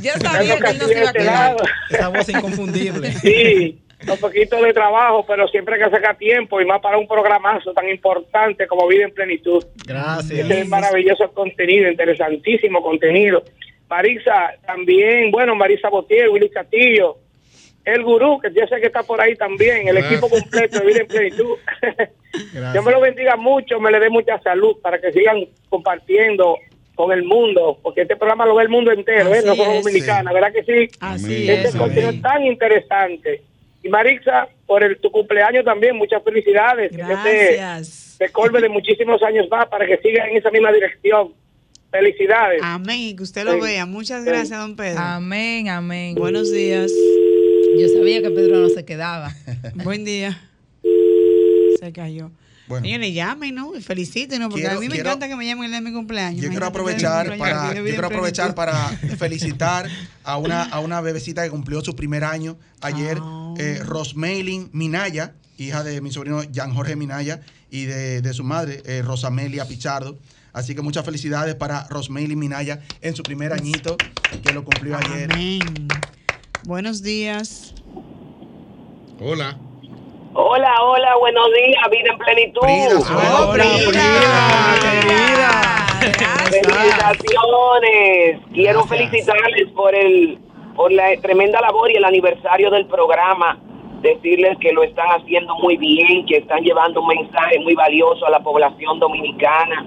Yo 0.00 0.12
Pedro 0.12 0.30
sabía 0.30 0.58
que 0.60 0.70
él 0.70 0.78
nos 0.78 0.90
iba 0.90 1.00
a 1.00 1.04
este 1.06 1.18
quedar. 1.18 1.56
Esa 1.90 2.08
voz 2.08 2.28
inconfundible. 2.28 3.12
Sí, 3.20 3.80
un 4.12 4.18
poquito 4.18 4.60
de 4.62 4.72
trabajo, 4.72 5.24
pero 5.26 5.48
siempre 5.48 5.74
hay 5.76 5.84
que 5.84 5.90
sacar 5.90 6.16
tiempo 6.16 6.60
y 6.60 6.64
más 6.64 6.80
para 6.80 6.98
un 6.98 7.08
programazo 7.08 7.72
tan 7.72 7.88
importante 7.88 8.66
como 8.66 8.86
Vida 8.86 9.04
en 9.04 9.14
Plenitud. 9.14 9.64
Gracias. 9.86 10.38
Este 10.38 10.60
es 10.60 10.68
maravilloso 10.68 11.30
contenido, 11.32 11.88
interesantísimo 11.90 12.82
contenido. 12.82 13.42
Marisa, 13.88 14.54
también, 14.66 15.30
bueno, 15.30 15.54
Marisa 15.54 15.88
Botier, 15.88 16.28
Willy 16.28 16.48
Castillo, 16.50 17.18
el 17.84 18.02
gurú, 18.02 18.40
que 18.40 18.48
yo 18.52 18.66
sé 18.66 18.80
que 18.80 18.86
está 18.86 19.02
por 19.02 19.20
ahí 19.20 19.36
también, 19.36 19.86
el 19.88 19.96
Gracias. 19.96 20.12
equipo 20.12 20.28
completo 20.30 20.80
de 20.80 20.86
Vida 20.86 21.00
en 21.00 21.06
Plenitud. 21.06 21.56
Dios 22.72 22.84
me 22.84 22.90
lo 22.90 23.00
bendiga 23.00 23.36
mucho, 23.36 23.78
me 23.78 23.90
le 23.90 24.00
dé 24.00 24.10
mucha 24.10 24.40
salud 24.40 24.76
para 24.82 25.00
que 25.00 25.12
sigan 25.12 25.44
compartiendo 25.68 26.56
con 26.94 27.12
el 27.12 27.24
mundo, 27.24 27.78
porque 27.82 28.02
este 28.02 28.16
programa 28.16 28.46
lo 28.46 28.54
ve 28.54 28.62
el 28.62 28.68
mundo 28.68 28.90
entero, 28.92 29.34
¿eh? 29.34 29.42
No 29.44 29.54
solo 29.54 29.72
es. 29.72 29.84
dominicana, 29.84 30.32
¿verdad 30.32 30.52
que 30.52 30.62
sí? 30.64 30.96
Así 31.00 31.50
este 31.50 31.68
es, 31.68 31.76
contenido 31.76 32.08
amén. 32.08 32.22
tan 32.22 32.46
interesante. 32.46 33.42
Y 33.84 33.88
Marixa, 33.90 34.48
por 34.66 34.82
el, 34.82 34.98
tu 34.98 35.10
cumpleaños 35.12 35.64
también, 35.64 35.94
muchas 35.96 36.24
felicidades. 36.24 36.90
Que 36.90 36.96
Dios 36.96 37.22
te- 37.22 37.56
Gracias. 37.56 38.16
te 38.18 38.30
colme 38.30 38.60
de 38.60 38.68
muchísimos 38.70 39.22
años 39.22 39.46
más 39.50 39.66
para 39.66 39.86
que 39.86 39.98
siga 39.98 40.26
en 40.26 40.36
esa 40.38 40.50
misma 40.50 40.72
dirección. 40.72 41.32
Felicidades. 41.90 42.60
Amén, 42.64 42.96
y 42.98 43.14
que 43.16 43.22
usted 43.22 43.44
lo 43.44 43.52
Sí. 43.52 43.60
vea. 43.60 43.86
Muchas 43.86 44.24
Sí. 44.24 44.28
gracias, 44.30 44.58
don 44.58 44.74
Pedro. 44.74 44.98
Amén, 45.00 45.68
amén. 45.68 46.14
Buenos 46.16 46.50
días. 46.50 46.90
Yo 47.78 47.88
sabía 47.88 48.20
que 48.22 48.30
Pedro 48.30 48.56
no 48.56 48.68
se 48.70 48.84
quedaba. 48.84 49.30
Buen 49.84 50.04
día. 50.04 50.40
Se 51.78 51.92
cayó. 51.92 52.30
Bueno. 52.66 52.84
Señores, 52.86 53.12
llamen, 53.14 53.54
¿no? 53.54 53.76
Y 53.76 53.82
Felicítenos, 53.82 54.48
porque 54.48 54.62
Quiero- 54.62 54.78
a 54.78 54.80
mí 54.80 54.86
me 54.88 54.94
quiero- 54.94 55.10
encanta 55.10 55.28
que 55.28 55.36
me 55.36 55.44
llamen 55.46 55.64
el 55.64 55.70
día 55.72 55.80
de 55.80 55.86
mi 55.86 55.92
cumpleaños. 55.94 56.42
Yo 56.42 56.48
quiero 56.48 56.66
aprovechar 56.66 57.26
el 57.26 57.32
día 57.32 57.32
de 57.32 57.36
mi 57.36 57.38
para, 57.38 57.52
cumpleaños, 57.52 57.76
yo 57.76 57.82
vida 57.84 57.92
quiero 57.94 58.06
aprovechar 58.06 58.54
para 58.54 58.88
felicitar 59.18 59.88
a 60.24 60.36
una, 60.38 60.62
a 60.62 60.80
una 60.80 61.00
bebecita 61.02 61.42
que 61.44 61.50
cumplió 61.50 61.82
su 61.82 61.94
primer 61.94 62.24
año 62.24 62.56
ayer, 62.80 63.18
Ah. 63.20 63.54
eh, 63.58 63.80
Rosmaylin 63.84 64.70
Minaya, 64.72 65.34
hija 65.58 65.84
de 65.84 66.00
mi 66.00 66.10
sobrino 66.10 66.42
Jan 66.54 66.72
Jorge 66.74 66.96
Minaya 66.96 67.40
y 67.70 67.84
de, 67.84 68.22
de 68.22 68.32
su 68.32 68.44
madre, 68.44 68.82
eh, 68.86 69.02
Rosamelia 69.02 69.66
Pichardo. 69.68 70.18
Así 70.54 70.74
que 70.74 70.82
muchas 70.82 71.04
felicidades 71.04 71.56
para 71.56 71.86
Rosmaylin 71.88 72.38
Minaya 72.38 72.80
en 73.02 73.14
su 73.16 73.22
primer 73.24 73.52
añito, 73.52 73.96
que 74.42 74.52
lo 74.52 74.64
cumplió 74.64 74.96
ayer. 74.96 75.30
Amén. 75.32 75.60
Buenos 76.64 77.02
días. 77.02 77.74
Hola. 79.20 79.58
Hola, 80.36 80.74
hola, 80.82 81.14
buenos 81.20 81.46
días, 81.52 81.90
vida 81.92 82.10
en 82.10 82.18
plenitud. 82.18 82.62
Hola, 82.64 83.64
Felicitaciones. 86.50 88.40
Quiero 88.52 88.82
felicitarles 88.82 89.70
por 89.76 89.94
el 89.94 90.40
por 90.74 90.90
la 90.90 91.16
tremenda 91.22 91.60
labor 91.60 91.88
y 91.92 91.94
el 91.94 92.04
aniversario 92.04 92.68
del 92.72 92.86
programa. 92.86 93.60
Decirles 94.02 94.58
que 94.58 94.72
lo 94.72 94.82
están 94.82 95.06
haciendo 95.10 95.54
muy 95.54 95.76
bien, 95.76 96.26
que 96.26 96.38
están 96.38 96.64
llevando 96.64 97.02
un 97.02 97.06
mensaje 97.06 97.60
muy 97.60 97.76
valioso 97.76 98.26
a 98.26 98.30
la 98.30 98.40
población 98.40 98.98
dominicana. 98.98 99.84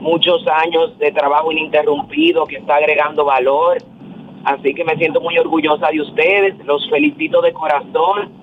Muchos 0.00 0.42
años 0.48 0.98
de 0.98 1.12
trabajo 1.12 1.52
ininterrumpido 1.52 2.46
que 2.46 2.56
está 2.56 2.76
agregando 2.76 3.26
valor. 3.26 3.76
Así 4.42 4.72
que 4.72 4.84
me 4.84 4.96
siento 4.96 5.20
muy 5.20 5.36
orgullosa 5.36 5.88
de 5.90 6.00
ustedes. 6.00 6.56
Los 6.64 6.88
felicito 6.88 7.42
de 7.42 7.52
corazón. 7.52 8.39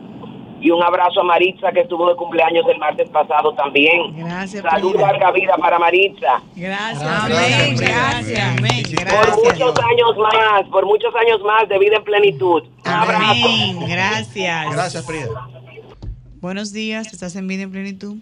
Y 0.59 0.71
un 0.71 0.81
abrazo 0.83 1.21
a 1.21 1.23
Maritza 1.23 1.71
que 1.71 1.81
estuvo 1.81 2.09
de 2.09 2.15
cumpleaños 2.15 2.65
el 2.67 2.77
martes 2.79 3.07
pasado 3.09 3.53
también. 3.53 4.15
Gracias, 4.17 4.63
Salud, 4.63 4.91
Frida. 4.93 5.07
larga 5.11 5.31
vida 5.31 5.55
para 5.57 5.77
Maritza. 5.79 6.41
Gracias, 6.55 7.03
Amén, 7.03 7.75
gracias. 7.77 8.57
Amén, 8.57 8.83
Por 8.83 9.05
gracias. 9.05 9.37
muchos 9.37 9.79
años 9.85 10.17
más, 10.17 10.63
por 10.71 10.85
muchos 10.85 11.13
años 11.15 11.41
más 11.43 11.69
de 11.69 11.77
vida 11.77 11.97
en 11.97 12.03
plenitud. 12.03 12.63
Un 12.85 12.91
abrazo. 12.91 13.23
Amén, 13.23 13.79
gracias. 13.87 14.71
Gracias, 14.73 15.05
Frida. 15.05 15.47
Buenos 16.41 16.71
días, 16.73 17.11
¿estás 17.13 17.35
en 17.35 17.47
vida 17.47 17.63
en 17.63 17.71
plenitud? 17.71 18.15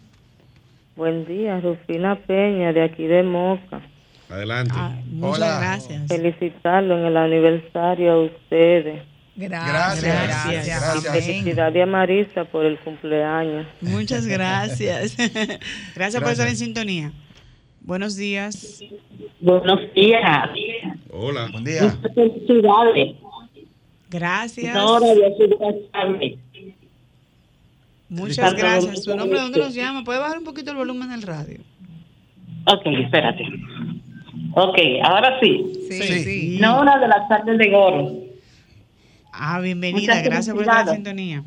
Buen 0.96 1.26
día, 1.26 1.60
Rufina 1.60 2.16
Peña, 2.16 2.72
de 2.74 2.84
aquí 2.84 3.04
de 3.06 3.24
Moca. 3.24 3.82
Adelante. 4.30 4.74
Ah, 4.76 4.92
Muchas 5.12 5.38
Hola. 5.38 5.60
gracias. 5.60 6.08
Felicitarlo 6.08 6.98
en 6.98 7.06
el 7.06 7.18
aniversario 7.18 8.12
a 8.14 8.20
ustedes. 8.24 9.04
Gracias, 9.36 10.02
Gracias, 10.02 10.66
gracias. 10.66 11.26
Felicidades 11.26 11.84
a 11.84 11.86
Marisa 11.86 12.46
por 12.46 12.66
el 12.66 12.80
cumpleaños. 12.80 13.68
Muchas 13.82 14.26
gracias. 14.26 15.18
gracias 15.96 16.24
por 16.24 16.32
estar 16.32 16.48
en 16.48 16.56
sintonía. 16.56 17.12
Buenos 17.82 18.16
días. 18.16 18.82
Buenos 19.42 19.80
días. 19.94 20.50
Hola. 21.12 21.50
Buen 21.52 21.66
día. 21.66 21.98
Felicidades. 22.16 23.16
Gracias. 24.10 24.74
de 24.74 26.38
Muchas 28.08 28.54
gracias. 28.56 29.04
¿Su 29.04 29.16
nombre 29.18 29.38
de 29.38 29.44
dónde 29.44 29.60
nos 29.60 29.74
llama? 29.74 30.04
¿Puede 30.06 30.20
bajar 30.20 30.38
un 30.38 30.46
poquito 30.46 30.72
el 30.72 30.78
volumen 30.78 31.10
del 31.10 31.24
radio? 31.24 31.60
Ok, 32.68 32.86
espérate. 33.04 33.44
Ok, 34.54 34.78
ahora 35.04 35.38
sí. 35.42 35.74
Sí, 35.90 36.02
Sí. 36.02 36.24
sí. 36.24 36.58
Nora 36.62 36.98
de 37.00 37.08
las 37.10 37.28
tardes 37.28 37.58
de 37.58 37.70
Goro. 37.70 38.25
Ah, 39.38 39.60
bienvenida. 39.60 40.14
Muchas 40.14 40.24
Gracias 40.24 40.54
por 40.56 40.64
estar 40.64 40.88
en 40.88 40.96
sintonía. 40.96 41.44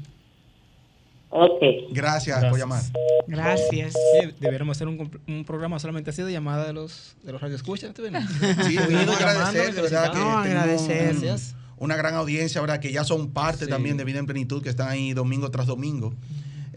Ok. 1.30 1.62
Gracias, 1.90 2.44
por 2.46 2.58
llamar. 2.58 2.82
Gracias. 3.26 3.92
Sí, 3.92 4.34
deberíamos 4.40 4.76
hacer 4.76 4.88
un, 4.88 5.44
programa 5.44 5.78
solamente 5.78 6.10
así 6.10 6.22
de 6.22 6.32
llamada 6.32 6.66
de 6.66 6.72
los, 6.72 7.16
de 7.22 7.32
los 7.32 7.40
radioescuchas. 7.40 7.92
Sí, 7.96 8.74
llamando, 8.74 9.12
agradecer, 9.12 9.74
de 9.74 9.82
verdad, 9.82 10.12
que 10.12 10.18
No, 10.18 10.42
tenemos 10.42 10.46
agradecer. 10.46 11.16
Gracias. 11.18 11.54
una 11.76 11.96
gran 11.96 12.14
audiencia, 12.14 12.60
¿verdad? 12.60 12.80
Que 12.80 12.92
ya 12.92 13.04
son 13.04 13.30
parte 13.32 13.66
Sí. 13.66 13.70
también 13.70 13.96
de 13.96 14.04
Vida 14.04 14.18
en 14.18 14.26
Plenitud, 14.26 14.62
que 14.62 14.70
están 14.70 14.88
ahí 14.88 15.12
domingo 15.12 15.50
tras 15.50 15.66
domingo. 15.66 16.14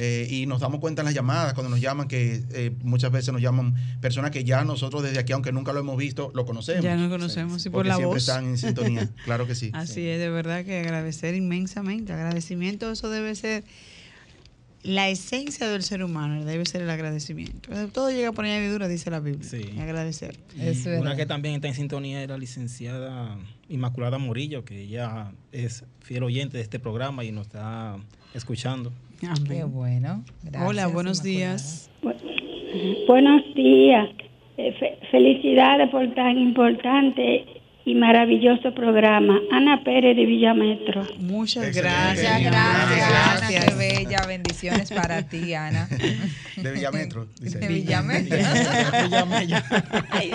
Eh, 0.04 0.26
y 0.32 0.48
nos 0.48 0.60
damos 0.60 0.80
cuenta 0.80 1.04
en 1.04 1.06
las 1.06 1.14
llamadas, 1.14 1.54
cuando 1.54 1.70
nos 1.70 1.80
llaman, 1.80 2.08
que 2.08 2.42
eh, 2.54 2.72
muchas 2.82 3.12
veces 3.12 3.32
nos 3.32 3.40
llaman 3.40 3.76
personas 4.02 4.32
que 4.32 4.44
ya 4.44 4.64
nosotros 4.64 5.04
desde 5.04 5.20
aquí, 5.20 5.32
aunque 5.32 5.52
nunca 5.52 5.74
lo 5.74 5.80
hemos 5.82 5.96
visto, 5.96 6.32
lo 6.34 6.44
conocemos. 6.44 6.84
Ya 6.84 6.96
nos 6.96 7.12
conocemos 7.12 7.64
y 7.68 7.70
por 7.70 7.82
Porque 7.82 7.90
la 7.90 7.96
siempre 7.98 8.16
voz. 8.16 8.28
están 8.28 8.46
en 8.46 8.58
sintonía, 8.58 9.10
claro 9.26 9.46
que 9.46 9.54
sí. 9.54 9.70
Así 9.74 10.08
es, 10.08 10.18
de 10.18 10.32
verdad 10.32 10.66
que 10.66 10.80
agradecer 10.80 11.36
inmensamente. 11.36 12.14
Agradecimiento, 12.14 12.92
eso 12.92 13.12
debe 13.12 13.36
ser 13.36 13.64
la 14.82 15.08
esencia 15.08 15.70
del 15.70 15.84
ser 15.84 16.04
humano, 16.04 16.46
debe 16.46 16.66
ser 16.66 16.82
el 16.82 16.90
agradecimiento. 16.90 17.70
Todo 17.90 18.10
llega 18.10 18.32
por 18.32 18.46
añadidura, 18.46 18.88
dice 18.88 19.12
la 19.12 19.20
Biblia. 19.20 19.48
Sí. 19.48 19.80
Agradecer. 19.80 20.40
Es 20.58 20.88
Una 20.88 21.16
que 21.16 21.28
también 21.28 21.54
está 21.54 21.68
en 21.68 21.76
sintonía 21.76 22.24
es 22.24 22.28
la 22.28 22.40
licenciada 22.40 23.38
Inmaculada 23.70 24.18
Morillo, 24.18 24.66
que 24.66 24.82
ella 24.82 25.32
es 25.52 25.84
fiel 26.00 26.24
oyente 26.24 26.58
de 26.58 26.64
este 26.64 26.80
programa 26.80 27.24
y 27.24 27.32
nos 27.32 27.46
está 27.46 27.98
escuchando. 28.34 28.92
Qué 29.48 29.64
bueno. 29.64 30.24
Gracias, 30.44 30.64
Hola, 30.70 30.88
buenos 30.88 31.22
días. 31.24 31.90
Buenos 33.08 33.42
días. 33.56 34.10
Eh, 34.58 34.74
fe- 34.80 34.98
felicidades 35.12 35.90
por 35.90 36.14
tan 36.14 36.38
importante 36.38 37.46
y 37.86 37.96
maravilloso 37.96 38.74
programa. 38.74 39.40
Ana 39.52 39.84
Pérez 39.84 40.16
de 40.16 40.26
Villametro. 40.26 41.02
Muchas 41.20 41.66
Excelente. 41.68 41.82
gracias. 41.96 42.38
Muchas 42.38 42.52
gracias, 42.52 43.02
Ana. 43.10 43.38
Gracias. 43.38 43.66
Qué 43.66 43.76
bella. 43.76 44.26
Bendiciones 44.28 44.92
para 44.92 45.24
ti, 45.28 45.54
Ana. 45.54 45.88
De 46.58 46.72
Villametro, 46.72 47.28
dice. 47.40 47.60
De 47.60 47.68
Villametro. 47.68 48.38
Villamella. 49.04 49.64
Ay, 50.12 50.32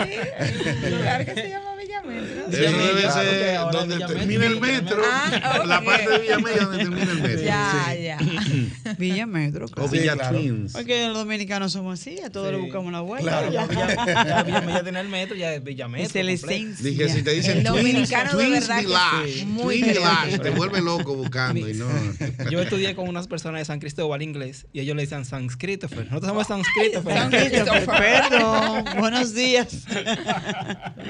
lugar 0.91 1.25
que 1.25 1.35
se 1.35 1.49
llama 1.51 1.76
Villametro. 2.07 2.47
Eso 2.47 2.51
debe 2.51 3.01
claro, 3.03 3.21
que 3.21 3.37
ser 3.39 3.57
ahora 3.57 3.79
donde 3.81 3.99
termina 3.99 4.47
el 4.47 4.61
metro. 4.61 5.03
Ah. 5.11 5.63
La 5.67 5.81
parte 5.83 6.09
de 6.11 6.19
Villamella 6.19 6.57
donde 6.65 6.79
termina 6.79 7.13
el 7.13 7.21
metro. 7.23 7.43
Ya, 7.45 7.95
ya. 7.95 8.19
Villa 8.99 9.27
Metro. 9.27 9.67
O 9.67 9.69
claro. 9.69 9.91
Sí, 9.91 9.99
Villa 9.99 10.15
claro. 10.15 10.39
Twins. 10.39 10.73
Porque 10.73 11.07
los 11.09 11.17
dominicanos 11.19 11.73
somos 11.73 12.01
así, 12.01 12.21
a 12.21 12.31
todos 12.31 12.47
Sí. 12.49 12.53
le 12.57 12.59
buscamos 12.63 12.93
la 12.93 13.01
vuelta. 13.01 13.49
Claro. 13.49 13.53
ya. 13.53 14.25
Ya 14.25 14.43
Villamella 14.43 14.83
tiene 14.83 15.01
el 15.01 15.09
metro, 15.09 15.37
ya 15.37 15.55
es 15.55 15.63
Villametro. 15.65 16.07
Esa 16.07 16.21
es 16.21 16.25
la 16.27 16.33
completo. 16.33 16.53
esencia. 16.55 16.91
Dije, 16.91 17.09
si 17.09 17.23
te 17.23 17.31
dicen 17.33 17.59
El 17.59 17.65
Twins, 17.65 17.77
dominicano 17.83 18.31
de 18.39 18.45
Twins 18.45 18.61
verdad 18.69 18.77
que 18.81 18.87
Village, 18.87 19.33
sí. 19.41 19.45
Muy 19.47 19.83
Village, 19.83 20.39
te 20.39 20.51
vuelve 20.51 20.81
loco 20.81 21.15
buscando 21.15 21.69
y 21.69 21.75
no. 21.75 21.87
Yo 22.51 22.61
estudié 22.63 22.95
con 22.95 23.09
unas 23.09 23.27
personas 23.27 23.61
de 23.61 23.65
San 23.65 23.81
Cristóbal 23.81 24.23
inglés 24.23 24.67
y 24.73 24.81
ellos 24.81 24.95
le 24.97 25.03
decían 25.03 25.25
San 25.25 25.49
Christopher. 25.49 26.07
Nosotros 26.11 26.29
somos 26.31 26.47
San 26.47 26.63
Christopher. 26.63 27.15
San 27.15 27.31
Christopher, 27.31 27.87
perdón. 27.87 28.85
Buenos 28.99 29.35
días. 29.35 29.85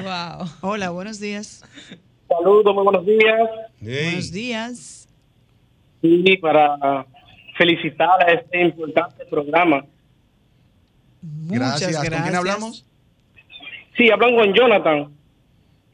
Wow. 0.02 0.50
Hola, 0.60 0.85
buenos 0.90 1.20
días. 1.20 1.64
Saludos, 2.28 2.74
muy 2.74 2.84
buenos 2.84 3.06
días. 3.06 3.48
Buenos 3.80 4.32
días. 4.32 5.08
Sí, 6.02 6.36
para 6.40 7.06
felicitar 7.56 8.22
a 8.22 8.32
este 8.32 8.60
importante 8.62 9.24
programa. 9.26 9.84
Muchas 11.22 11.80
Gracias. 11.80 11.90
gracias. 11.92 12.12
¿Con 12.14 12.22
quién 12.22 12.34
hablamos? 12.36 12.84
Sí, 13.96 14.10
hablan 14.10 14.36
con 14.36 14.52
Jonathan. 14.54 15.12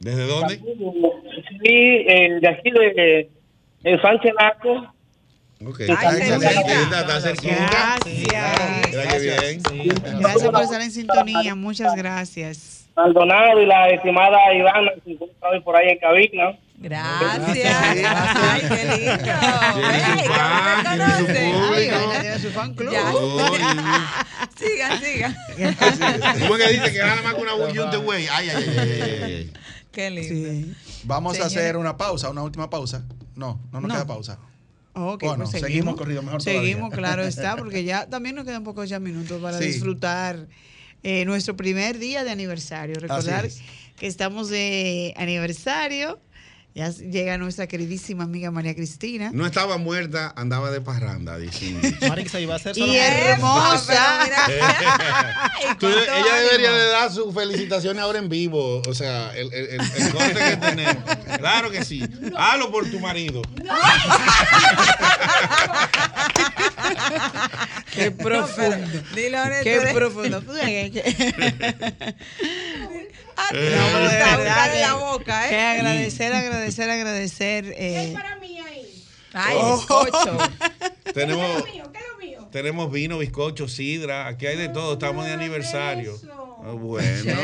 ¿Desde 0.00 0.26
dónde? 0.26 0.56
Sí, 0.56 1.64
eh, 1.64 2.38
de 2.40 2.48
aquí 2.48 2.70
de 2.70 3.30
en 3.84 4.00
Sánchez 4.02 4.32
Naco. 4.38 4.92
Ok, 5.64 5.80
Ay, 5.80 5.90
está 5.90 6.10
cerquita. 6.10 6.40
excelente. 6.40 6.72
Está. 6.82 7.02
Gracias. 7.04 7.40
Qué 9.12 9.74
bien. 9.74 9.94
Gracias 10.20 10.50
por 10.50 10.62
estar 10.62 10.80
en 10.80 10.90
sintonía. 10.90 11.54
Muchas 11.54 11.94
gracias. 11.94 12.81
Maldonado 12.96 13.60
y 13.62 13.66
la 13.66 13.88
estimada 13.90 14.38
Ivana, 14.54 14.90
que 14.96 15.00
se 15.02 15.10
encuentra 15.12 15.48
hoy 15.50 15.60
por 15.60 15.76
ahí 15.76 15.88
en 15.90 15.98
cabina. 15.98 16.58
Gracias. 16.76 17.76
Ay, 17.80 18.62
qué 18.68 18.84
lindo. 18.98 19.24
Tiene 22.20 22.38
su 22.38 22.50
fan, 22.50 22.74
club. 22.74 22.92
Sigan, 24.56 25.00
sigan. 25.02 25.36
¿Cómo 26.40 26.56
que 26.56 26.68
dice 26.72 26.92
que 26.92 26.98
gana 26.98 27.22
más 27.22 27.34
que 27.34 27.40
una 27.42 27.54
bullunte, 27.54 27.96
güey? 27.98 28.26
Ay, 28.30 28.48
ay, 28.50 28.76
ay. 28.78 29.52
Qué 29.90 30.10
lindo. 30.10 30.50
Sí. 30.50 30.74
Vamos 31.04 31.32
a 31.32 31.34
Señores. 31.48 31.56
hacer 31.56 31.76
una 31.76 31.96
pausa, 31.96 32.30
una 32.30 32.42
última 32.42 32.68
pausa. 32.70 33.04
No, 33.36 33.60
no 33.72 33.80
nos 33.80 33.88
No. 33.88 33.94
queda 33.94 34.06
pausa. 34.06 34.38
Ok, 34.94 35.22
Bueno, 35.22 35.44
pues 35.50 35.60
seguimos 35.62 35.96
corrido, 35.96 36.22
mejor 36.22 36.42
Seguimos, 36.42 36.90
todavía. 36.90 36.96
claro 37.08 37.22
está, 37.26 37.56
porque 37.56 37.84
ya 37.84 38.06
también 38.08 38.34
nos 38.36 38.44
quedan 38.44 38.62
pocos 38.64 38.88
ya 38.88 38.98
minutos 38.98 39.40
para 39.40 39.58
Sí. 39.58 39.64
disfrutar 39.66 40.46
eh, 41.02 41.24
nuestro 41.24 41.56
primer 41.56 41.98
día 41.98 42.24
de 42.24 42.30
aniversario. 42.30 42.96
Recordar 42.98 43.46
es. 43.46 43.60
que 43.96 44.06
estamos 44.06 44.48
de 44.48 45.14
aniversario. 45.16 46.20
Ya 46.74 46.88
llega 46.88 47.36
nuestra 47.36 47.66
queridísima 47.66 48.24
amiga 48.24 48.50
María 48.50 48.74
Cristina. 48.74 49.30
No 49.34 49.44
estaba 49.44 49.76
muerta, 49.76 50.32
andaba 50.38 50.70
de 50.70 50.80
parranda, 50.80 51.36
dicen. 51.36 51.78
Marixa 52.08 52.40
iba 52.40 52.54
a 52.54 52.58
ser 52.58 52.78
Y 52.78 52.96
hermosa. 52.96 54.20
Tú- 55.78 55.86
ella 55.88 56.34
debería 56.40 56.72
de 56.72 56.86
dar 56.88 57.12
sus 57.12 57.34
felicitaciones 57.34 58.02
ahora 58.02 58.20
en 58.20 58.30
vivo. 58.30 58.80
O 58.88 58.94
sea, 58.94 59.36
el, 59.36 59.52
el, 59.52 59.66
el- 59.68 59.80
el 60.02 60.12
corte 60.14 60.32
que 60.34 60.56
tenemos. 60.56 61.04
Claro 61.36 61.70
que 61.70 61.84
sí. 61.84 62.02
Halo 62.38 62.72
por 62.72 62.90
tu 62.90 62.98
marido. 63.00 63.42
Qué 67.92 68.10
profundo. 68.10 69.02
Qué 69.62 69.80
profundo. 69.92 70.42
No, 73.52 73.58
pero 73.92 74.08
de 74.08 74.18
Está 74.18 74.36
verdad 74.36 74.80
la 74.80 74.94
boca, 74.94 75.46
¿eh? 75.46 75.50
que 75.50 75.60
agradecer, 75.60 76.32
agradecer, 76.32 76.90
agradecer. 76.90 77.74
eh, 77.76 78.14
Ay, 79.34 79.56
Oh. 79.58 79.76
bizcocho. 79.78 80.38
Tenemos, 81.14 81.64
tenemos 82.50 82.92
vino, 82.92 83.18
bizcocho, 83.18 83.68
sidra. 83.68 84.26
Aquí 84.26 84.46
hay 84.46 84.56
de 84.56 84.68
todo. 84.68 84.94
Estamos 84.94 85.24
de 85.26 85.32
aniversario. 85.32 86.18
Ah, 86.64 86.72
Bueno. 86.72 87.32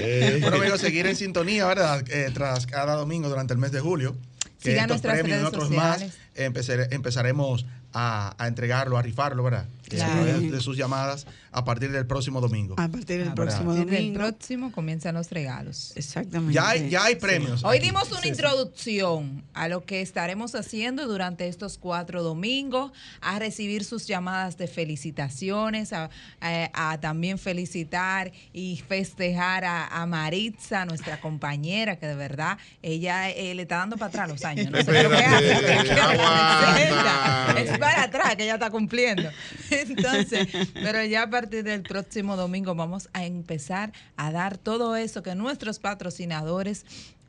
Eh. 0.00 0.38
Bueno, 0.40 0.56
amigos, 0.56 0.80
seguir 0.80 1.06
en 1.06 1.16
sintonía, 1.16 1.66
¿verdad? 1.66 2.02
Eh, 2.10 2.30
tras 2.32 2.66
cada 2.66 2.94
domingo 2.94 3.28
durante 3.28 3.52
el 3.54 3.58
mes 3.58 3.72
de 3.72 3.80
julio. 3.80 4.16
Que 4.64 4.70
Sigan 4.70 4.84
estos 4.90 4.94
nuestras 5.04 5.14
premios 5.20 5.42
y 5.42 5.44
otros 5.44 5.68
sociales. 5.68 6.00
más 6.34 6.36
empezare- 6.36 6.88
empezaremos 6.90 7.66
a, 7.94 8.34
a 8.38 8.48
entregarlo, 8.48 8.98
a 8.98 9.02
rifarlo, 9.02 9.42
¿verdad? 9.44 9.66
Claro. 9.88 10.24
De 10.40 10.60
sus 10.60 10.76
llamadas 10.76 11.26
a 11.52 11.64
partir 11.64 11.92
del 11.92 12.06
próximo 12.06 12.40
domingo. 12.40 12.74
A 12.78 12.88
partir 12.88 13.18
del 13.20 13.28
A 13.28 13.34
próximo 13.34 13.66
partir 13.66 13.86
del 13.86 13.96
domingo. 14.12 14.18
próximo 14.18 14.72
comienzan 14.72 15.14
los 15.14 15.30
regalos. 15.30 15.92
Exactamente. 15.94 16.54
Ya 16.54 16.68
hay, 16.70 16.88
ya 16.90 17.04
hay 17.04 17.14
premios. 17.16 17.62
Hoy 17.64 17.78
dimos 17.78 18.08
una 18.10 18.16
Sí, 18.20 18.22
sí. 18.24 18.28
introducción 18.30 19.44
a 19.52 19.68
lo 19.68 19.84
que 19.84 20.00
estaremos 20.00 20.54
haciendo 20.54 21.06
durante 21.06 21.46
estos 21.46 21.78
cuatro 21.78 22.22
domingos, 22.24 22.90
a 23.20 23.38
recibir 23.38 23.84
sus 23.84 24.06
llamadas 24.06 24.56
de 24.58 24.66
felicitaciones, 24.66 25.92
a, 25.92 26.10
a- 26.40 26.92
a 26.92 27.00
también 27.00 27.38
felicitar 27.38 28.32
y 28.52 28.82
festejar 28.88 29.64
a, 29.64 29.86
a 29.86 30.06
Maritza, 30.06 30.86
nuestra 30.86 31.20
compañera, 31.20 31.96
que 31.98 32.06
de 32.06 32.16
verdad 32.16 32.58
ella 32.82 33.30
eh, 33.30 33.54
le 33.54 33.62
está 33.62 33.76
dando 33.76 33.96
para 33.96 34.08
atrás 34.08 34.28
los 34.30 34.44
años. 34.44 34.70
No 34.70 34.78
sé 34.78 34.86
qué 34.86 34.96
es 34.98 35.04
lo 35.04 35.10
que 35.10 35.16
hace. 35.24 35.54
Para 37.84 38.02
atrás 38.04 38.36
que 38.36 38.44
ella 38.44 38.54
está 38.54 38.70
cumpliendo. 38.70 39.28
Entonces, 39.70 40.48
pero 40.74 41.04
ya 41.04 41.22
a 41.22 41.30
partir 41.30 41.64
del 41.64 41.82
próximo 41.82 42.36
domingo 42.36 42.74
vamos 42.74 43.08
a 43.12 43.24
empezar 43.24 43.92
a 44.16 44.32
dar 44.32 44.58
todo 44.58 44.96
eso 44.96 45.22
que 45.22 45.34
nuestros 45.34 45.78
patrocinadores 45.78 46.84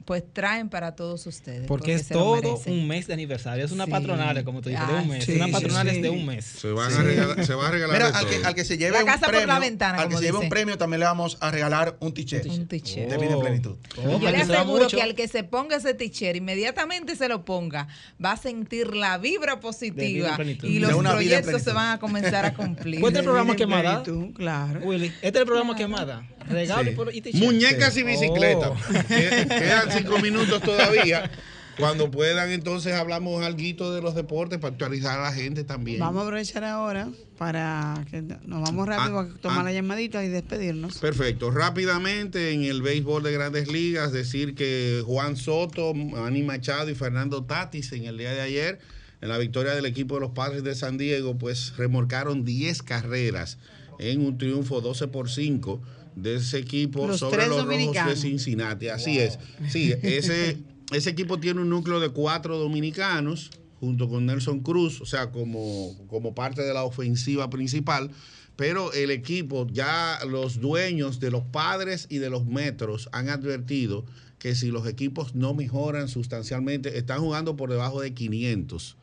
pues 0.06 0.24
traen 0.32 0.70
para 0.70 0.96
todos 0.96 1.26
ustedes. 1.26 1.68
Porque 1.68 1.96
es 1.96 2.04
se 2.04 2.14
lo 2.14 2.20
todo 2.40 2.62
un 2.68 2.88
mes 2.88 3.08
de 3.08 3.14
aniversario. 3.14 3.66
Es 3.66 3.72
una 3.72 3.86
Sí. 3.86 3.92
patronal, 3.92 4.44
como 4.44 4.62
tú 4.62 4.70
dices, 4.70 4.88
de 4.88 4.94
Ah, 4.94 5.02
un 5.02 5.08
mes. 5.10 5.26
sí, 5.26 5.32
una 5.34 5.48
patronal 5.48 5.90
sí. 5.90 5.96
es 5.96 6.02
de 6.04 6.10
un 6.12 6.26
mes. 6.26 6.46
Se, 6.46 6.72
van 6.72 6.94
a 6.94 7.02
regalar, 7.02 7.46
se 7.46 7.54
va 7.56 7.68
a 7.68 7.72
regalar 7.72 7.98
Mira, 7.98 8.18
al 8.20 8.28
que, 8.28 8.46
al 8.46 8.54
que 8.56 8.64
se 8.66 8.78
lleve 8.78 8.92
La 8.92 9.00
un 9.00 9.06
casa 9.06 9.22
por 9.26 9.30
premio, 9.32 9.48
la 9.48 9.60
ventana, 9.60 9.98
al 10.02 10.10
que 10.10 10.16
se 10.18 10.22
lleve 10.22 10.38
un 10.38 10.50
premio 10.50 10.78
también 10.78 11.00
le 11.00 11.06
vamos 11.08 11.38
a 11.42 11.50
regalar 11.50 11.98
un 12.00 12.14
t-shirt. 12.14 12.46
Un 12.46 12.68
t-shirt. 12.68 13.10
De 13.10 13.18
vida 13.18 13.34
en 13.34 13.40
plenitud. 13.40 13.76
Oh, 13.98 14.20
Yo 14.20 14.30
le 14.32 14.38
aseguro 14.38 14.88
que 14.88 15.02
al 15.02 15.16
que 15.16 15.28
se 15.28 15.44
ponga 15.44 15.78
ese 15.78 15.94
t-shirt, 15.96 16.36
inmediatamente 16.36 17.16
se 17.16 17.28
lo 17.28 17.44
ponga, 17.44 17.88
va 18.24 18.34
a 18.34 18.38
sentir 18.38 18.96
la 18.96 19.18
vibra 19.18 19.56
De 19.56 19.62
vida 19.62 19.62
positiva 19.62 20.38
y 20.64 20.80
los 20.80 20.96
proyectos 20.96 21.62
se 21.64 21.72
van 21.74 21.94
a 21.94 22.00
comenzar 22.00 22.46
a 22.46 22.54
cumplir. 22.54 23.00
¿Cuál 23.02 23.14
es 23.14 23.20
el 23.20 23.26
programa 23.26 23.56
que 23.56 23.66
más 23.66 23.84
da? 23.84 24.04
Tú, 24.04 24.34
claro. 24.34 24.82
Willy, 24.82 25.08
este 25.08 25.28
es 25.30 25.36
el 25.36 25.46
programa 25.46 25.76
que 25.76 25.88
más 25.88 26.06
da. 26.06 26.28
Regalo 26.56 26.84
Sí. 26.84 26.90
y 26.90 26.94
por- 26.96 27.14
y 27.16 27.22
t-shirt. 27.22 27.44
Muñecas 27.44 27.96
y 27.98 28.04
bicicleta. 28.04 28.72
Oh. 28.72 28.76
Que- 29.08 29.46
Quedan 29.48 29.92
cinco 29.92 30.18
minutos 30.20 30.62
todavía. 30.62 31.30
Cuando 31.78 32.10
puedan, 32.10 32.52
entonces 32.52 32.94
hablamos 32.94 33.44
algo 33.44 33.92
de 33.94 34.02
los 34.02 34.16
deportes 34.16 34.60
para 34.60 34.72
actualizar 34.72 35.20
a 35.20 35.24
la 35.24 35.34
gente 35.34 35.66
también. 35.66 36.00
Vamos 36.00 36.22
a 36.22 36.26
aprovechar 36.26 36.64
ahora 36.64 37.10
para 37.38 38.06
que 38.10 38.22
nos 38.22 38.62
vamos 38.62 38.88
rápido 38.88 39.20
Ah, 39.20 39.28
a 39.30 39.42
tomar 39.42 39.60
ah. 39.60 39.64
la 39.64 39.74
llamadita 39.74 40.24
y 40.24 40.30
despedirnos. 40.30 41.00
Perfecto. 41.00 41.52
Rápidamente 41.52 42.52
en 42.52 42.64
el 42.64 42.82
béisbol 42.82 43.24
de 43.24 43.34
grandes 43.34 43.68
ligas, 43.68 44.14
decir 44.14 44.56
que 44.56 45.04
Juan 45.06 45.36
Soto, 45.36 45.94
Manny 45.94 46.44
Machado 46.44 46.90
y 46.90 46.96
Fernando 46.96 47.44
Tatis 47.44 47.92
en 47.92 48.06
el 48.06 48.18
día 48.18 48.32
de 48.32 48.40
ayer, 48.40 48.80
en 49.20 49.28
la 49.28 49.38
victoria 49.38 49.76
del 49.76 49.86
equipo 49.86 50.16
de 50.16 50.22
los 50.22 50.32
Padres 50.32 50.64
de 50.64 50.76
San 50.76 50.98
Diego, 50.98 51.38
pues 51.38 51.76
remorcaron 51.76 52.46
10 52.46 52.84
carreras 52.84 53.58
en 54.00 54.26
un 54.26 54.38
triunfo 54.38 54.80
12 54.80 55.10
por 55.10 55.30
5 55.30 55.82
de 56.16 56.36
ese 56.36 56.58
equipo 56.58 57.08
Los 57.08 57.20
sobre 57.20 57.48
los 57.48 57.66
Rojos 57.66 58.06
de. 58.08 58.16
Cincinnati. 58.16 58.88
Así 58.88 59.20
es. 59.20 59.38
Sí, 59.70 59.94
ese, 60.02 60.58
ese 60.92 61.10
equipo 61.10 61.40
tiene 61.40 61.62
un 61.62 61.70
núcleo 61.70 62.00
de 62.00 62.10
cuatro 62.10 62.58
dominicanos 62.58 63.52
junto 63.80 64.10
con 64.10 64.26
Nelson 64.26 64.62
Cruz, 64.62 65.02
o 65.02 65.06
sea, 65.06 65.32
como, 65.32 65.96
como 66.08 66.34
parte 66.34 66.62
de 66.62 66.74
la 66.74 66.84
ofensiva 66.84 67.50
principal. 67.50 68.10
Pero 68.56 68.94
el 68.94 69.12
equipo, 69.12 69.68
ya 69.70 70.20
los 70.28 70.62
dueños 70.62 71.20
de 71.20 71.30
los 71.30 71.44
padres 71.44 72.08
y 72.10 72.20
de 72.20 72.30
los 72.30 72.46
metros 72.46 73.10
han 73.12 73.28
advertido 73.30 74.06
que 74.40 74.56
si 74.56 74.72
los 74.72 74.88
equipos 74.88 75.36
no 75.36 75.54
mejoran 75.54 76.08
sustancialmente, 76.08 76.98
están 76.98 77.20
jugando 77.20 77.58
por 77.58 77.70
debajo 77.70 78.02
de 78.02 78.14
500. 78.14 78.96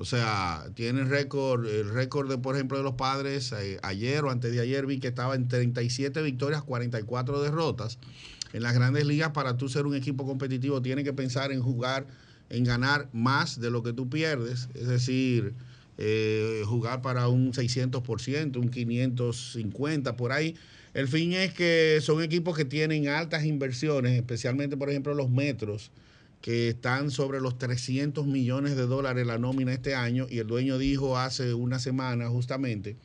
O 0.00 0.06
sea, 0.06 0.64
tienen 0.72 1.10
récord, 1.10 1.66
el 1.66 1.90
récord 1.90 2.26
de, 2.26 2.38
por 2.38 2.54
ejemplo, 2.54 2.78
de 2.78 2.82
los 2.82 2.94
padres, 2.94 3.52
eh, 3.52 3.78
ayer 3.82 4.24
o 4.24 4.30
antes 4.30 4.50
de 4.50 4.58
ayer 4.58 4.86
vi 4.86 4.98
que 4.98 5.08
estaba 5.08 5.34
en 5.34 5.46
37 5.46 6.22
victorias, 6.22 6.62
44 6.62 7.42
derrotas. 7.42 7.98
En 8.54 8.62
las 8.62 8.72
grandes 8.72 9.04
ligas, 9.04 9.32
para 9.32 9.58
tú 9.58 9.68
ser 9.68 9.84
un 9.84 9.94
equipo 9.94 10.24
competitivo, 10.24 10.80
tienes 10.80 11.04
que 11.04 11.12
pensar 11.12 11.52
en 11.52 11.60
jugar, 11.60 12.06
en 12.48 12.64
ganar 12.64 13.10
más 13.12 13.60
de 13.60 13.70
lo 13.70 13.82
que 13.82 13.92
tú 13.92 14.08
pierdes. 14.08 14.70
Es 14.72 14.88
decir, 14.88 15.52
eh, 15.98 16.62
jugar 16.64 17.02
para 17.02 17.28
un 17.28 17.52
600%, 17.52 18.56
un 18.56 18.70
550, 18.70 20.16
por 20.16 20.32
ahí. 20.32 20.56
El 20.94 21.08
fin 21.08 21.34
es 21.34 21.52
que 21.52 21.98
son 22.00 22.22
equipos 22.22 22.56
que 22.56 22.64
tienen 22.64 23.08
altas 23.08 23.44
inversiones, 23.44 24.12
especialmente, 24.12 24.78
por 24.78 24.88
ejemplo, 24.88 25.12
los 25.12 25.28
metros 25.28 25.90
que 26.40 26.68
están 26.68 27.10
sobre 27.10 27.40
los 27.40 27.58
300 27.58 28.26
millones 28.26 28.76
de 28.76 28.86
dólares 28.86 29.26
la 29.26 29.38
nómina 29.38 29.72
este 29.72 29.94
año 29.94 30.26
y 30.28 30.38
el 30.38 30.46
dueño 30.46 30.78
dijo 30.78 31.18
hace 31.18 31.54
una 31.54 31.78
semana 31.78 32.28
justamente 32.28 32.96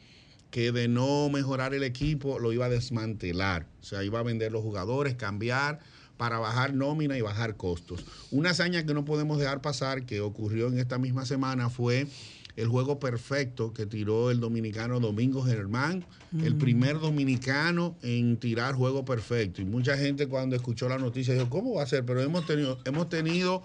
que 0.51 0.71
de 0.71 0.87
no 0.87 1.29
mejorar 1.29 1.73
el 1.73 1.83
equipo 1.83 2.39
lo 2.39 2.53
iba 2.53 2.67
a 2.67 2.69
desmantelar, 2.69 3.67
o 3.81 3.83
sea, 3.83 4.03
iba 4.03 4.19
a 4.19 4.23
vender 4.23 4.53
los 4.53 4.61
jugadores, 4.61 5.15
cambiar 5.15 5.79
para 6.15 6.39
bajar 6.39 6.73
nómina 6.73 7.17
y 7.17 7.21
bajar 7.21 7.57
costos. 7.57 8.05
Una 8.31 8.51
hazaña 8.51 8.85
que 8.85 8.93
no 8.93 9.03
podemos 9.03 9.37
dejar 9.37 9.61
pasar 9.61 10.05
que 10.05 10.21
ocurrió 10.21 10.67
en 10.67 10.79
esta 10.79 10.97
misma 10.97 11.25
semana 11.25 11.69
fue 11.69 12.07
el 12.55 12.67
juego 12.67 12.99
perfecto 12.99 13.73
que 13.73 13.85
tiró 13.85 14.31
el 14.31 14.39
dominicano 14.39 14.99
Domingo 14.99 15.43
Germán, 15.43 16.05
el 16.41 16.55
primer 16.55 16.99
dominicano 16.99 17.95
en 18.01 18.37
tirar 18.37 18.75
juego 18.75 19.03
perfecto. 19.03 19.61
Y 19.61 19.65
mucha 19.65 19.97
gente 19.97 20.27
cuando 20.27 20.55
escuchó 20.55 20.87
la 20.87 20.97
noticia 20.97 21.33
dijo, 21.33 21.49
¿cómo 21.49 21.75
va 21.75 21.83
a 21.83 21.87
ser? 21.87 22.05
Pero 22.05 22.21
hemos 22.21 22.45
tenido, 22.45 22.79
hemos 22.85 23.09
tenido 23.09 23.61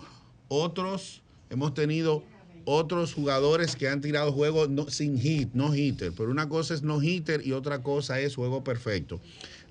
otros, 0.48 1.22
hemos 1.50 1.74
tenido 1.74 2.24
otros 2.64 3.14
jugadores 3.14 3.76
que 3.76 3.88
han 3.88 4.00
tirado 4.00 4.32
juegos 4.32 4.68
no, 4.68 4.88
sin 4.88 5.18
hit, 5.18 5.50
no 5.54 5.74
hitter. 5.74 6.12
Pero 6.16 6.30
una 6.30 6.48
cosa 6.48 6.74
es 6.74 6.82
no 6.82 7.00
hitter 7.02 7.46
y 7.46 7.52
otra 7.52 7.82
cosa 7.82 8.20
es 8.20 8.34
juego 8.34 8.64
perfecto. 8.64 9.20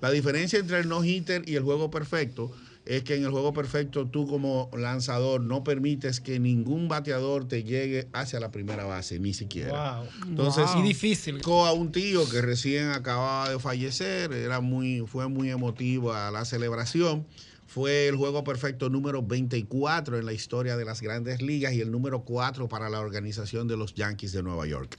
La 0.00 0.10
diferencia 0.10 0.58
entre 0.58 0.80
el 0.80 0.88
no 0.88 1.04
hitter 1.04 1.46
y 1.46 1.56
el 1.56 1.62
juego 1.62 1.90
perfecto 1.90 2.52
es 2.90 3.04
que 3.04 3.14
en 3.14 3.22
el 3.22 3.30
juego 3.30 3.52
perfecto 3.52 4.08
tú 4.08 4.26
como 4.26 4.68
lanzador 4.76 5.40
no 5.40 5.62
permites 5.62 6.20
que 6.20 6.40
ningún 6.40 6.88
bateador 6.88 7.46
te 7.46 7.62
llegue 7.62 8.08
hacia 8.12 8.40
la 8.40 8.50
primera 8.50 8.82
base, 8.82 9.20
ni 9.20 9.32
siquiera. 9.32 10.00
Wow. 10.00 10.08
Entonces, 10.26 10.64
Wow. 10.74 10.82
Difícil. 10.82 11.40
a 11.46 11.72
un 11.72 11.92
tío 11.92 12.28
que 12.28 12.42
recién 12.42 12.88
acababa 12.88 13.48
de 13.48 13.60
fallecer, 13.60 14.32
era 14.32 14.60
muy, 14.60 15.04
fue 15.06 15.28
muy 15.28 15.50
emotiva 15.50 16.32
la 16.32 16.44
celebración. 16.44 17.26
Fue 17.68 18.08
el 18.08 18.16
juego 18.16 18.42
perfecto 18.42 18.90
número 18.90 19.22
24 19.22 20.18
en 20.18 20.26
la 20.26 20.32
historia 20.32 20.76
de 20.76 20.84
las 20.84 21.00
grandes 21.00 21.40
ligas 21.40 21.72
y 21.72 21.80
el 21.80 21.92
número 21.92 22.24
4 22.24 22.68
para 22.68 22.90
la 22.90 22.98
organización 22.98 23.68
de 23.68 23.76
los 23.76 23.94
Yankees 23.94 24.32
de 24.32 24.42
Nueva 24.42 24.66
York. 24.66 24.98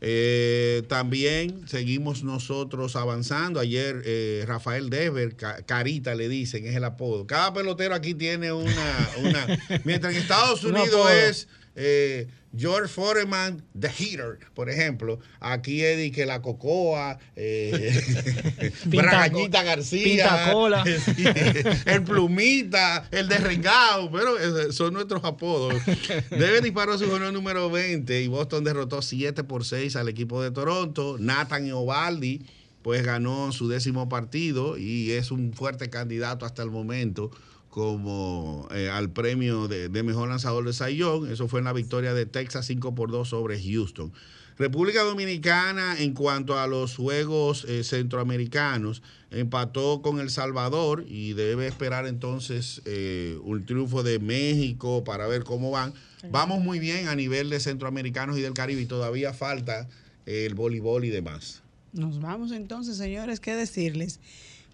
Eh, 0.00 0.84
también 0.88 1.66
seguimos 1.66 2.22
nosotros 2.22 2.94
avanzando. 2.96 3.58
Ayer 3.60 4.02
eh, 4.04 4.44
Rafael 4.46 4.90
Dever, 4.90 5.34
Ca- 5.36 5.62
Carita 5.62 6.14
le 6.14 6.28
dicen, 6.28 6.66
es 6.66 6.76
el 6.76 6.84
apodo. 6.84 7.26
Cada 7.26 7.52
pelotero 7.52 7.94
aquí 7.94 8.14
tiene 8.14 8.52
una... 8.52 9.10
una 9.18 9.58
mientras 9.84 10.14
en 10.14 10.20
Estados 10.22 10.62
Un 10.64 10.76
Unidos 10.76 11.10
es 11.12 11.48
eh, 11.80 12.26
George 12.56 12.88
Foreman, 12.88 13.62
The 13.78 13.88
Heater, 13.88 14.38
por 14.54 14.68
ejemplo. 14.68 15.20
Aquí 15.38 15.84
Eddie 15.84 16.10
que 16.10 16.26
la 16.26 16.42
Cocoa, 16.42 17.18
eh, 17.36 18.72
Bragañita 18.86 19.62
García, 19.62 20.24
Pintacola. 20.24 20.84
el 21.86 22.02
Plumita, 22.02 23.06
el 23.12 23.28
de 23.28 23.38
Rengao, 23.38 24.10
pero 24.10 24.38
eh, 24.38 24.72
son 24.72 24.94
nuestros 24.94 25.22
apodos. 25.24 25.80
Debe 26.30 26.60
disparó 26.60 26.98
su 26.98 27.08
jornada 27.08 27.30
número 27.30 27.70
20 27.70 28.22
y 28.22 28.26
Boston 28.26 28.64
derrotó 28.64 29.02
7 29.02 29.44
por 29.44 29.64
6 29.64 29.94
al 29.96 30.08
equipo 30.08 30.42
de 30.42 30.50
Toronto. 30.50 31.16
Nathan 31.20 31.70
Ovaldi 31.72 32.44
pues 32.82 33.04
ganó 33.04 33.52
su 33.52 33.68
décimo 33.68 34.08
partido 34.08 34.78
y 34.78 35.10
es 35.12 35.30
un 35.30 35.52
fuerte 35.52 35.90
candidato 35.90 36.46
hasta 36.46 36.62
el 36.62 36.70
momento 36.70 37.30
como 37.68 38.68
eh, 38.72 38.88
al 38.90 39.10
premio 39.10 39.68
de, 39.68 39.88
de 39.88 40.02
mejor 40.02 40.28
lanzador 40.28 40.64
de 40.64 40.96
Young. 40.96 41.30
Eso 41.30 41.48
fue 41.48 41.60
en 41.60 41.64
la 41.64 41.72
victoria 41.72 42.14
de 42.14 42.26
Texas 42.26 42.66
5 42.66 42.94
por 42.94 43.10
2 43.10 43.28
sobre 43.28 43.62
Houston. 43.62 44.12
República 44.58 45.04
Dominicana, 45.04 46.00
en 46.00 46.14
cuanto 46.14 46.58
a 46.58 46.66
los 46.66 46.96
juegos 46.96 47.64
eh, 47.68 47.84
centroamericanos, 47.84 49.04
empató 49.30 50.02
con 50.02 50.18
El 50.18 50.30
Salvador 50.30 51.04
y 51.06 51.34
debe 51.34 51.68
esperar 51.68 52.08
entonces 52.08 52.82
eh, 52.84 53.38
un 53.44 53.64
triunfo 53.64 54.02
de 54.02 54.18
México 54.18 55.04
para 55.04 55.28
ver 55.28 55.44
cómo 55.44 55.70
van. 55.70 55.94
Vamos 56.32 56.60
muy 56.60 56.80
bien 56.80 57.06
a 57.06 57.14
nivel 57.14 57.50
de 57.50 57.60
centroamericanos 57.60 58.36
y 58.36 58.40
del 58.40 58.52
Caribe 58.52 58.80
y 58.80 58.86
todavía 58.86 59.32
falta 59.32 59.88
el 60.26 60.54
voleibol 60.54 61.04
y 61.04 61.10
demás. 61.10 61.62
Nos 61.92 62.20
vamos 62.20 62.50
entonces, 62.50 62.96
señores, 62.96 63.38
¿qué 63.38 63.54
decirles? 63.54 64.18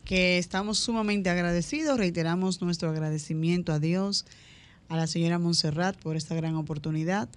Que 0.05 0.37
estamos 0.37 0.79
sumamente 0.79 1.31
agradecidos, 1.31 1.97
reiteramos 1.97 2.61
nuestro 2.61 2.91
agradecimiento 2.91 3.73
a 3.73 3.79
Dios, 3.79 4.27
a 4.91 4.97
la 4.97 5.07
señora 5.07 5.39
Montserrat 5.39 5.97
por 5.97 6.17
esta 6.17 6.35
gran 6.35 6.57
oportunidad 6.57 7.29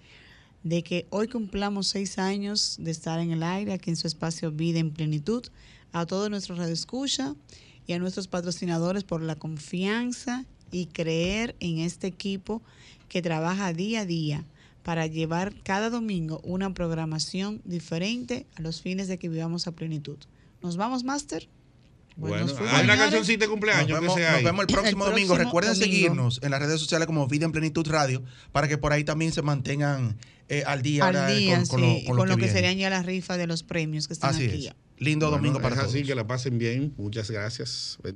de 0.63 0.83
que 0.83 1.07
hoy 1.09 1.29
cumplamos 1.29 1.87
seis 1.87 2.19
años 2.19 2.75
de 2.79 2.91
estar 2.91 3.21
en 3.21 3.31
el 3.31 3.43
aire 3.43 3.71
aquí 3.71 3.89
en 3.89 3.95
su 3.95 4.05
espacio 4.05 4.51
Vida 4.51 4.79
en 4.79 4.91
Plenitud, 4.91 5.45
a 5.93 6.05
todos 6.05 6.29
nuestros 6.29 6.57
radioescucha 6.57 7.35
y 7.85 7.93
a 7.93 7.99
nuestros 7.99 8.27
patrocinadores 8.27 9.05
por 9.05 9.21
la 9.21 9.35
confianza 9.35 10.43
y 10.69 10.87
creer 10.87 11.55
en 11.61 11.79
este 11.79 12.07
equipo 12.07 12.61
que 13.07 13.21
trabaja 13.21 13.71
día 13.71 14.01
a 14.01 14.05
día 14.05 14.43
para 14.83 15.07
llevar 15.07 15.53
cada 15.63 15.89
domingo 15.89 16.41
una 16.43 16.73
programación 16.73 17.61
diferente 17.63 18.45
a 18.57 18.61
los 18.61 18.81
fines 18.81 19.07
de 19.07 19.17
que 19.17 19.29
vivamos 19.29 19.67
a 19.67 19.71
plenitud. 19.71 20.17
¿Nos 20.61 20.75
vamos, 20.75 21.05
Master? 21.05 21.47
Bueno, 22.17 22.45
nos 22.47 22.53
fuimos, 22.57 22.73
hay 22.73 22.83
una 22.85 22.97
cancioncita 22.97 23.45
de 23.45 23.49
cumpleaños 23.49 23.89
Nos 23.89 23.99
que 23.99 24.01
vemos, 24.01 24.15
sea 24.17 24.29
nos 24.31 24.37
ahí. 24.39 24.45
vemos 24.45 24.61
el 24.61 24.67
próximo 24.73 25.05
El 25.05 25.11
domingo. 25.11 25.33
próximo 25.35 25.49
Recuerden 25.49 25.73
domingo. 25.73 25.93
seguirnos 25.93 26.39
en 26.43 26.51
las 26.51 26.59
redes 26.61 26.79
sociales 26.79 27.05
como 27.05 27.27
Vida 27.27 27.45
en 27.45 27.51
Plenitud 27.51 27.87
Radio 27.87 28.23
para 28.51 28.67
que 28.67 28.77
por 28.77 28.91
ahí 28.91 29.03
también 29.03 29.31
se 29.31 29.41
mantengan 29.43 30.17
eh, 30.49 30.63
al 30.65 30.81
día, 30.81 31.05
Al 31.05 31.13
¿verdad? 31.13 31.35
día, 31.35 31.57
con, 31.57 31.67
con 31.67 31.79
sí, 31.81 32.03
lo, 32.07 32.15
con 32.15 32.27
lo 32.29 32.35
que, 32.35 32.41
viene. 32.43 32.53
serían 32.53 32.77
ya 32.77 32.89
las 32.89 33.05
rifas 33.05 33.37
de 33.37 33.47
los 33.47 33.63
premios 33.63 34.07
que 34.07 34.13
están 34.13 34.31
Así 34.31 34.45
aquí. 34.47 34.67
es. 34.67 34.73
Lindo 34.99 35.27
Bueno, 35.27 35.37
domingo 35.37 35.61
para 35.61 35.75
es 35.75 35.81
todos. 35.81 35.93
así 35.93 36.03
que 36.03 36.15
la 36.15 36.25
pasen 36.25 36.57
bien. 36.57 36.91
Muchas 36.97 37.29
gracias. 37.29 37.97